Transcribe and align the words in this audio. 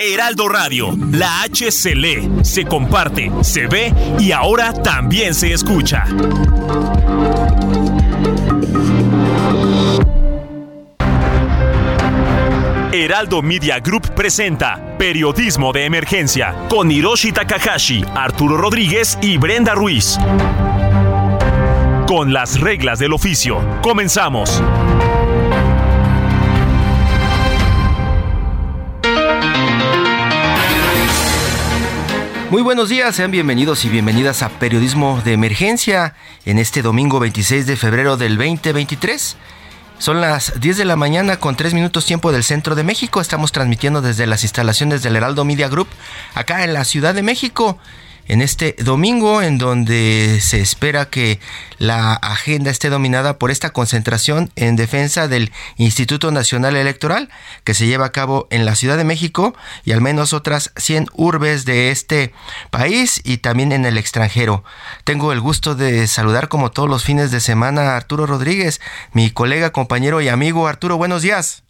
Heraldo 0.00 0.48
Radio, 0.48 0.92
la 1.12 1.42
H 1.42 1.70
se 1.70 1.94
lee, 1.94 2.28
se 2.42 2.64
comparte, 2.64 3.30
se 3.42 3.68
ve 3.68 3.94
y 4.18 4.32
ahora 4.32 4.72
también 4.72 5.34
se 5.34 5.52
escucha. 5.52 6.04
Heraldo 12.92 13.40
Media 13.42 13.78
Group 13.78 14.14
presenta 14.16 14.96
Periodismo 14.98 15.72
de 15.72 15.84
Emergencia 15.84 16.56
con 16.68 16.90
Hiroshi 16.90 17.30
Takahashi, 17.30 18.04
Arturo 18.16 18.56
Rodríguez 18.56 19.16
y 19.22 19.38
Brenda 19.38 19.76
Ruiz. 19.76 20.18
Con 22.08 22.32
las 22.32 22.58
reglas 22.58 22.98
del 22.98 23.12
oficio, 23.12 23.60
comenzamos. 23.80 24.60
Muy 32.50 32.62
buenos 32.62 32.88
días, 32.88 33.16
sean 33.16 33.32
bienvenidos 33.32 33.84
y 33.84 33.88
bienvenidas 33.88 34.44
a 34.44 34.48
Periodismo 34.48 35.20
de 35.24 35.32
Emergencia 35.32 36.14
en 36.44 36.58
este 36.60 36.80
domingo 36.80 37.18
26 37.18 37.66
de 37.66 37.76
febrero 37.76 38.16
del 38.16 38.36
2023. 38.36 39.36
Son 39.98 40.20
las 40.20 40.60
10 40.60 40.76
de 40.76 40.84
la 40.84 40.94
mañana 40.94 41.38
con 41.40 41.56
3 41.56 41.74
minutos 41.74 42.06
tiempo 42.06 42.30
del 42.30 42.44
centro 42.44 42.76
de 42.76 42.84
México. 42.84 43.20
Estamos 43.20 43.50
transmitiendo 43.50 44.00
desde 44.00 44.28
las 44.28 44.44
instalaciones 44.44 45.02
del 45.02 45.16
Heraldo 45.16 45.44
Media 45.44 45.66
Group 45.68 45.88
acá 46.34 46.62
en 46.62 46.72
la 46.72 46.84
Ciudad 46.84 47.14
de 47.14 47.24
México 47.24 47.78
en 48.28 48.42
este 48.42 48.74
domingo 48.78 49.42
en 49.42 49.58
donde 49.58 50.38
se 50.40 50.60
espera 50.60 51.10
que 51.10 51.40
la 51.78 52.14
agenda 52.14 52.70
esté 52.70 52.88
dominada 52.88 53.38
por 53.38 53.50
esta 53.50 53.70
concentración 53.70 54.50
en 54.56 54.76
defensa 54.76 55.28
del 55.28 55.52
Instituto 55.76 56.30
Nacional 56.30 56.76
Electoral 56.76 57.28
que 57.64 57.74
se 57.74 57.86
lleva 57.86 58.06
a 58.06 58.12
cabo 58.12 58.46
en 58.50 58.64
la 58.64 58.74
Ciudad 58.74 58.96
de 58.96 59.04
México 59.04 59.54
y 59.84 59.92
al 59.92 60.00
menos 60.00 60.32
otras 60.32 60.72
100 60.76 61.06
urbes 61.14 61.64
de 61.64 61.90
este 61.90 62.32
país 62.70 63.20
y 63.24 63.38
también 63.38 63.72
en 63.72 63.84
el 63.84 63.98
extranjero. 63.98 64.64
Tengo 65.04 65.32
el 65.32 65.40
gusto 65.40 65.74
de 65.74 66.06
saludar 66.06 66.48
como 66.48 66.70
todos 66.70 66.88
los 66.88 67.04
fines 67.04 67.30
de 67.30 67.40
semana 67.40 67.92
a 67.92 67.96
Arturo 67.96 68.26
Rodríguez, 68.26 68.80
mi 69.12 69.30
colega, 69.30 69.70
compañero 69.70 70.20
y 70.20 70.28
amigo. 70.28 70.66
Arturo, 70.66 70.96
buenos 70.96 71.22
días. 71.22 71.65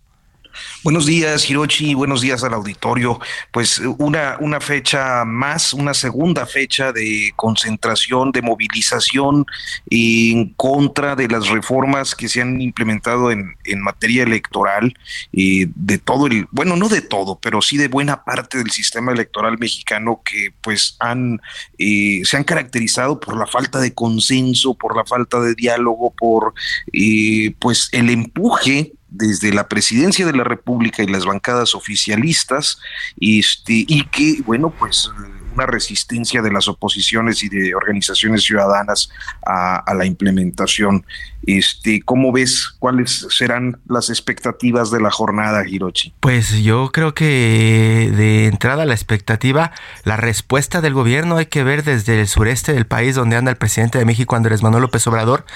Buenos 0.83 1.07
días, 1.07 1.49
Hirochi. 1.49 1.95
Buenos 1.95 2.21
días 2.21 2.45
al 2.45 2.55
auditorio. 2.55 3.19
Pues 3.53 3.79
una, 3.99 4.37
una 4.41 4.61
fecha 4.61 5.25
más, 5.25 5.73
una 5.73 5.95
segunda 5.95 6.47
fecha 6.47 6.93
de 6.93 7.33
concentración, 7.37 8.33
de 8.33 8.43
movilización 8.43 9.47
en 9.91 10.51
contra 10.55 11.17
de 11.17 11.29
las 11.29 11.49
reformas 11.49 12.15
que 12.15 12.29
se 12.29 12.43
han 12.43 12.61
implementado 12.61 13.31
en, 13.31 13.55
en 13.65 13.81
materia 13.81 14.23
electoral, 14.23 14.97
eh, 15.33 15.67
de 15.75 15.99
todo 15.99 16.27
el, 16.27 16.47
bueno, 16.51 16.77
no 16.77 16.89
de 16.89 17.03
todo, 17.03 17.39
pero 17.41 17.62
sí 17.62 17.77
de 17.77 17.89
buena 17.89 18.25
parte 18.25 18.59
del 18.59 18.71
sistema 18.71 19.12
electoral 19.12 19.59
mexicano 19.59 20.23
que 20.25 20.53
pues 20.61 20.97
han, 21.01 21.41
eh, 21.78 22.23
se 22.25 22.37
han 22.37 22.44
caracterizado 22.44 23.21
por 23.21 23.37
la 23.37 23.47
falta 23.47 23.81
de 23.81 23.94
consenso, 23.94 24.75
por 24.75 24.97
la 24.97 25.05
falta 25.05 25.41
de 25.41 25.55
diálogo, 25.55 26.12
por 26.12 26.55
eh, 26.93 27.55
pues 27.59 27.88
el 27.93 28.11
empuje 28.11 28.93
desde 29.16 29.53
la 29.53 29.69
presidencia 29.69 30.27
de 30.27 30.32
la 30.32 30.44
República 30.44 31.03
y 31.03 31.06
las 31.06 31.25
bancadas 31.25 31.75
oficialistas, 31.75 32.78
este, 33.21 33.84
y 33.87 34.04
que, 34.06 34.43
bueno, 34.43 34.71
pues 34.71 35.10
una 35.56 35.67
resistencia 35.67 36.43
de 36.43 36.53
las 36.53 36.69
oposiciones 36.69 37.43
y 37.43 37.49
de 37.49 37.75
organizaciones 37.75 38.44
ciudadanas 38.44 39.11
a, 39.44 39.83
la 39.94 40.05
implementación. 40.05 41.05
Este, 41.47 42.03
¿Cómo 42.03 42.33
ves 42.33 42.75
cuáles 42.78 43.27
serán 43.31 43.78
las 43.89 44.11
expectativas 44.11 44.91
de 44.91 45.00
la 45.00 45.11
jornada, 45.11 45.67
Hirochi? 45.67 46.12
Pues 46.21 46.62
yo 46.62 46.91
creo 46.93 47.15
que 47.15 48.12
de 48.15 48.47
entrada 48.47 48.84
la 48.84 48.94
expectativa, 48.94 49.72
la 50.05 50.17
respuesta 50.17 50.81
del 50.81 50.93
gobierno 50.93 51.37
hay 51.37 51.47
que 51.47 51.65
ver 51.65 51.84
desde 51.84 52.21
el 52.21 52.28
sureste 52.28 52.73
del 52.73 52.87
país 52.87 53.15
donde 53.15 53.37
anda 53.37 53.50
el 53.50 53.56
presidente 53.56 53.99
de 53.99 54.05
México, 54.05 54.37
Andrés 54.37 54.62
Manuel 54.62 54.83
López 54.83 55.06
Obrador, 55.06 55.47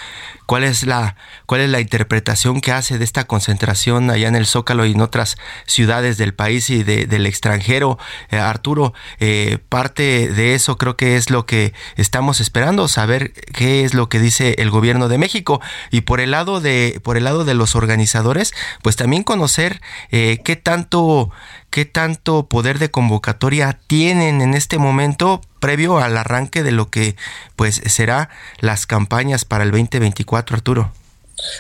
cuál 0.47 0.65
es 0.65 0.85
la, 0.85 1.17
cuál 1.47 1.61
es 1.61 1.71
la 1.71 1.81
interpretación 1.81 2.61
que 2.61 2.73
hace 2.73 2.99
de 2.99 3.05
esta 3.05 3.25
concentración 3.25 4.11
allá 4.11 4.29
en 4.29 4.37
el 4.37 4.47
Zócalo 4.47 4.87
y 4.87 4.93
en 4.93 5.01
otras 5.01 5.37
ciudades 5.67 6.17
del 6.19 6.35
país 6.35 6.71
y 6.71 6.83
de, 6.83 7.07
del 7.07 7.27
extranjero. 7.27 7.99
Eh, 8.31 8.39
Arturo, 8.39 8.95
eh, 9.19 9.59
parte 9.69 9.90
de 9.95 10.55
eso 10.55 10.79
creo 10.79 10.97
que 10.97 11.17
es 11.17 11.31
lo 11.31 11.47
que 11.47 11.73
estamos 11.97 12.41
esperando, 12.41 12.89
saber 12.89 13.33
qué 13.53 13.85
es 13.85 13.95
lo 13.95 14.09
que 14.09 14.19
dice 14.19 14.57
el 14.59 14.71
gobierno 14.71 15.09
de 15.09 15.19
México. 15.19 15.61
Y 15.91 16.03
por 16.03 16.21
el 16.21 16.31
lado 16.31 16.61
de 16.61 17.01
por 17.03 17.17
el 17.17 17.25
lado 17.25 17.45
de 17.45 17.55
los 17.55 17.75
organizadores 17.77 18.53
pues 18.83 18.97
también 18.97 19.23
conocer 19.23 19.81
eh, 20.11 20.41
qué 20.45 20.57
tanto 20.57 21.31
qué 21.71 21.85
tanto 21.85 22.47
poder 22.47 22.79
de 22.79 22.91
convocatoria 22.91 23.79
tienen 23.87 24.41
en 24.41 24.55
este 24.55 24.79
momento 24.79 25.41
previo 25.61 25.99
al 25.99 26.17
arranque 26.17 26.63
de 26.63 26.73
lo 26.73 26.91
que 26.91 27.17
pues 27.57 27.81
será 27.87 28.31
las 28.59 28.87
campañas 28.87 29.45
para 29.45 29.65
el 29.65 29.71
2024 29.71 30.57
Arturo 30.57 30.93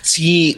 Sí, 0.03 0.57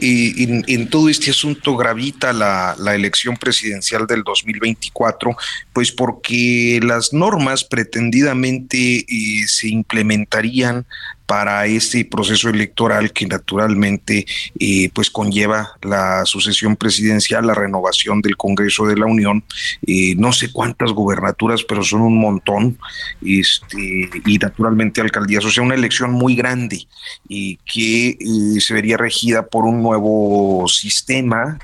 en, 0.67 0.89
todo 0.89 1.09
este 1.09 1.31
asunto 1.31 1.77
gravita 1.77 2.33
la, 2.33 2.75
la, 2.79 2.95
elección 2.95 3.37
presidencial 3.37 4.07
del 4.07 4.23
2024, 4.23 5.37
pues 5.73 5.93
porque 5.93 6.81
las 6.83 7.13
normas 7.13 7.65
pretendidamente 7.65 9.05
eh, 9.09 9.47
se 9.47 9.69
implementarían 9.69 10.87
para 11.33 11.65
este 11.65 12.05
proceso 12.05 12.51
electoral 12.51 13.11
que 13.11 13.25
naturalmente 13.27 14.27
eh, 14.61 14.91
pues 14.93 15.09
conlleva 15.09 15.79
la 15.81 16.27
sucesión 16.27 16.77
presidencial, 16.77 17.47
la 17.47 17.55
renovación 17.55 18.21
del 18.21 18.37
Congreso 18.37 18.85
de 18.85 18.99
la 18.99 19.07
Unión, 19.07 19.43
eh, 19.87 20.15
no 20.17 20.35
sé 20.35 20.53
cuántas 20.53 20.93
gobernaturas, 20.93 21.65
pero 21.65 21.83
son 21.83 22.03
un 22.03 22.19
montón, 22.19 22.79
este, 23.25 24.11
y 24.27 24.37
naturalmente 24.37 25.01
alcaldías, 25.01 25.43
o 25.47 25.51
sea, 25.51 25.63
una 25.63 25.75
elección 25.75 26.13
muy 26.13 26.37
grande 26.37 26.87
y 27.27 27.57
que 27.65 28.09
eh, 28.09 28.61
se 28.61 28.75
vería 28.75 28.99
regida 28.99 29.47
por 29.47 29.65
un 29.65 29.83
nuevo 29.83 30.69
sistema 30.69 31.59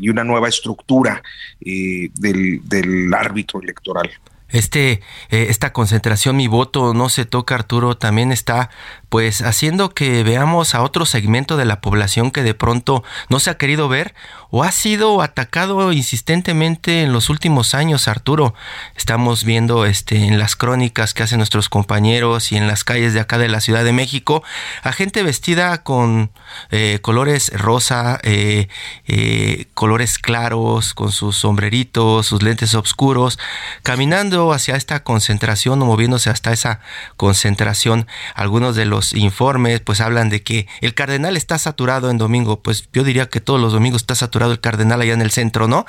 y 0.00 0.08
una 0.08 0.24
nueva 0.24 0.48
estructura 0.48 1.22
eh, 1.64 2.10
del 2.14 3.14
árbitro 3.14 3.62
electoral 3.62 4.10
este 4.52 5.02
eh, 5.30 5.46
esta 5.50 5.72
concentración 5.72 6.36
mi 6.36 6.46
voto 6.46 6.94
no 6.94 7.08
se 7.08 7.24
toca 7.24 7.56
Arturo 7.56 7.96
también 7.96 8.32
está 8.32 8.70
pues 9.08 9.42
haciendo 9.42 9.90
que 9.90 10.22
veamos 10.22 10.74
a 10.74 10.82
otro 10.82 11.04
segmento 11.04 11.56
de 11.56 11.66
la 11.66 11.80
población 11.80 12.30
que 12.30 12.42
de 12.42 12.54
pronto 12.54 13.04
no 13.28 13.40
se 13.40 13.50
ha 13.50 13.58
querido 13.58 13.88
ver 13.88 14.14
o 14.54 14.64
ha 14.64 14.70
sido 14.70 15.22
atacado 15.22 15.92
insistentemente 15.92 17.02
en 17.02 17.12
los 17.14 17.30
últimos 17.30 17.74
años, 17.74 18.06
Arturo. 18.06 18.54
Estamos 18.96 19.44
viendo 19.44 19.86
este 19.86 20.26
en 20.26 20.38
las 20.38 20.56
crónicas 20.56 21.14
que 21.14 21.22
hacen 21.22 21.38
nuestros 21.38 21.70
compañeros 21.70 22.52
y 22.52 22.58
en 22.58 22.66
las 22.66 22.84
calles 22.84 23.14
de 23.14 23.20
acá 23.20 23.38
de 23.38 23.48
la 23.48 23.62
Ciudad 23.62 23.82
de 23.82 23.94
México 23.94 24.42
a 24.82 24.92
gente 24.92 25.22
vestida 25.22 25.82
con 25.82 26.30
eh, 26.70 26.98
colores 27.00 27.50
rosa, 27.54 28.20
eh, 28.24 28.68
eh, 29.06 29.68
colores 29.72 30.18
claros, 30.18 30.92
con 30.92 31.12
sus 31.12 31.38
sombreritos, 31.38 32.26
sus 32.26 32.42
lentes 32.42 32.74
oscuros, 32.74 33.38
caminando 33.82 34.41
hacia 34.50 34.74
esta 34.74 35.04
concentración 35.04 35.80
o 35.80 35.84
moviéndose 35.84 36.30
hasta 36.30 36.52
esa 36.52 36.80
concentración. 37.16 38.08
Algunos 38.34 38.74
de 38.74 38.86
los 38.86 39.12
informes 39.12 39.80
pues 39.80 40.00
hablan 40.00 40.28
de 40.28 40.42
que 40.42 40.66
el 40.80 40.94
cardenal 40.94 41.36
está 41.36 41.58
saturado 41.58 42.10
en 42.10 42.18
domingo, 42.18 42.60
pues 42.60 42.88
yo 42.92 43.04
diría 43.04 43.28
que 43.28 43.40
todos 43.40 43.60
los 43.60 43.72
domingos 43.72 44.02
está 44.02 44.14
saturado 44.14 44.52
el 44.52 44.60
cardenal 44.60 45.00
allá 45.00 45.12
en 45.12 45.22
el 45.22 45.30
centro, 45.30 45.68
¿no? 45.68 45.86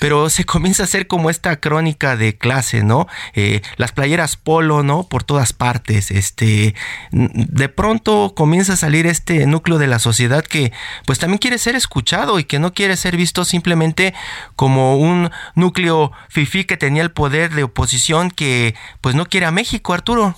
Pero 0.00 0.28
se 0.30 0.44
comienza 0.44 0.82
a 0.82 0.86
hacer 0.86 1.06
como 1.06 1.30
esta 1.30 1.60
crónica 1.60 2.16
de 2.16 2.36
clase, 2.36 2.82
¿no? 2.82 3.06
Eh, 3.34 3.62
las 3.76 3.92
playeras 3.92 4.36
polo, 4.36 4.82
¿no? 4.82 5.04
Por 5.04 5.22
todas 5.22 5.52
partes, 5.52 6.10
este, 6.10 6.74
de 7.12 7.68
pronto 7.68 8.32
comienza 8.34 8.72
a 8.72 8.76
salir 8.76 9.06
este 9.06 9.46
núcleo 9.46 9.78
de 9.78 9.86
la 9.86 9.98
sociedad 9.98 10.44
que 10.44 10.72
pues 11.06 11.18
también 11.18 11.38
quiere 11.38 11.58
ser 11.58 11.76
escuchado 11.76 12.38
y 12.38 12.44
que 12.44 12.58
no 12.58 12.72
quiere 12.72 12.96
ser 12.96 13.16
visto 13.16 13.44
simplemente 13.44 14.14
como 14.56 14.96
un 14.96 15.30
núcleo 15.54 16.12
fifí 16.28 16.64
que 16.64 16.76
tenía 16.76 17.02
el 17.02 17.10
poder 17.10 17.52
de 17.54 17.64
oposición 17.64 17.91
que 18.30 18.74
pues 19.00 19.14
no 19.14 19.26
quiere 19.26 19.46
a 19.46 19.50
México, 19.50 19.92
Arturo. 19.92 20.36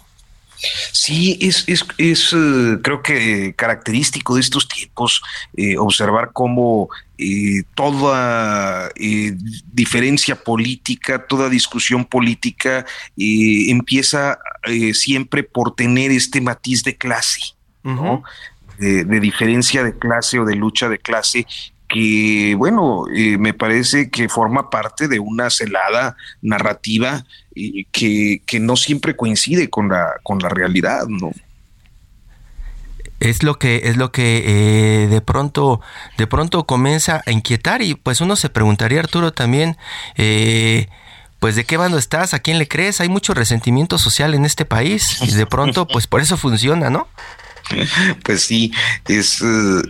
Sí, 0.93 1.39
es, 1.41 1.65
es, 1.67 1.85
es 1.99 2.33
eh, 2.33 2.79
creo 2.83 3.03
que 3.03 3.55
característico 3.55 4.35
de 4.35 4.41
estos 4.41 4.69
tiempos 4.69 5.23
eh, 5.56 5.77
observar 5.77 6.31
cómo 6.33 6.89
eh, 7.19 7.65
toda 7.75 8.91
diferencia 9.73 10.37
política, 10.37 11.27
toda 11.27 11.49
discusión 11.49 12.05
política 12.05 12.87
empieza 13.17 14.39
siempre 14.93 15.43
por 15.43 15.75
tener 15.75 16.11
este 16.11 16.41
matiz 16.41 16.83
de 16.83 16.97
clase, 16.97 17.41
¿no? 17.83 18.23
de, 18.79 19.21
diferencia 19.21 19.85
de 19.85 19.97
clase 19.97 20.39
o 20.39 20.45
de 20.45 20.56
lucha 20.56 20.89
de 20.89 20.99
clase 20.99 21.47
que, 21.87 22.55
bueno, 22.56 23.05
me 23.39 23.55
parece 23.55 24.11
que 24.11 24.29
forma 24.29 24.71
parte 24.71 25.06
de 25.06 25.21
una 25.21 25.51
celada 25.51 26.17
narrativa 26.43 27.25
que, 27.93 28.43
que, 28.45 28.61
no 28.61 28.77
siempre 28.77 29.17
coincide 29.17 29.71
con 29.71 29.89
la, 29.89 30.15
con 30.23 30.39
la 30.39 30.49
realidad, 30.49 31.06
¿no? 31.06 31.33
es 33.21 33.43
lo 33.43 33.59
que 33.59 33.83
es 33.85 33.97
lo 33.97 34.12
que 34.12 34.43
eh, 34.45 35.06
de 35.06 35.21
pronto 35.21 35.81
de 36.19 36.27
pronto 36.27 36.65
comienza 36.67 37.23
a 37.25 37.31
inquietar 37.31 37.81
y 37.81 37.95
pues 37.95 38.21
uno 38.21 38.37
se 38.37 38.51
preguntaría 38.51 39.01
Arturo 39.01 39.33
también 39.33 39.77
eh, 40.17 40.89
pues 41.39 41.56
de 41.56 41.65
qué 41.65 41.77
bando 41.77 41.97
estás 41.97 42.35
a 42.35 42.41
quién 42.41 42.59
le 42.59 42.69
crees 42.69 43.01
hay 43.01 43.09
mucho 43.09 43.33
resentimiento 43.33 43.99
social 43.99 44.35
en 44.35 44.45
este 44.45 44.65
país 44.65 45.23
y 45.23 45.31
de 45.31 45.47
pronto 45.47 45.87
pues 45.93 46.06
por 46.06 46.21
eso 46.21 46.37
funciona 46.37 46.91
no 46.91 47.09
pues 48.23 48.43
sí, 48.43 48.73
es, 49.09 49.43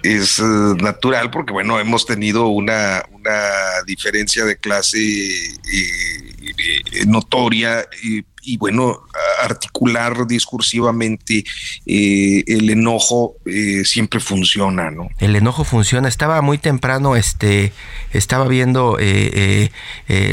es 0.03 0.41
natural 0.41 1.31
porque, 1.31 1.53
bueno, 1.53 1.81
hemos 1.81 2.07
tenido 2.07 2.47
una, 2.47 3.03
una 3.11 3.51
diferencia 3.87 4.45
de 4.45 4.57
clase 4.57 4.99
eh, 4.99 6.24
notoria 7.07 7.87
y 8.03 8.25
y 8.45 8.57
bueno, 8.57 9.01
articular 9.43 10.27
discursivamente 10.27 11.45
eh, 11.87 12.45
el 12.47 12.71
enojo 12.71 13.37
eh, 13.47 13.85
siempre 13.85 14.21
funciona, 14.21 14.91
¿no? 14.91 15.09
El 15.19 15.37
enojo 15.37 15.65
funciona. 15.65 16.09
Estaba 16.09 16.41
muy 16.43 16.59
temprano, 16.59 17.17
este, 17.17 17.73
estaba 18.13 18.47
viendo 18.47 18.99
eh, 19.01 19.71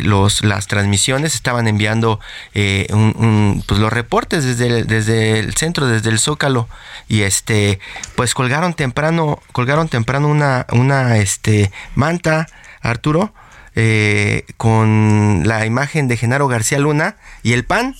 los, 0.03 0.43
las 0.43 0.67
transmisiones, 0.67 1.35
estaban 1.35 1.67
enviando 1.67 2.19
pues 2.53 3.79
los 3.79 3.93
reportes 3.93 4.43
desde 4.43 4.67
el, 4.67 4.87
desde 4.87 5.39
el 5.39 5.53
centro, 5.55 5.87
desde 5.87 6.09
el 6.09 6.19
Zócalo, 6.19 6.67
y 7.07 7.21
este, 7.21 7.79
pues 8.15 8.33
colgaron 8.33 8.73
temprano, 8.73 9.41
colgaron 9.51 9.87
temprano 9.87 10.27
una, 10.27 10.65
una 10.71 11.17
este, 11.17 11.71
manta, 11.95 12.47
Arturo, 12.81 13.33
eh, 13.75 14.45
con 14.57 15.43
la 15.45 15.65
imagen 15.65 16.07
de 16.07 16.17
Genaro 16.17 16.47
García 16.47 16.79
Luna 16.79 17.17
y 17.43 17.53
el 17.53 17.65
PAN. 17.65 17.95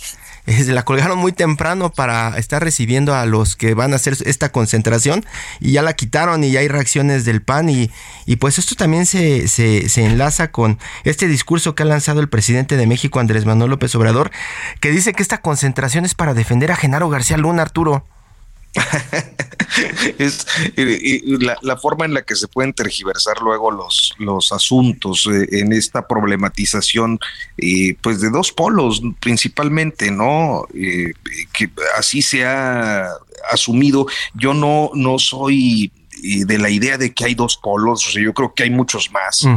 Eh, 0.47 0.63
se 0.63 0.73
la 0.73 0.83
colgaron 0.83 1.19
muy 1.19 1.33
temprano 1.33 1.91
para 1.91 2.35
estar 2.37 2.63
recibiendo 2.63 3.13
a 3.13 3.27
los 3.27 3.55
que 3.55 3.75
van 3.75 3.93
a 3.93 3.97
hacer 3.97 4.17
esta 4.25 4.51
concentración 4.51 5.23
y 5.59 5.73
ya 5.73 5.83
la 5.83 5.93
quitaron 5.93 6.43
y 6.43 6.51
ya 6.51 6.61
hay 6.61 6.67
reacciones 6.67 7.25
del 7.25 7.43
PAN 7.43 7.69
y, 7.69 7.91
y 8.25 8.37
pues 8.37 8.57
esto 8.57 8.73
también 8.73 9.05
se, 9.05 9.47
se, 9.47 9.87
se, 9.87 10.03
enlaza 10.03 10.51
con 10.51 10.79
este 11.03 11.27
discurso 11.27 11.75
que 11.75 11.83
ha 11.83 11.85
lanzado 11.85 12.21
el 12.21 12.29
presidente 12.29 12.75
de 12.75 12.87
México 12.87 13.19
Andrés 13.19 13.45
Manuel 13.45 13.69
López 13.69 13.93
Obrador 13.93 14.31
que 14.79 14.89
dice 14.89 15.13
que 15.13 15.21
esta 15.21 15.41
concentración 15.41 16.05
es 16.05 16.15
para 16.15 16.33
defender 16.33 16.71
a 16.71 16.75
Genaro 16.75 17.07
García 17.09 17.37
Luna, 17.37 17.61
Arturo. 17.61 18.03
es 20.17 20.45
la, 21.61 21.77
forma 21.77 22.05
en 22.05 22.13
la 22.13 22.21
que 22.23 22.35
se 22.35 22.47
pueden 22.47 22.73
tergiversar 22.73 23.41
luego 23.41 23.71
los, 23.71 24.13
los 24.17 24.51
asuntos 24.51 25.27
eh, 25.31 25.47
en 25.59 25.73
esta 25.73 26.07
problematización, 26.07 27.19
eh, 27.57 27.95
pues 28.01 28.21
de 28.21 28.29
dos 28.29 28.51
polos 28.51 29.01
principalmente, 29.19 30.11
¿no? 30.11 30.65
Eh, 30.73 31.13
que 31.53 31.69
así 31.97 32.21
se 32.21 32.45
ha 32.45 33.07
asumido. 33.51 34.05
Yo 34.33 34.53
no, 34.53 34.91
no 34.93 35.19
soy 35.19 35.91
de 36.21 36.57
la 36.59 36.69
idea 36.69 36.99
de 36.99 37.13
que 37.13 37.25
hay 37.25 37.33
dos 37.33 37.57
polos, 37.57 38.07
o 38.07 38.11
sea, 38.11 38.21
yo 38.21 38.33
creo 38.33 38.53
que 38.53 38.63
hay 38.63 38.69
muchos 38.69 39.11
más, 39.11 39.47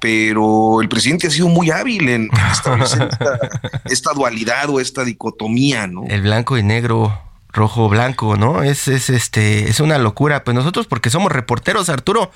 Pero, 0.00 0.80
el 0.80 0.88
presidente 0.88 1.26
ha 1.26 1.30
sido 1.30 1.48
muy 1.48 1.70
hábil 1.70 2.08
en 2.08 2.30
establecer 2.52 3.08
esta, 3.10 3.38
esta 3.86 4.12
dualidad 4.12 4.70
o 4.70 4.78
esta 4.78 5.02
dicotomía, 5.02 5.88
¿no? 5.88 6.04
El 6.06 6.22
blanco 6.22 6.56
y 6.56 6.62
negro 6.62 7.20
rojo 7.54 7.88
blanco, 7.88 8.36
¿no? 8.36 8.62
Es, 8.62 8.88
es 8.88 9.08
este, 9.08 9.70
es 9.70 9.80
una 9.80 9.98
locura. 9.98 10.44
Pues 10.44 10.54
nosotros, 10.54 10.86
porque 10.86 11.08
somos 11.08 11.32
reporteros, 11.32 11.88
Arturo, 11.88 12.30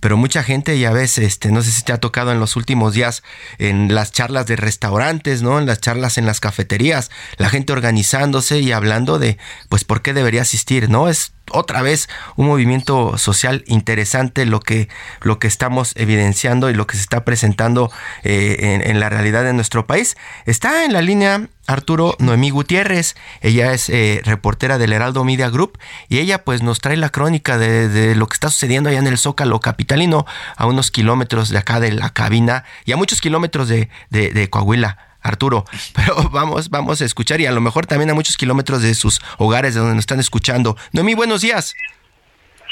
pero 0.00 0.16
mucha 0.16 0.42
gente 0.42 0.78
ya 0.78 0.90
ves, 0.90 1.18
este, 1.18 1.52
no 1.52 1.62
sé 1.62 1.70
si 1.70 1.84
te 1.84 1.92
ha 1.92 2.00
tocado 2.00 2.32
en 2.32 2.40
los 2.40 2.56
últimos 2.56 2.94
días 2.94 3.22
en 3.58 3.94
las 3.94 4.10
charlas 4.10 4.46
de 4.46 4.56
restaurantes, 4.56 5.42
¿no? 5.42 5.58
En 5.58 5.66
las 5.66 5.80
charlas 5.80 6.18
en 6.18 6.26
las 6.26 6.40
cafeterías, 6.40 7.10
la 7.36 7.48
gente 7.48 7.72
organizándose 7.72 8.58
y 8.58 8.72
hablando 8.72 9.18
de, 9.18 9.38
pues, 9.68 9.84
por 9.84 10.02
qué 10.02 10.14
debería 10.14 10.42
asistir, 10.42 10.90
¿no? 10.90 11.08
Es 11.08 11.32
otra 11.50 11.82
vez 11.82 12.08
un 12.36 12.46
movimiento 12.46 13.18
social 13.18 13.64
interesante 13.66 14.46
lo 14.46 14.60
que, 14.60 14.88
lo 15.20 15.38
que 15.38 15.48
estamos 15.48 15.92
evidenciando 15.96 16.70
y 16.70 16.74
lo 16.74 16.86
que 16.86 16.96
se 16.96 17.02
está 17.02 17.24
presentando 17.24 17.90
eh, 18.22 18.80
en, 18.84 19.00
la 19.00 19.08
realidad 19.08 19.44
de 19.44 19.52
nuestro 19.52 19.86
país. 19.86 20.16
Está 20.46 20.84
en 20.84 20.92
la 20.92 21.02
línea 21.02 21.48
Arturo 21.66 22.16
Noemí 22.18 22.50
Gutiérrez, 22.50 23.14
ella 23.40 23.72
es 23.72 23.88
eh, 23.88 24.20
reportera 24.24 24.78
del 24.78 24.92
Heraldo 24.92 25.24
Media 25.24 25.48
Group 25.48 25.78
y 26.08 26.18
ella 26.18 26.44
pues 26.44 26.62
nos 26.62 26.80
trae 26.80 26.96
la 26.96 27.10
crónica 27.10 27.58
de, 27.58 28.14
lo 28.14 28.26
que 28.26 28.34
está 28.34 28.50
sucediendo 28.50 28.88
allá 28.88 28.98
en 28.98 29.06
el 29.06 29.18
Zócalo 29.18 29.60
Capitalino, 29.60 30.26
a 30.56 30.66
unos 30.66 30.90
kilómetros 30.90 31.50
de 31.50 31.58
acá 31.58 31.80
de 31.80 31.92
la 31.92 32.10
cabina 32.10 32.64
y 32.84 32.92
a 32.92 32.96
muchos 32.96 33.20
kilómetros 33.20 33.68
de, 33.68 33.88
de 34.10 34.50
Coahuila. 34.50 35.11
Arturo, 35.22 35.64
pero 35.94 36.28
vamos, 36.30 36.70
vamos 36.70 37.00
a 37.00 37.04
escuchar 37.04 37.40
y 37.40 37.46
a 37.46 37.52
lo 37.52 37.60
mejor 37.60 37.86
también 37.86 38.10
a 38.10 38.14
muchos 38.14 38.36
kilómetros 38.36 38.82
de 38.82 38.94
sus 38.94 39.20
hogares 39.38 39.74
de 39.74 39.80
donde 39.80 39.94
nos 39.96 40.02
están 40.02 40.20
escuchando. 40.20 40.76
Noemí, 40.92 41.14
buenos 41.14 41.40
días. 41.40 41.74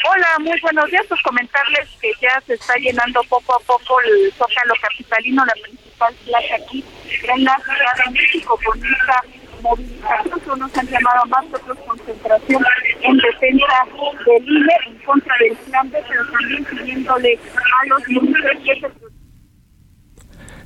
Hola, 0.02 0.38
muy 0.38 0.58
buenos 0.60 0.90
días. 0.90 1.04
Pues 1.08 1.20
comentarles 1.22 1.88
que 2.00 2.10
ya 2.22 2.40
se 2.46 2.54
está 2.54 2.74
llenando 2.76 3.22
poco 3.24 3.54
a 3.54 3.60
poco 3.60 4.00
el 4.00 4.32
Zócalo 4.32 4.74
Capitalino, 4.80 5.44
la 5.44 5.52
principal 5.62 6.14
plaza 6.24 6.54
aquí 6.56 6.84
en 7.22 7.44
la 7.44 7.56
Ciudad 7.58 8.04
de 8.06 8.10
México, 8.12 8.58
con 8.64 8.78
esta 8.78 9.22
movilización. 9.62 10.40
Unos 10.52 10.78
han 10.78 10.86
llamado 10.88 11.26
más, 11.26 11.44
otros 11.52 11.78
concentración 11.86 12.64
en 13.02 13.16
defensa 13.18 13.86
del 14.24 14.48
INE, 14.48 14.74
en 14.86 14.98
contra 15.04 15.34
del 15.38 15.56
plan 15.56 15.90
pero 15.90 16.26
también 16.32 16.64
pidiéndole 16.64 17.38
a 17.82 17.86
los 17.86 18.08
municipios 18.08 18.92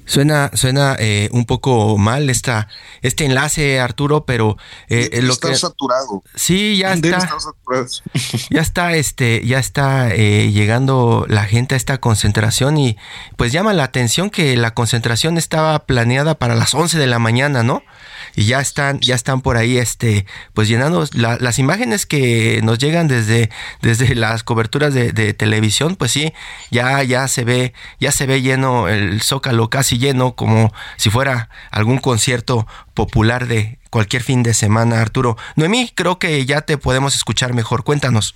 Suena, 0.07 0.51
suena 0.55 0.97
eh, 0.99 1.29
un 1.33 1.47
poco 1.47 1.97
mal 1.97 2.29
esta, 2.29 2.69
este 3.01 3.25
enlace, 3.25 3.81
Arturo, 3.81 4.25
pero 4.27 4.57
eh, 4.89 5.21
lo 5.23 5.33
está 5.33 5.55
saturado. 5.55 6.23
Sí, 6.35 6.77
ya 6.77 6.93
está. 6.93 7.27
ya 8.51 8.61
está, 8.61 8.95
este, 8.95 9.47
ya 9.47 9.59
está 9.59 10.15
eh, 10.15 10.51
llegando 10.53 11.25
la 11.29 11.45
gente 11.45 11.75
a 11.75 11.79
esta 11.79 11.99
concentración 11.99 12.77
y 12.77 12.97
pues 13.37 13.53
llama 13.53 13.73
la 13.73 13.85
atención 13.85 14.31
que 14.31 14.57
la 14.57 14.75
concentración 14.75 15.39
estaba 15.39 15.87
planeada 15.87 16.35
para 16.35 16.55
las 16.55 16.75
11 16.75 16.99
de 16.99 17.07
la 17.07 17.19
mañana, 17.19 17.63
¿no? 17.63 17.83
Y 18.37 18.47
ya 18.47 18.61
están, 18.61 19.01
ya 19.01 19.15
están 19.15 19.41
por 19.41 19.57
ahí, 19.57 19.79
este, 19.79 20.27
pues 20.53 20.69
llenando 20.69 21.05
las 21.13 21.59
imágenes 21.59 22.07
que 22.07 22.61
nos 22.63 22.79
llegan 22.79 23.09
desde, 23.09 23.51
desde 23.81 24.15
las 24.15 24.43
coberturas 24.43 24.95
de, 24.95 25.13
televisión, 25.35 25.97
pues 25.97 26.13
sí, 26.13 26.33
ya, 26.71 27.03
ya 27.03 27.29
se 27.29 27.45
ve, 27.45 27.73
ya 27.99 28.13
se 28.13 28.27
ve 28.27 28.43
lleno 28.43 28.89
el 28.89 29.21
zócalo 29.23 29.71
casi 29.71 29.99
lleno, 29.99 30.35
como 30.35 30.73
si 30.97 31.11
fuera 31.11 31.49
algún 31.71 31.99
concierto 31.99 32.67
popular 32.95 33.47
de 33.47 33.79
cualquier 33.91 34.23
fin 34.23 34.43
de 34.43 34.55
semana, 34.55 35.01
Arturo. 35.01 35.37
Noemí, 35.57 35.91
creo 35.95 36.19
que 36.19 36.45
ya 36.47 36.63
te 36.63 36.79
podemos 36.79 37.15
escuchar 37.15 37.53
mejor. 37.55 37.85
Cuéntanos. 37.85 38.35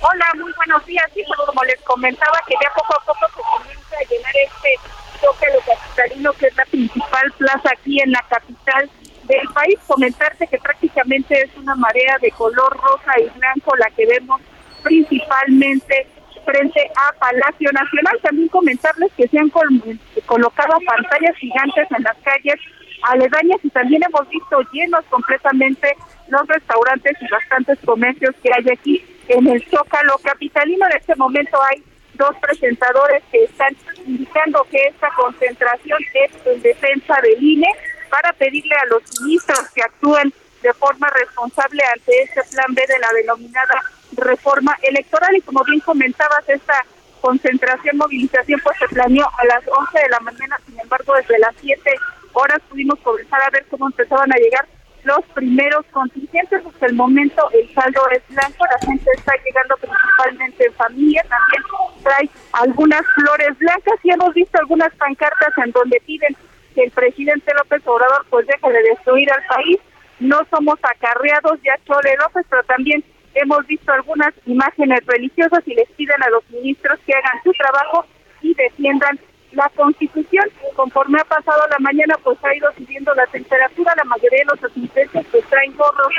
Hola, 0.00 0.26
muy 0.36 0.52
buenos 0.52 0.84
días. 0.86 1.04
Como 1.46 1.64
les 1.64 1.80
comentaba, 1.82 2.38
que 2.46 2.54
ya 2.62 2.70
poco 2.74 2.94
a 2.94 3.04
poco 3.04 3.26
se 3.34 3.42
comienza 3.42 3.96
a 3.96 4.08
llenar 4.08 4.32
este 4.46 4.78
Zócalo 5.20 5.58
Capitalino, 5.66 6.32
que 6.32 6.46
es 6.46 6.56
la 6.56 6.64
principal 6.64 7.32
plaza 7.38 7.70
aquí 7.72 8.00
en 8.00 8.12
la 8.12 8.24
capital 8.28 8.90
del 9.24 9.48
país. 9.54 9.78
Comentarte 9.86 10.46
que 10.46 10.58
prácticamente 10.58 11.42
es 11.42 11.56
una 11.56 11.74
marea 11.74 12.18
de 12.20 12.30
color 12.32 12.76
rosa 12.76 13.12
y 13.18 13.28
blanco 13.38 13.76
la 13.76 13.90
que 13.90 14.06
vemos 14.06 14.40
principalmente 14.82 16.06
frente 16.44 16.90
a 16.96 17.12
Palacio 17.18 17.70
Nacional. 17.72 18.18
También 18.22 18.48
comentarles 18.48 19.12
que 19.16 19.28
se 19.28 19.38
han 19.38 19.50
colocado 19.50 20.78
pantallas 20.86 21.36
gigantes 21.36 21.86
en 21.96 22.02
las 22.02 22.16
calles 22.18 22.56
aledañas 23.02 23.60
y 23.62 23.70
también 23.70 24.02
hemos 24.02 24.28
visto 24.28 24.60
llenos 24.72 25.04
completamente 25.06 25.96
los 26.28 26.46
restaurantes 26.46 27.16
y 27.20 27.28
bastantes 27.28 27.78
comercios 27.84 28.34
que 28.42 28.50
hay 28.52 28.68
aquí 28.70 29.04
en 29.28 29.46
el 29.46 29.64
Zócalo 29.68 30.18
Capitalino. 30.22 30.86
En 30.86 30.96
este 30.96 31.14
momento 31.16 31.58
hay 31.62 31.82
dos 32.20 32.36
presentadores 32.36 33.22
que 33.32 33.44
están 33.44 33.74
indicando 34.06 34.66
que 34.70 34.86
esta 34.86 35.08
concentración 35.16 35.98
es 36.14 36.46
en 36.46 36.60
defensa 36.60 37.14
del 37.22 37.42
INE 37.42 37.66
para 38.10 38.32
pedirle 38.34 38.74
a 38.74 38.86
los 38.86 39.02
ministros 39.22 39.70
que 39.74 39.82
actúen 39.82 40.32
de 40.62 40.72
forma 40.74 41.08
responsable 41.10 41.82
ante 41.94 42.22
este 42.22 42.42
plan 42.52 42.74
B 42.74 42.84
de 42.86 42.98
la 42.98 43.08
denominada 43.14 43.82
reforma 44.12 44.76
electoral. 44.82 45.34
Y 45.34 45.40
como 45.40 45.64
bien 45.64 45.80
comentabas, 45.80 46.46
esta 46.46 46.84
concentración, 47.22 47.96
movilización, 47.96 48.60
pues 48.62 48.76
se 48.78 48.88
planeó 48.88 49.26
a 49.38 49.44
las 49.46 49.66
11 49.66 49.98
de 49.98 50.08
la 50.10 50.20
mañana, 50.20 50.60
sin 50.66 50.78
embargo, 50.78 51.14
desde 51.14 51.38
las 51.38 51.54
7 51.60 51.90
horas 52.34 52.60
pudimos 52.68 52.98
comenzar 53.00 53.42
a 53.42 53.50
ver 53.50 53.64
cómo 53.70 53.86
empezaban 53.86 54.30
a 54.32 54.36
llegar 54.36 54.66
los 55.04 55.20
primeros 55.34 55.84
contingentes. 55.92 56.64
Hasta 56.64 56.86
el 56.86 56.94
momento 56.94 57.42
el 57.52 57.72
saldo 57.74 58.00
es 58.12 58.22
blanco, 58.28 58.64
la 58.70 58.86
gente 58.86 59.10
está 59.16 59.32
llegando 59.44 59.76
principalmente 59.76 60.66
en 60.66 60.74
familia, 60.74 61.22
también 61.22 61.62
trae 62.02 62.30
algunas 62.52 63.02
flores 63.14 63.58
blancas 63.58 63.94
y 64.02 64.10
hemos 64.10 64.34
visto 64.34 64.58
algunas 64.58 64.94
pancartas 64.94 65.52
en 65.64 65.70
donde 65.72 66.00
piden 66.06 66.36
que 66.74 66.84
el 66.84 66.90
presidente 66.90 67.52
López 67.56 67.86
Obrador 67.86 68.26
pues 68.30 68.46
deje 68.46 68.72
de 68.72 68.82
destruir 68.90 69.30
al 69.32 69.44
país. 69.46 69.78
No 70.20 70.38
somos 70.50 70.78
acarreados 70.82 71.58
ya 71.62 71.74
Chole 71.86 72.16
López, 72.18 72.46
pero 72.48 72.62
también 72.64 73.02
hemos 73.34 73.66
visto 73.66 73.92
algunas 73.92 74.34
imágenes 74.46 75.00
religiosas 75.06 75.60
y 75.66 75.74
les 75.74 75.88
piden 75.92 76.22
a 76.22 76.30
los 76.30 76.48
ministros 76.50 76.98
que 77.06 77.12
hagan 77.12 77.42
su 77.42 77.52
trabajo 77.52 78.06
y 78.42 78.54
defiendan 78.54 79.18
la 79.52 79.68
constitución. 79.76 80.44
Conforme 80.76 81.20
ha 81.20 81.24
pasado 81.24 81.60
la 81.68 81.78
mañana, 81.78 82.14
pues 82.22 82.38
ha 82.44 82.54
ido 82.54 82.72
subiendo 82.76 83.14
la 83.14 83.26
temperatura. 83.26 83.92
La 83.96 84.04
mayoría 84.04 84.40
de 84.40 84.44
los 84.44 84.64
asistentes 84.64 85.26
pues 85.30 85.44
traen 85.46 85.76
gorros, 85.76 86.12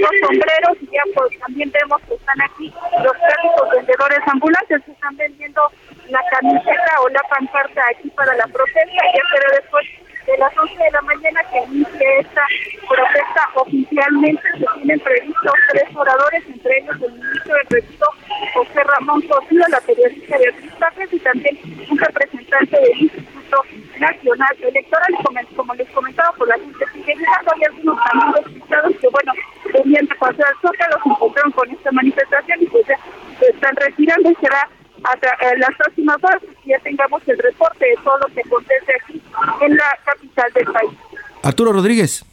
los 0.00 0.20
sombreros 0.20 0.76
y 0.80 0.86
ya 0.86 1.02
pues 1.14 1.38
también 1.40 1.70
vemos 1.70 2.00
que 2.08 2.14
están 2.14 2.40
aquí 2.42 2.72
los 3.02 3.12
clásicos 3.12 3.70
vendedores 3.70 4.20
ambulantes 4.26 4.82
que 4.84 4.92
están 4.92 5.16
vendiendo 5.16 5.62
la 6.08 6.20
camiseta 6.30 7.00
o 7.02 7.08
la 7.08 7.22
pancarta 7.28 7.82
aquí 7.90 8.10
para 8.10 8.34
la 8.36 8.46
protesta. 8.46 9.02
Ya 9.14 9.22
será 9.32 9.60
después 9.60 9.86
de 10.26 10.38
las 10.38 10.56
11 10.58 10.74
de 10.76 10.90
la 10.90 11.02
mañana 11.02 11.40
que 11.50 11.58
inicie 11.70 12.18
esta 12.18 12.42
protesta 12.88 13.48
oficialmente. 13.54 14.42
Se 14.58 14.66
tienen 14.74 15.00
previstos 15.00 15.52
tres 15.70 15.96
oradores, 15.96 16.42
entre 16.46 16.78
ellos 16.78 16.96
el 17.02 17.12
ministro 17.12 17.54
del 17.54 17.66
Retiro, 17.70 18.06
José 18.54 18.84
Ramón 18.84 19.22
Cosío, 19.22 19.62
la 19.68 19.80
periodista 19.80 20.38
Beatriz 20.38 20.72
Páez 20.74 21.12
y 21.12 21.18
también 21.20 21.58
un 21.90 21.98
representante 21.98 22.76
del 22.80 23.02
Instituto 23.02 23.62
Nacional 23.98 24.56
Electoral. 24.60 25.14
Como, 25.54 25.74
les 25.74 25.88
comentaba, 25.90 26.32
por 26.32 26.48
la 26.48 26.54
gente 26.54 26.84
sigue. 26.92 27.14
Hay 27.14 27.64
algunos 27.64 27.98
amigos 28.12 28.52
diputados 28.52 28.92
que, 29.00 29.08
bueno, 29.08 29.32
venían 29.72 30.06
de 30.06 30.14
pasar 30.16 30.46
al 30.46 30.60
Zócalo, 30.60 31.02
se 31.02 31.08
encontraron 31.10 31.52
con 31.52 31.70
esta 31.70 31.92
manifestación 31.92 32.62
y 32.62 32.66
pues 32.66 32.86
ya 32.86 32.98
se 33.38 33.46
están 33.46 33.76
retirando 33.76 34.30
y 34.30 34.34
será 34.36 34.68
en 35.52 35.60
las 35.60 35.70
próximas 35.76 36.16
horas 36.22 36.42
ya 36.64 36.78
tengamos 36.80 37.22
el 37.26 37.38
reporte 37.38 37.86
de 37.86 37.96
todo 38.02 38.18
lo 38.18 38.34
que 38.34 38.40
acontece 38.40 38.92
aquí 39.02 39.22
en 39.60 39.76
la 39.76 39.98
capital 40.04 40.52
del 40.54 40.64
país. 40.66 40.90
Arturo 41.42 41.72
Rodríguez. 41.72 42.24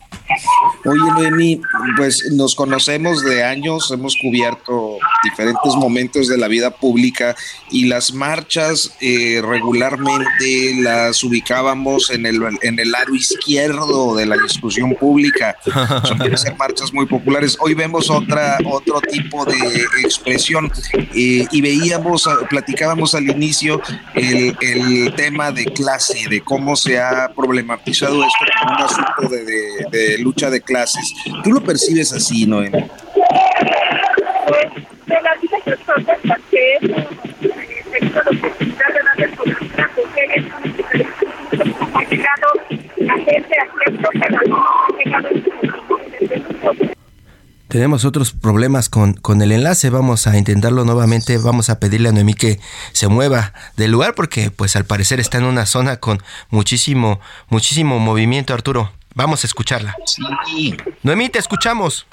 Oye, 0.86 1.12
Noemi, 1.12 1.62
pues 1.98 2.32
nos 2.34 2.56
conocemos 2.56 3.24
de 3.24 3.44
años, 3.44 3.92
hemos 3.92 4.16
cubierto 4.16 4.98
diferentes 5.24 5.76
momentos 5.76 6.28
de 6.28 6.38
la 6.38 6.48
vida 6.48 6.72
pública 6.72 7.36
y 7.72 7.86
las 7.86 8.14
marchas 8.14 8.96
eh, 9.02 9.42
regularmente 9.44 10.76
las 10.82 11.24
ubicábamos 11.24 12.10
en 12.10 12.26
el, 12.26 12.42
en 12.62 12.80
el 12.80 12.92
lado 12.92 13.16
izquierdo 13.16 14.16
de 14.16 14.26
la 14.26 14.38
discusión 14.38 14.94
pública. 14.96 15.58
Suelen 16.04 16.38
ser 16.38 16.56
marchas 16.56 16.94
muy 16.94 17.06
populares. 17.06 17.58
Hoy 17.60 17.74
vemos 17.74 18.10
otra, 18.10 18.58
otro 18.66 19.02
tipo 19.02 19.46
de 19.46 19.58
expresión 20.04 20.72
eh, 20.94 21.46
y 21.52 21.62
veíamos, 21.62 22.28
platicábamos 22.50 23.16
al 23.16 23.30
inicio 23.30 23.82
el, 24.14 24.56
el, 24.62 25.14
tema 25.16 25.52
de 25.52 25.66
clase, 25.66 26.28
de 26.30 26.42
cómo 26.42 26.76
se 26.76 27.00
ha 27.00 27.32
problematizado 27.36 28.24
esto 28.24 28.46
como 28.62 28.76
un 28.76 28.84
asunto 28.84 29.30
de, 29.30 29.86
de 29.92 30.18
lucha 30.20 30.50
de 30.50 30.62
clases. 30.62 31.14
¿Tú 31.44 31.52
lo 31.52 31.64
percibes 31.64 32.12
así, 32.14 32.46
Noé? 32.46 32.72
Tenemos 47.74 48.06
otros 48.06 48.34
problemas 48.34 48.88
con, 48.88 49.16
con 49.16 49.42
el 49.42 49.52
enlace, 49.52 49.90
vamos 49.90 50.28
a 50.28 50.38
intentarlo 50.38 50.86
nuevamente, 50.86 51.40
vamos 51.40 51.72
a 51.72 51.80
pedirle 51.80 52.10
a 52.10 52.12
Noemí 52.12 52.36
que 52.36 52.60
se 52.92 53.08
mueva 53.08 53.52
del 53.78 53.90
lugar 53.90 54.14
porque 54.14 54.52
pues 54.52 54.76
al 54.76 54.86
parecer 54.86 55.20
está 55.20 55.40
en 55.40 55.46
una 55.46 55.66
zona 55.66 55.98
con 55.98 56.22
muchísimo, 56.52 57.20
muchísimo 57.50 57.98
movimiento, 57.98 58.54
Arturo. 58.54 58.92
Vamos 59.16 59.44
a 59.44 59.48
escucharla. 59.48 59.96
Sí. 60.06 60.78
Noemí, 61.02 61.30
te 61.30 61.40
escuchamos. 61.40 62.06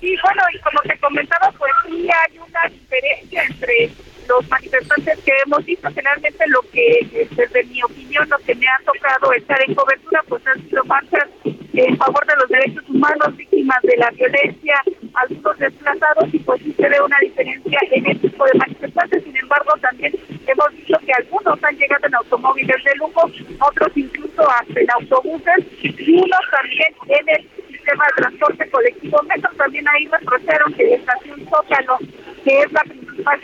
Sí, 0.00 0.14
bueno, 0.22 0.42
y 0.54 0.58
como 0.60 0.80
te 0.82 0.96
comentaba, 1.00 1.52
pues 1.58 1.72
sí 1.84 2.08
hay 2.08 2.38
una 2.38 2.62
diferencia 2.70 3.42
entre 3.42 3.90
los 4.28 4.48
manifestantes 4.48 5.18
que 5.24 5.32
hemos 5.44 5.64
visto. 5.64 5.88
Generalmente 5.88 6.44
lo 6.48 6.60
que, 6.72 7.28
desde 7.30 7.64
mi 7.64 7.82
opinión, 7.82 8.28
lo 8.28 8.38
que 8.38 8.54
me 8.54 8.66
ha 8.68 8.78
tocado 8.84 9.32
estar 9.32 9.58
en 9.66 9.74
cobertura, 9.74 10.22
pues 10.28 10.46
han 10.46 10.62
sido 10.68 10.84
marchas 10.84 11.28
en 11.44 11.96
favor 11.96 12.26
de 12.26 12.36
los 12.36 12.48
derechos 12.48 12.88
humanos, 12.88 13.36
víctimas 13.36 13.80
de 13.82 13.96
la 13.96 14.10
violencia, 14.10 14.82
algunos 15.14 15.58
desplazados, 15.58 16.32
y 16.32 16.38
pues 16.40 16.60
sí 16.62 16.74
se 16.76 16.88
ve 16.88 17.00
una 17.00 17.18
diferencia 17.20 17.78
en 17.92 18.06
el 18.06 18.20
tipo 18.20 18.44
de 18.44 18.58
manifestantes. 18.58 19.22
Sin 19.22 19.36
embargo, 19.36 19.72
también 19.80 20.12
hemos 20.46 20.72
visto 20.72 20.98
que 21.06 21.12
algunos 21.12 21.62
han 21.62 21.76
llegado 21.76 22.06
en 22.06 22.14
automóviles 22.16 22.84
de 22.84 22.94
lujo, 22.96 23.30
otros 23.60 23.92
incluso 23.96 24.50
hasta 24.50 24.80
en 24.80 24.90
autobuses, 24.90 25.66
y 25.82 26.12
unos 26.18 26.40
también 26.50 26.94
en 27.08 27.28
el 27.28 27.48
sistema 27.68 28.04
de 28.06 28.22
transporte 28.22 28.70
colectivo 28.70 29.22
metro. 29.22 29.50
También 29.56 29.86
ahí 29.88 30.06
reprocharon 30.06 30.72
que 30.74 30.84
la 30.84 30.96
estación 30.96 31.48
Zócalo, 31.48 31.98
que 32.44 32.60
es 32.60 32.72
la 32.72 32.82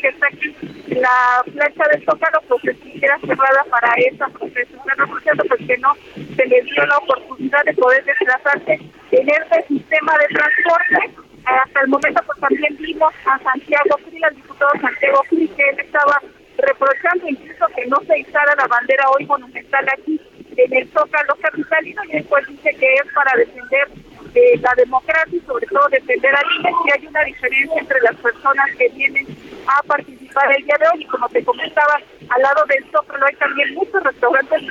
que 0.01 0.09
está 0.09 0.27
aquí, 0.27 0.57
la 0.89 1.43
plancha 1.53 1.85
del 1.91 2.05
Zócalo, 2.05 2.41
pues 2.49 2.65
estuviera 2.65 3.19
cerrada 3.21 3.65
para 3.71 3.93
esa 3.95 4.29
protesta. 4.29 4.77
Están 4.77 4.99
reprochando 4.99 5.45
pues 5.49 5.67
que 5.67 5.79
no 5.79 5.95
se 6.15 6.47
les 6.47 6.65
dio 6.65 6.87
la 6.87 6.99
oportunidad 6.99 7.65
de 7.65 7.75
poder 7.75 8.05
desplazarse 8.05 8.73
en 9.11 9.29
este 9.29 9.67
sistema 9.69 10.13
de 10.19 10.35
transporte. 10.35 11.25
Hasta 11.45 11.81
el 11.81 11.89
momento 11.89 12.23
pues 12.27 12.41
también 12.41 12.77
vimos 12.79 13.13
a 13.27 13.39
Santiago 13.39 13.99
Fri, 14.09 14.23
al 14.23 14.35
diputado 14.35 14.71
Santiago 14.81 15.23
Fri, 15.29 15.49
que 15.49 15.63
él 15.63 15.81
estaba 15.81 16.23
reprochando 16.57 17.29
incluso 17.29 17.67
que 17.75 17.87
no 17.87 17.97
se 18.07 18.19
izara 18.19 18.55
la 18.57 18.67
bandera 18.67 19.05
hoy 19.11 19.27
monumental 19.27 19.87
aquí 19.93 20.21
en 20.57 20.73
el 20.73 20.89
Zócalo 20.93 21.35
capitalino 21.43 22.03
y 22.05 22.13
después 22.13 22.47
dice 22.47 22.71
que 22.79 22.95
es 22.95 23.13
para 23.13 23.37
defender 23.37 23.89
eh, 24.35 24.59
la 24.61 24.75
democracia 24.77 25.37
y 25.37 25.41
sobre 25.47 25.67
todo 25.67 25.89
defender 25.89 26.35
al 26.35 26.45
INE 26.59 26.73
si 26.83 26.91
hay 26.93 27.07
una 27.07 27.23
diferencia 27.23 27.81
entre 27.81 28.01
las 28.01 28.17
personas 28.17 28.67
que 28.77 28.89
vienen 28.91 29.27
a 29.67 29.83
participar 29.85 30.55
el 30.57 30.65
día 30.65 30.77
de 30.81 30.87
hoy. 30.93 31.03
Y 31.03 31.07
como 31.07 31.29
te 31.29 31.45
comentaba 31.45 32.01
al 32.29 32.43
lado 32.43 32.65
del 32.67 32.85
Zócalo 32.91 33.27
hay 33.27 33.37
también 33.37 33.75
muchos 33.75 34.03
restaurantes 34.03 34.63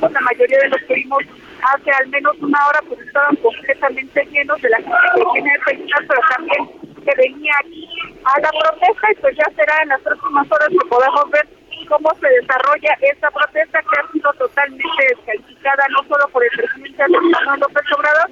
la 0.00 0.20
mayoría 0.20 0.58
de 0.58 0.68
los 0.68 0.82
que 0.82 0.94
vimos 0.94 1.22
hace 1.62 1.90
al 1.90 2.08
menos 2.08 2.36
una 2.40 2.58
hora 2.68 2.80
pues 2.86 3.00
estaban 3.00 3.34
completamente 3.36 4.24
llenos 4.26 4.60
de 4.60 4.68
la 4.68 4.76
gente 4.76 4.96
que 5.16 5.32
viene 5.32 5.52
de 5.52 5.64
pensar 5.64 6.04
pero 6.06 6.20
también 6.36 6.88
que 7.04 7.14
venía 7.16 7.52
aquí 7.64 7.88
a 8.24 8.40
la 8.40 8.50
protesta. 8.50 9.12
Y 9.12 9.14
pues 9.16 9.36
ya 9.36 9.50
será 9.56 9.82
en 9.82 9.88
las 9.88 10.00
próximas 10.02 10.46
horas 10.50 10.68
que 10.68 10.88
podamos 10.88 11.30
ver 11.30 11.48
cómo 11.88 12.10
se 12.20 12.28
desarrolla 12.28 12.98
esta 13.00 13.30
protesta 13.30 13.80
que 13.80 14.00
ha 14.00 14.12
sido 14.12 14.32
totalmente 14.34 15.02
descalificada 15.08 15.86
no 15.90 16.02
solo 16.08 16.28
por 16.28 16.44
el 16.44 16.50
presidente 16.50 17.02
Andrés 17.02 17.22
López 17.60 17.92
Obrador, 17.96 18.30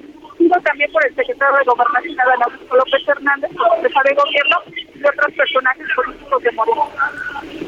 también 0.63 0.91
por 0.91 1.05
el 1.05 1.15
secretario 1.15 1.57
de 1.57 1.65
Gobernación 1.65 2.19
Adán 2.19 2.39
López 2.71 3.07
Hernández, 3.07 3.51
por 3.55 3.81
jefa 3.81 4.01
de 4.03 4.15
gobierno 4.15 4.57
y 4.75 5.03
otros 5.03 5.33
personajes 5.35 5.87
políticos 5.95 6.43
de 6.43 6.51
Morena. 6.51 6.83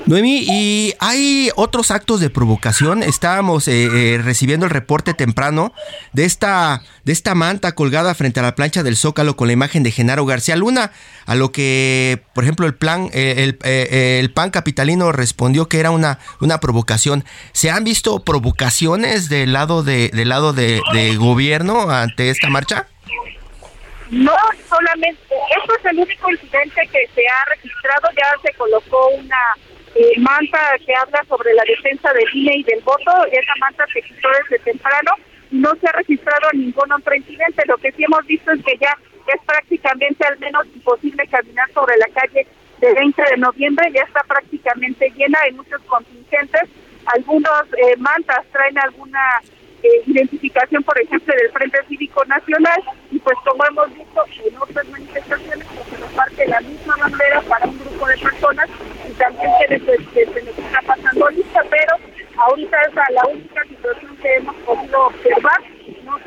Noemí, 0.10 0.44
¿y 0.50 0.96
hay 0.98 1.52
otros 1.56 1.92
actos 1.92 2.20
de 2.20 2.32
provocación? 2.32 3.04
Estábamos 3.04 3.68
eh, 3.68 3.86
eh, 3.94 4.18
recibiendo 4.18 4.66
el 4.66 4.72
reporte 4.72 5.14
temprano 5.14 5.72
de 6.14 6.26
esta, 6.26 6.82
de 7.04 7.14
esta 7.14 7.36
manta 7.36 7.76
colgada 7.76 8.16
frente 8.16 8.40
a 8.40 8.44
la 8.44 8.56
plancha 8.56 8.82
del 8.82 8.98
Zócalo 8.98 9.36
con 9.36 9.46
la 9.46 9.54
imagen 9.54 9.84
de 9.84 9.92
Genaro 9.92 10.26
García 10.26 10.56
Luna, 10.56 10.94
a 11.28 11.36
lo 11.36 11.52
que, 11.52 12.24
por 12.34 12.44
ejemplo, 12.44 12.66
el 12.66 12.74
plan, 12.74 13.12
eh, 13.14 13.54
el, 14.20 14.32
PAN 14.32 14.50
capitalino 14.50 15.12
respondió 15.12 15.70
que 15.70 15.80
era 15.80 15.92
una, 15.92 16.18
una 16.42 16.60
provocación. 16.60 17.24
¿Se 17.52 17.70
han 17.70 17.84
visto 17.84 18.24
provocaciones 18.24 19.30
del 19.30 19.54
lado 19.54 19.84
de, 19.84 20.10
del 20.12 20.30
lado 20.30 20.54
de, 20.54 20.82
gobierno 21.20 21.92
ante 21.92 22.32
esta 22.32 22.50
marcha? 22.50 22.88
No, 24.10 24.34
solamente, 24.68 25.22
esto 25.56 25.74
es 25.78 25.86
el 25.86 26.00
único 26.00 26.32
incidente 26.32 26.90
que 26.92 27.08
se 27.14 27.22
ha 27.28 27.50
registrado, 27.52 28.10
ya 28.18 28.42
se 28.42 28.58
colocó 28.58 29.10
una 29.10 29.38
eh, 30.00 30.18
manta 30.18 30.60
que 30.86 30.96
habla 30.96 31.22
sobre 31.28 31.54
la 31.54 31.64
defensa 31.64 32.14
del 32.14 32.24
INE 32.34 32.60
y 32.60 32.64
del 32.64 32.80
voto. 32.82 33.12
Esa 33.34 33.52
manta 33.60 33.86
se 33.94 34.02
quitó 34.02 34.30
desde 34.42 34.64
temprano. 34.64 35.12
No 35.52 35.76
se 35.76 35.88
ha 35.88 35.92
registrado 35.92 36.48
ningún 36.54 36.90
otro 36.90 37.14
incidente. 37.14 37.64
Lo 37.68 37.76
que 37.78 37.92
sí 37.92 38.06
hemos 38.06 38.26
visto 38.26 38.50
es 38.52 38.64
que 38.64 38.78
ya 38.78 38.98
es 39.28 39.42
prácticamente 39.46 40.26
al 40.26 40.40
menos 40.40 40.66
imposible 40.74 41.28
caminar 41.28 41.70
sobre 41.74 41.98
la 41.98 42.08
calle 42.14 42.48
de 42.80 42.94
20 42.94 43.22
de 43.30 43.38
noviembre. 43.38 43.92
Ya 43.94 44.04
está 44.04 44.24
prácticamente 44.24 45.12
llena. 45.18 45.38
Hay 45.44 45.52
muchos 45.52 45.82
contingentes. 45.82 46.70
Algunos 47.06 47.64
eh, 47.74 47.98
mantas 47.98 48.46
traen 48.54 48.78
alguna 48.80 49.42
eh, 49.84 50.04
identificación, 50.06 50.84
por 50.84 51.00
ejemplo, 51.02 51.34
del 51.36 51.52
Frente 51.52 51.78
Cívico 51.88 52.24
Nacional. 52.26 52.82
Y 53.12 53.20
pues 53.20 53.38
como 53.46 53.64
hemos 53.66 53.94
visto 53.94 54.24
en 54.46 54.58
otras 54.58 54.88
manifestaciones, 54.90 55.68
pues 55.76 55.88
se 55.88 55.98
nos 56.00 56.12
parte 56.12 56.48
la 56.48 56.62
misma 56.62 56.96
bandera 56.98 57.42
para 57.42 57.66
un 57.66 57.80
grupo 57.80 58.08
de 58.08 58.18
personas 58.18 58.70
también 59.20 59.52
se, 59.70 60.26
se 60.26 60.42
nos 60.42 60.58
está 60.58 60.82
pasando 60.88 61.30
lista, 61.30 61.62
pero 61.70 61.96
ahorita 62.38 62.78
es 62.88 62.96
la 62.96 63.28
única 63.28 63.64
situación 63.66 64.18
que 64.18 64.36
hemos 64.36 64.56
podido 64.66 65.08
observar. 65.08 65.79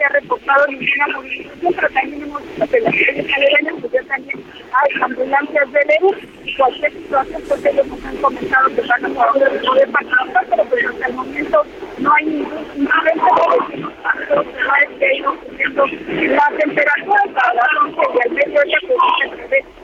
Se 0.02 0.06
ha 0.06 0.20
reportado 0.20 0.66
ninguna 0.66 1.06
movilización, 1.14 1.74
pero 1.74 1.88
también 1.90 2.22
hemos 2.22 2.42
visto 2.42 2.66
que 2.66 2.80
las 2.80 2.92
aledañas 2.92 3.74
pues 3.80 3.92
ya 3.92 4.02
también 4.02 4.44
hay 4.72 5.00
ambulancias 5.00 5.72
de 5.72 5.96
luz 6.00 6.16
y 6.44 6.56
cualquier 6.56 6.92
situación 6.92 7.42
pues 7.46 7.64
ellos 7.66 7.86
nos 7.86 8.04
han 8.04 8.16
comentado 8.16 8.68
que 8.74 8.80
van 8.80 9.04
a 9.04 9.08
poder 9.10 9.88
participar, 9.92 10.46
pero 10.50 10.64
pues 10.64 10.86
hasta 10.86 11.06
el 11.06 11.14
momento 11.14 11.62
no 11.98 12.14
hay 12.14 12.24
ningún 12.24 12.58
incidente 12.74 13.22
que 16.18 16.28
la 16.30 16.52
temperatura 16.58 17.22
a 17.36 17.54
las 17.54 17.68
11 17.82 18.00
y 18.02 18.28
al 18.28 18.34
mediodía 18.34 18.78
pues 18.88 18.98
se 19.22 19.36
prevé 19.36 19.81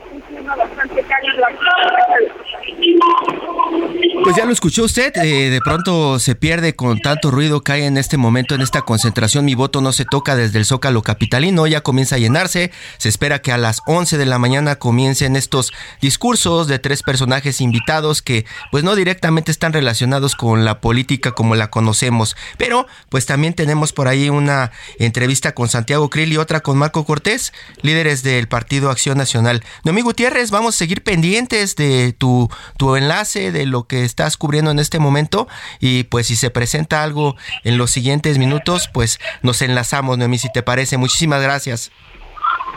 pues 4.23 4.35
ya 4.35 4.45
lo 4.45 4.51
escuchó 4.51 4.83
usted, 4.83 5.15
eh, 5.17 5.49
de 5.49 5.59
pronto 5.61 6.19
se 6.19 6.35
pierde 6.35 6.75
con 6.75 6.99
tanto 6.99 7.31
ruido 7.31 7.61
que 7.61 7.71
hay 7.71 7.83
en 7.83 7.97
este 7.97 8.17
momento, 8.17 8.55
en 8.55 8.61
esta 8.61 8.81
concentración. 8.81 9.45
Mi 9.45 9.55
voto 9.55 9.81
no 9.81 9.91
se 9.91 10.05
toca 10.05 10.35
desde 10.35 10.59
el 10.59 10.65
Zócalo 10.65 11.01
Capitalino, 11.01 11.67
ya 11.67 11.81
comienza 11.81 12.15
a 12.15 12.19
llenarse. 12.19 12.71
Se 12.97 13.09
espera 13.09 13.41
que 13.41 13.51
a 13.51 13.57
las 13.57 13.81
11 13.85 14.17
de 14.17 14.25
la 14.25 14.37
mañana 14.37 14.75
comiencen 14.75 15.35
estos 15.35 15.71
discursos 16.01 16.67
de 16.67 16.79
tres 16.79 17.01
personajes 17.03 17.61
invitados 17.61 18.21
que 18.21 18.45
pues 18.71 18.83
no 18.83 18.95
directamente 18.95 19.51
están 19.51 19.73
relacionados 19.73 20.35
con 20.35 20.65
la 20.65 20.79
política 20.81 21.31
como 21.31 21.55
la 21.55 21.69
conocemos. 21.69 22.35
Pero 22.57 22.87
pues 23.09 23.25
también 23.25 23.53
tenemos 23.53 23.93
por 23.93 24.07
ahí 24.07 24.29
una 24.29 24.71
entrevista 24.99 25.53
con 25.53 25.69
Santiago 25.69 26.09
Krill 26.09 26.33
y 26.33 26.37
otra 26.37 26.59
con 26.59 26.77
Marco 26.77 27.05
Cortés, 27.05 27.53
líderes 27.81 28.23
del 28.23 28.47
Partido 28.47 28.91
Acción 28.91 29.17
Nacional. 29.17 29.63
Noemí 29.83 30.01
Gutiérrez, 30.01 30.28
vamos 30.51 30.75
a 30.75 30.77
seguir 30.77 31.03
pendientes 31.03 31.75
de 31.75 32.13
tu, 32.13 32.49
tu 32.77 32.95
enlace, 32.95 33.51
de 33.51 33.65
lo 33.65 33.87
que 33.87 34.05
estás 34.05 34.37
cubriendo 34.37 34.71
en 34.71 34.79
este 34.79 34.99
momento 34.99 35.47
y 35.79 36.03
pues 36.03 36.27
si 36.27 36.35
se 36.35 36.49
presenta 36.49 37.03
algo 37.03 37.35
en 37.63 37.77
los 37.77 37.91
siguientes 37.91 38.37
minutos, 38.37 38.89
pues 38.93 39.19
nos 39.41 39.61
enlazamos, 39.61 40.17
Noemí, 40.17 40.37
si 40.37 40.51
te 40.51 40.63
parece. 40.63 40.97
Muchísimas 40.97 41.41
gracias. 41.41 41.91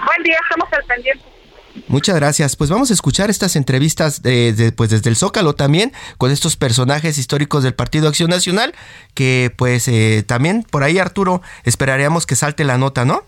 Buen 0.05 0.23
día, 0.23 0.37
estamos 0.43 0.69
al 0.73 0.85
pendiente. 0.85 1.25
Muchas 1.89 2.17
gracias. 2.17 2.57
Pues 2.57 2.69
vamos 2.71 2.91
a 2.91 2.95
escuchar 2.95 3.31
estas 3.31 3.57
entrevistas 3.57 4.23
de, 4.23 4.73
pues 4.77 4.91
desde 4.91 5.09
el 5.09 5.17
Zócalo 5.17 5.55
también 5.55 5.93
con 6.19 6.31
estos 6.31 6.57
personajes 6.57 7.17
históricos 7.19 7.63
del 7.63 7.75
Partido 7.75 8.09
Acción 8.09 8.31
Nacional 8.31 8.75
que 9.15 9.53
pues 9.57 9.89
eh, 9.89 10.23
también 10.27 10.65
por 10.65 10.83
ahí 10.83 10.99
Arturo 10.99 11.41
esperaríamos 11.65 12.27
que 12.27 12.37
salte 12.37 12.65
la 12.65 12.77
nota, 12.77 13.05
¿no? 13.05 13.25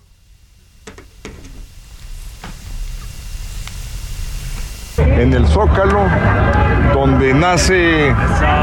En 4.98 5.32
el 5.32 5.46
Zócalo 5.46 6.06
donde 6.92 7.34
nace 7.34 8.14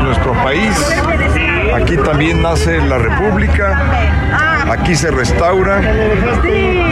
nuestro 0.04 0.34
país, 0.44 0.74
aquí 1.76 1.98
también 1.98 2.42
nace 2.42 2.80
la 2.80 2.98
República, 2.98 3.78
aquí 4.70 4.96
se 4.96 5.12
restaura. 5.12 5.82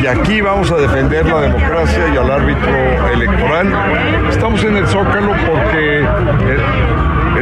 Y 0.02 0.06
aquí 0.08 0.42
vamos 0.42 0.72
a 0.72 0.76
defender 0.78 1.26
la 1.26 1.42
democracia 1.42 2.08
y 2.14 2.18
al 2.18 2.32
árbitro 2.32 3.12
electoral. 3.14 3.74
Estamos 4.30 4.64
en 4.64 4.78
el 4.78 4.88
Zócalo 4.88 5.32
porque 5.48 6.06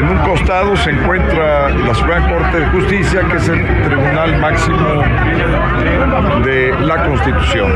en 0.08 0.18
un 0.18 0.24
costado 0.24 0.76
se 0.78 0.92
encuentra 0.92 1.70
la 1.70 1.94
Suprema 1.94 2.30
Corte 2.30 2.60
de 2.60 2.66
Justicia, 2.68 3.22
que 3.30 3.38
es 3.38 3.50
el 3.50 3.66
tribunal 3.84 4.40
máximo 4.40 5.04
de 6.44 6.74
la 6.80 7.04
Constitución. 7.04 7.72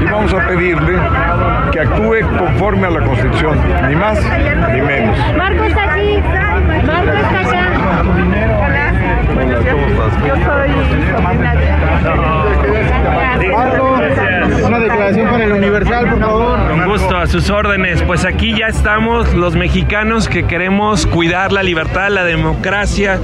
Y 0.00 0.04
vamos 0.04 0.32
a 0.32 0.46
pedirle 0.46 0.98
que 1.72 1.80
actúe 1.80 2.20
conforme 2.38 2.86
a 2.86 2.90
la 2.90 3.00
Constitución, 3.00 3.58
ni 3.88 3.96
más 3.96 4.18
ni 4.72 4.80
menos. 4.80 5.18
Marco 5.36 5.64
está 5.64 5.92
aquí. 5.92 6.22
Marco 6.86 7.12
está 7.12 7.40
acá. 7.40 8.85
Yo 9.26 10.34
soy 10.36 10.72
una 14.64 14.78
declaración 14.80 15.28
para 15.28 15.44
el 15.44 15.52
Universal, 15.52 16.10
por 16.10 16.18
favor. 16.20 16.68
Con 16.68 16.86
gusto, 16.86 17.16
a 17.16 17.26
sus 17.26 17.50
órdenes. 17.50 18.02
Pues 18.02 18.24
aquí 18.24 18.54
ya 18.56 18.66
estamos 18.66 19.34
los 19.34 19.56
mexicanos 19.56 20.28
que 20.28 20.44
queremos 20.44 21.06
cuidar 21.06 21.52
la 21.52 21.62
libertad, 21.62 22.08
la 22.10 22.24
democracia 22.24 23.18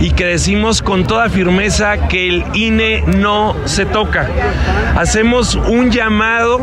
y 0.00 0.10
que 0.10 0.24
decimos 0.26 0.82
con 0.82 1.06
toda 1.06 1.28
firmeza 1.28 2.08
que 2.08 2.28
el 2.28 2.44
INE 2.54 3.04
no 3.06 3.56
se 3.64 3.86
toca. 3.86 4.28
Hacemos 4.96 5.54
un 5.54 5.90
llamado 5.90 6.60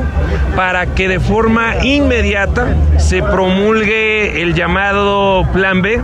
para 0.56 0.86
que 0.88 1.08
de 1.08 1.20
forma 1.20 1.84
inmediata 1.84 2.76
se 2.98 3.22
promulgue 3.24 4.42
el 4.42 4.54
llamado 4.54 5.48
Plan 5.54 5.82
B 5.82 6.02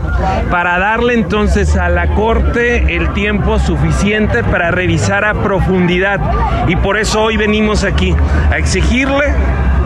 para 0.50 0.80
darle 0.80 1.14
entonces 1.14 1.76
a 1.76 1.90
la 1.90 2.08
Corte 2.08 2.77
el 2.78 3.14
tiempo 3.14 3.60
suficiente 3.60 4.44
para 4.44 4.72
revisar 4.72 5.26
a 5.26 5.34
profundidad. 5.34 6.20
Y 6.68 6.76
por 6.76 6.98
eso 6.98 7.22
hoy 7.22 7.38
venimos 7.38 7.84
aquí 7.84 8.16
a 8.52 8.58
exigirle 8.58 9.26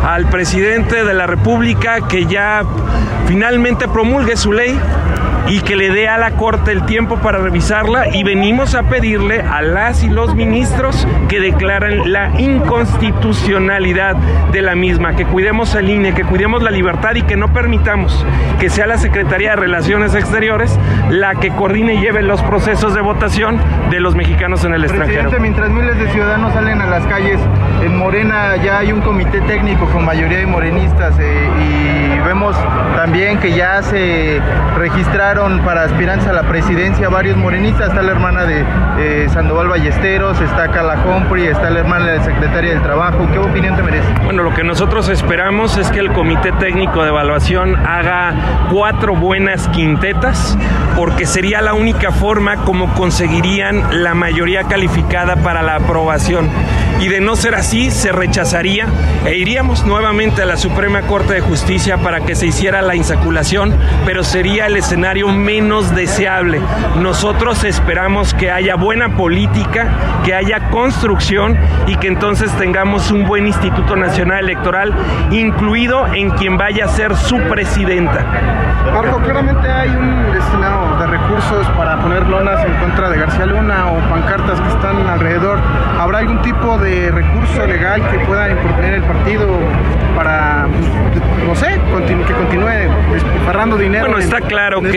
al 0.06 0.27
presidente 0.27 1.04
de 1.04 1.13
la 1.13 1.27
República 1.27 2.08
que 2.08 2.25
ya 2.25 2.63
finalmente 3.27 3.88
promulgue 3.88 4.36
su 4.36 4.51
ley 4.51 4.80
y 5.47 5.62
que 5.62 5.75
le 5.75 5.89
dé 5.89 6.08
a 6.08 6.17
la 6.17 6.32
Corte 6.32 6.71
el 6.71 6.86
tiempo 6.86 7.17
para 7.17 7.39
revisarla 7.39 8.15
y 8.15 8.23
venimos 8.23 8.75
a 8.75 8.84
pedirle 8.84 9.41
a 9.41 9.62
las 9.62 10.04
y 10.04 10.10
los 10.10 10.36
ministros 10.36 11.08
que 11.27 11.39
declaren 11.39 12.12
la 12.12 12.32
inconstitucionalidad 12.39 14.15
de 14.51 14.62
la 14.62 14.75
misma, 14.75 15.15
que 15.15 15.25
cuidemos 15.25 15.75
el 15.75 15.89
INE, 15.89 16.13
que 16.13 16.23
cuidemos 16.23 16.63
la 16.63 16.71
libertad 16.71 17.15
y 17.15 17.23
que 17.23 17.38
no 17.38 17.54
permitamos 17.54 18.25
que 18.60 18.69
sea 18.69 18.88
la 18.88 18.97
Secretaría 18.97 19.51
de 19.51 19.56
Relaciones 19.58 20.15
Exteriores 20.15 20.77
la 21.10 21.36
que 21.36 21.49
coordine 21.49 21.95
y 21.95 22.01
lleve 22.01 22.21
los 22.21 22.41
procesos 22.43 22.93
de 22.93 23.01
votación 23.01 23.60
de 23.89 23.99
los 23.99 24.15
mexicanos 24.15 24.63
en 24.63 24.73
el 24.73 24.84
extranjero. 24.84 25.30
Presidente, 25.30 25.39
mientras 25.41 25.69
miles 25.69 25.97
de 25.97 26.10
ciudadanos 26.12 26.54
salen 26.54 26.82
a 26.82 26.86
las 26.88 27.06
calles, 27.08 27.39
en 27.82 27.97
Morena 27.97 28.56
ya 28.58 28.80
hay 28.80 28.91
un 28.91 29.01
comité 29.01 29.41
técnico 29.41 29.86
con 29.88 30.06
mayoría 30.06 30.39
de 30.39 30.45
morenistas 30.45 31.15
eh, 31.19 31.49
y 31.60 32.19
vemos 32.19 32.56
también 32.95 33.39
que 33.39 33.54
ya 33.54 33.82
se 33.82 34.39
registraron 34.77 35.31
para 35.63 35.84
aspirantes 35.84 36.28
a 36.28 36.34
la 36.34 36.44
presidencia 36.44 37.08
varios 37.08 37.38
morenistas. 37.38 37.88
Está 37.88 38.02
la 38.02 38.12
hermana 38.12 38.44
de 38.44 38.65
eh, 39.00 39.30
Sandoval 39.30 39.70
Ballesteros, 39.70 40.39
está 40.41 40.67
Carla 40.67 41.02
Humphrey, 41.06 41.48
está 41.48 41.70
la 41.70 41.80
hermana 41.80 42.08
de 42.08 42.17
la 42.17 42.24
secretaria 42.26 42.72
del 42.72 42.82
Trabajo. 42.82 43.26
¿Qué 43.32 43.39
opinión 43.39 43.78
te 43.78 43.82
merece? 43.82 44.08
Bueno, 44.26 44.44
lo 44.44 44.54
que 44.54 44.65
nosotros 44.65 45.08
esperamos 45.08 45.78
es 45.78 45.89
que 45.89 46.00
el 46.00 46.12
Comité 46.12 46.52
Técnico 46.52 47.02
de 47.02 47.10
Evaluación 47.10 47.78
haga 47.78 48.34
cuatro 48.74 49.15
buenas 49.15 49.70
quintetas, 49.70 50.58
porque 50.98 51.26
sería 51.26 51.62
la 51.62 51.76
única 51.76 52.12
forma 52.12 52.58
como 52.65 52.94
conseguirían 52.94 54.04
la 54.04 54.13
mayoría 54.13 54.65
calificada 54.65 55.38
para 55.38 55.62
la 55.62 55.76
aprobación. 55.76 56.50
Y 57.00 57.08
de 57.08 57.22
no 57.22 57.36
ser 57.36 57.56
así, 57.56 57.89
se 57.89 58.12
rechazaría 58.12 58.86
e 59.26 59.36
iríamos 59.36 59.86
nuevamente 59.86 60.44
a 60.44 60.46
la 60.46 60.58
Suprema 60.58 61.02
Corte 61.04 61.34
de 61.34 61.41
Justicia 61.41 61.98
para 61.98 62.22
que 62.22 62.36
se 62.36 62.48
hiciera 62.48 62.82
la 62.82 62.96
insaculación, 62.96 63.74
pero 64.06 64.24
sería 64.24 64.67
el 64.67 64.76
escenario 64.76 65.21
menos 65.30 65.94
deseable. 65.96 66.62
Nosotros 67.00 67.64
esperamos 67.64 68.34
que 68.34 68.52
haya 68.52 68.76
buena 68.76 69.16
política, 69.16 70.22
que 70.24 70.34
haya 70.34 70.70
construcción 70.70 71.58
y 71.88 71.96
que 71.98 72.08
entonces 72.08 72.52
tengamos 72.58 73.12
un 73.12 73.26
buen 73.26 73.48
Instituto 73.48 73.96
Nacional 73.96 74.44
Electoral, 74.44 74.94
incluido 75.32 76.08
en 76.14 76.32
quien 76.32 76.58
vaya 76.58 76.86
a 76.86 76.90
ser 76.90 77.16
su 77.16 77.38
presidenta. 77.50 78.71
Marco, 78.94 79.20
claramente 79.20 79.70
hay 79.70 79.90
un 79.90 80.34
destinado 80.34 81.00
de 81.00 81.08
recursos 81.08 81.68
para 81.78 81.98
poner 81.98 82.28
lonas 82.28 82.64
en 82.66 82.74
contra 82.76 83.10
de 83.10 83.20
García 83.20 83.46
Luna 83.46 83.92
o 83.92 84.10
pancartas 84.10 84.60
que 84.60 84.68
están 84.70 85.08
alrededor. 85.08 85.60
¿Habrá 86.00 86.20
algún 86.20 86.42
tipo 86.42 86.78
de 86.78 87.12
recurso 87.12 87.66
legal 87.66 88.02
que 88.10 88.20
pueda 88.20 88.50
imponer 88.50 88.96
el 88.96 89.04
partido 89.04 89.48
para, 90.16 90.68
no 91.48 91.56
sé, 91.56 91.80
que 92.28 92.34
continúe 92.34 93.14
despilfarrando 93.14 93.78
dinero? 93.78 94.08
Bueno, 94.08 94.20
está 94.20 94.42
claro 94.42 94.82
que, 94.82 94.90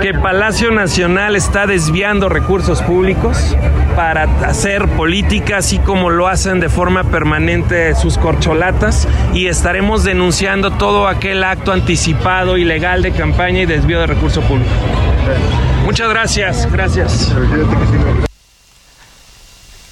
que 0.00 0.14
Palacio 0.14 0.70
Nacional 0.70 1.36
está 1.36 1.66
desviando 1.66 2.28
recursos 2.28 2.82
públicos 2.82 3.56
para 3.96 4.24
hacer 4.46 4.86
política, 4.88 5.58
así 5.58 5.78
como 5.78 6.10
lo 6.10 6.28
hacen 6.28 6.60
de 6.60 6.68
forma 6.68 7.04
permanente 7.04 7.94
sus 7.94 8.18
corcholatas, 8.18 9.08
y 9.34 9.46
estaremos 9.46 10.04
denunciando 10.04 10.70
todo 10.72 11.08
aquel 11.08 11.42
acto 11.44 11.72
anticipado, 11.72 12.56
ilegal 12.56 13.02
de 13.02 13.12
campaña 13.12 13.60
y 13.60 13.66
desvío 13.66 14.00
de 14.00 14.06
recursos 14.06 14.44
públicos. 14.44 14.72
Muchas 15.84 16.08
gracias, 16.10 16.70
gracias. 16.70 17.34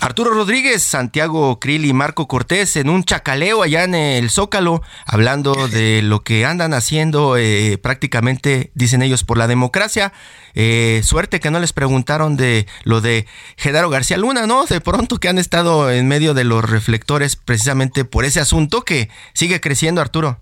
Arturo 0.07 0.31
Rodríguez, 0.31 0.85
Santiago 0.85 1.59
Krill 1.59 1.85
y 1.85 1.93
Marco 1.93 2.29
Cortés 2.29 2.77
en 2.77 2.89
un 2.91 3.03
chacaleo 3.03 3.65
allá 3.65 3.83
en 3.83 3.97
el 3.97 4.31
Zócalo, 4.31 4.81
hablando 5.05 5.67
de 5.67 6.01
lo 6.01 6.23
que 6.23 6.47
andan 6.47 6.75
haciendo 6.75 7.37
eh, 7.37 7.77
prácticamente, 7.77 8.71
dicen 8.75 9.03
ellos, 9.03 9.25
por 9.25 9.37
la 9.37 9.49
democracia. 9.49 10.13
Eh, 10.55 11.01
suerte 11.03 11.41
que 11.41 11.51
no 11.51 11.59
les 11.59 11.73
preguntaron 11.73 12.37
de 12.37 12.69
lo 12.85 13.01
de 13.01 13.27
Genaro 13.57 13.91
García 13.91 14.17
Luna, 14.17 14.47
¿no? 14.47 14.65
De 14.65 14.81
pronto 14.81 15.19
que 15.19 15.29
han 15.29 15.39
estado 15.39 15.91
en 15.91 16.07
medio 16.07 16.35
de 16.35 16.45
los 16.45 16.65
reflectores 16.65 17.35
precisamente 17.35 18.05
por 18.05 18.25
ese 18.25 18.39
asunto 18.39 18.83
que 18.83 19.11
sigue 19.33 19.61
creciendo, 19.61 20.01
Arturo. 20.01 20.39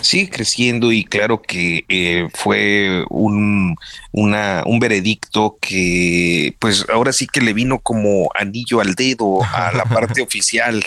Sigue 0.00 0.30
creciendo 0.30 0.92
y 0.92 1.04
claro 1.04 1.40
que 1.40 1.84
eh, 1.88 2.28
fue 2.34 3.04
un, 3.08 3.76
una, 4.10 4.62
un 4.66 4.78
veredicto 4.78 5.58
que 5.60 6.54
pues 6.58 6.86
ahora 6.92 7.12
sí 7.12 7.26
que 7.26 7.40
le 7.40 7.52
vino 7.52 7.78
como 7.78 8.30
anillo 8.34 8.80
al 8.80 8.94
dedo 8.94 9.42
a 9.42 9.72
la 9.72 9.84
parte 9.84 10.22
oficial 10.22 10.82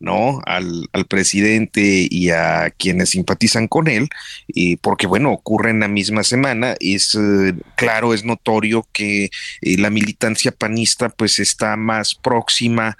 ¿no? 0.00 0.40
Al, 0.46 0.88
al, 0.92 1.04
presidente 1.04 2.08
y 2.10 2.30
a 2.30 2.70
quienes 2.70 3.10
simpatizan 3.10 3.68
con 3.68 3.86
él, 3.86 4.08
y 4.48 4.76
porque 4.76 5.06
bueno, 5.06 5.30
ocurre 5.30 5.70
en 5.70 5.80
la 5.80 5.88
misma 5.88 6.24
semana, 6.24 6.74
es 6.80 7.14
eh, 7.14 7.54
claro, 7.76 8.14
es 8.14 8.24
notorio 8.24 8.86
que 8.92 9.24
eh, 9.24 9.30
la 9.78 9.90
militancia 9.90 10.52
panista 10.52 11.10
pues 11.10 11.38
está 11.38 11.76
más 11.76 12.14
próxima 12.14 12.96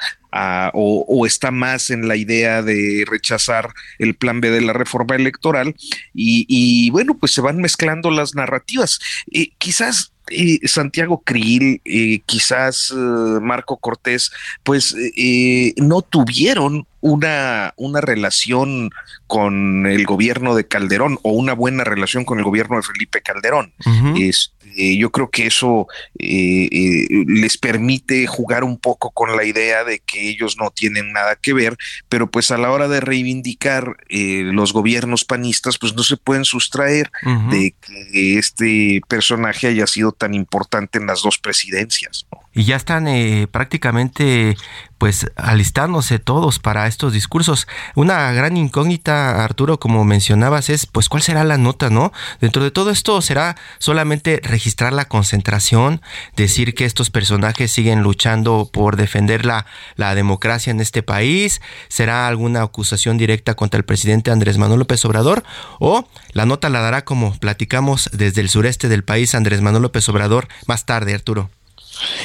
o, 0.72 1.26
está 1.26 1.50
más 1.50 1.90
en 1.90 2.08
la 2.08 2.16
idea 2.16 2.62
de 2.62 3.04
rechazar 3.08 3.70
el 3.98 4.14
plan 4.14 4.40
B 4.40 4.50
de 4.50 4.60
la 4.60 4.72
reforma 4.72 5.16
electoral 5.16 5.74
y, 6.14 6.90
bueno, 6.90 7.16
pues 7.18 7.32
se 7.32 7.40
van 7.40 7.58
mezclando 7.58 8.10
las 8.10 8.34
narrativas. 8.34 9.00
y 9.26 9.52
quizás 9.58 10.12
eh, 10.30 10.60
Santiago 10.66 11.22
Krill, 11.24 11.80
eh, 11.84 12.20
quizás 12.24 12.92
eh, 12.92 12.94
Marco 12.94 13.76
Cortés, 13.78 14.30
pues 14.62 14.94
eh, 15.16 15.74
no 15.76 16.02
tuvieron 16.02 16.86
una, 17.00 17.74
una 17.76 18.00
relación 18.00 18.90
con 19.30 19.86
el 19.86 20.06
gobierno 20.06 20.56
de 20.56 20.66
Calderón 20.66 21.20
o 21.22 21.30
una 21.30 21.52
buena 21.52 21.84
relación 21.84 22.24
con 22.24 22.38
el 22.38 22.44
gobierno 22.44 22.74
de 22.74 22.82
Felipe 22.82 23.22
Calderón. 23.22 23.72
Uh 23.86 23.90
-huh. 23.90 24.28
este, 24.28 24.98
yo 24.98 25.12
creo 25.12 25.30
que 25.30 25.46
eso 25.46 25.86
eh, 26.18 26.68
eh, 26.72 27.06
les 27.28 27.56
permite 27.56 28.26
jugar 28.26 28.64
un 28.64 28.76
poco 28.76 29.12
con 29.12 29.36
la 29.36 29.44
idea 29.44 29.84
de 29.84 30.00
que 30.00 30.30
ellos 30.30 30.56
no 30.58 30.72
tienen 30.72 31.12
nada 31.12 31.36
que 31.36 31.52
ver, 31.52 31.76
pero 32.08 32.28
pues 32.28 32.50
a 32.50 32.58
la 32.58 32.72
hora 32.72 32.88
de 32.88 32.98
reivindicar 32.98 33.98
eh, 34.08 34.42
los 34.46 34.72
gobiernos 34.72 35.24
panistas, 35.24 35.78
pues 35.78 35.94
no 35.94 36.02
se 36.02 36.16
pueden 36.16 36.44
sustraer 36.44 37.12
uh 37.24 37.28
-huh. 37.28 37.50
de 37.50 37.74
que 37.80 38.36
este 38.36 39.00
personaje 39.06 39.68
haya 39.68 39.86
sido 39.86 40.10
tan 40.10 40.34
importante 40.34 40.98
en 40.98 41.06
las 41.06 41.22
dos 41.22 41.38
presidencias. 41.38 42.26
¿no? 42.32 42.40
Y 42.52 42.64
ya 42.64 42.74
están 42.74 43.06
eh, 43.06 43.46
prácticamente 43.50 44.56
pues 44.98 45.30
alistándose 45.36 46.18
todos 46.18 46.58
para 46.58 46.86
estos 46.86 47.12
discursos. 47.12 47.66
Una 47.94 48.32
gran 48.32 48.56
incógnita, 48.56 49.19
Arturo, 49.28 49.78
como 49.78 50.04
mencionabas, 50.04 50.70
es 50.70 50.86
pues 50.86 51.08
cuál 51.08 51.22
será 51.22 51.44
la 51.44 51.58
nota, 51.58 51.90
¿no? 51.90 52.12
Dentro 52.40 52.64
de 52.64 52.70
todo 52.70 52.90
esto 52.90 53.20
será 53.20 53.56
solamente 53.78 54.40
registrar 54.42 54.92
la 54.92 55.04
concentración, 55.04 56.00
decir 56.36 56.74
que 56.74 56.84
estos 56.86 57.10
personajes 57.10 57.70
siguen 57.70 58.02
luchando 58.02 58.68
por 58.72 58.96
defender 58.96 59.44
la, 59.44 59.66
la 59.96 60.14
democracia 60.14 60.70
en 60.70 60.80
este 60.80 61.02
país, 61.02 61.60
será 61.88 62.26
alguna 62.26 62.62
acusación 62.62 63.18
directa 63.18 63.54
contra 63.54 63.78
el 63.78 63.84
presidente 63.84 64.30
Andrés 64.30 64.58
Manuel 64.58 64.80
López 64.80 65.04
Obrador, 65.04 65.44
o 65.78 66.08
la 66.32 66.46
nota 66.46 66.68
la 66.70 66.80
dará 66.80 67.04
como 67.04 67.38
platicamos 67.38 68.08
desde 68.12 68.40
el 68.40 68.48
sureste 68.48 68.88
del 68.88 69.04
país 69.04 69.34
Andrés 69.34 69.60
Manuel 69.60 69.82
López 69.82 70.08
Obrador 70.08 70.48
más 70.66 70.86
tarde, 70.86 71.14
Arturo. 71.14 71.50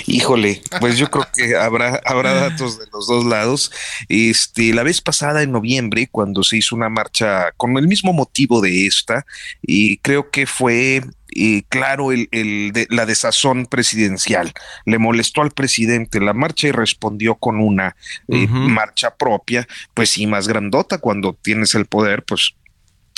Híjole, 0.08 0.62
pues 0.80 0.98
yo 0.98 1.10
creo 1.10 1.28
que 1.34 1.56
habrá, 1.56 2.02
habrá 2.06 2.34
datos 2.34 2.80
de 2.80 2.86
los 2.92 3.08
dos 3.08 3.26
lados. 3.26 3.72
Este, 4.10 4.74
la 4.74 4.84
vez 4.84 5.02
pasada 5.02 5.44
en 5.44 5.52
noviembre, 5.52 6.08
cuando 6.12 6.44
se 6.44 6.58
hizo 6.58 6.76
una 6.76 6.90
marcha 6.90 7.52
con 7.58 7.78
el 7.78 7.88
mismo 7.88 8.14
motivo 8.14 8.62
de 8.62 8.88
esta, 8.88 9.26
y 9.62 9.98
creo 9.98 10.30
que 10.30 10.46
fue 10.46 11.02
y 11.28 11.64
claro 11.64 12.12
el, 12.12 12.30
el 12.32 12.72
de, 12.72 12.88
la 12.90 13.06
desazón 13.06 13.66
presidencial. 13.66 14.54
Le 14.86 14.98
molestó 14.98 15.42
al 15.42 15.52
presidente 15.52 16.22
la 16.22 16.34
marcha 16.34 16.68
y 16.68 16.72
respondió 16.72 17.36
con 17.36 17.60
una 17.60 17.96
eh, 18.30 18.46
uh 18.46 18.48
-huh. 18.48 18.70
marcha 18.70 19.16
propia, 19.16 19.68
pues 19.94 20.10
sí, 20.12 20.28
más 20.28 20.48
grandota 20.48 20.98
cuando 20.98 21.34
tienes 21.34 21.76
el 21.76 21.86
poder, 21.88 22.24
pues 22.24 22.56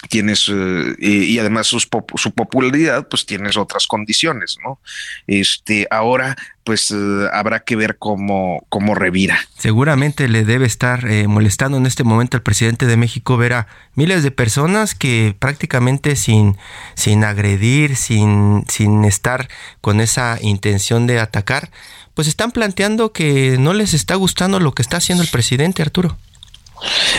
tienes 0.08 0.50
eh, 0.50 0.96
y 1.00 1.38
además 1.40 1.68
su 1.68 2.32
popularidad 2.34 3.08
pues 3.08 3.26
tienes 3.26 3.58
otras 3.58 3.88
condiciones 3.88 4.58
no 4.64 4.80
este 5.28 5.88
ahora 5.92 6.36
pues 6.68 6.92
eh, 6.92 7.30
habrá 7.32 7.62
que 7.62 7.78
ver 7.78 7.98
cómo 7.98 8.66
cómo 8.68 8.94
revira. 8.94 9.40
Seguramente 9.58 10.28
le 10.28 10.44
debe 10.44 10.66
estar 10.66 11.10
eh, 11.10 11.26
molestando 11.30 11.78
en 11.78 11.86
este 11.86 12.04
momento 12.04 12.36
al 12.36 12.44
presidente 12.44 12.86
de 12.86 12.98
México 12.98 13.38
ver 13.38 13.54
a 13.54 13.68
miles 13.96 14.22
de 14.22 14.32
personas 14.32 14.94
que 14.94 15.34
prácticamente 15.40 16.18
sin 16.18 16.58
sin 16.94 17.24
agredir 17.24 17.96
sin 17.96 18.66
sin 18.68 19.06
estar 19.06 19.48
con 19.80 20.02
esa 20.02 20.40
intención 20.42 21.08
de 21.08 21.22
atacar 21.22 21.72
pues 22.14 22.28
están 22.28 22.52
planteando 22.52 23.14
que 23.14 23.58
no 23.58 23.74
les 23.74 23.94
está 23.94 24.16
gustando 24.16 24.60
lo 24.60 24.74
que 24.74 24.82
está 24.82 24.98
haciendo 24.98 25.24
el 25.24 25.30
presidente 25.30 25.82
Arturo 25.84 26.18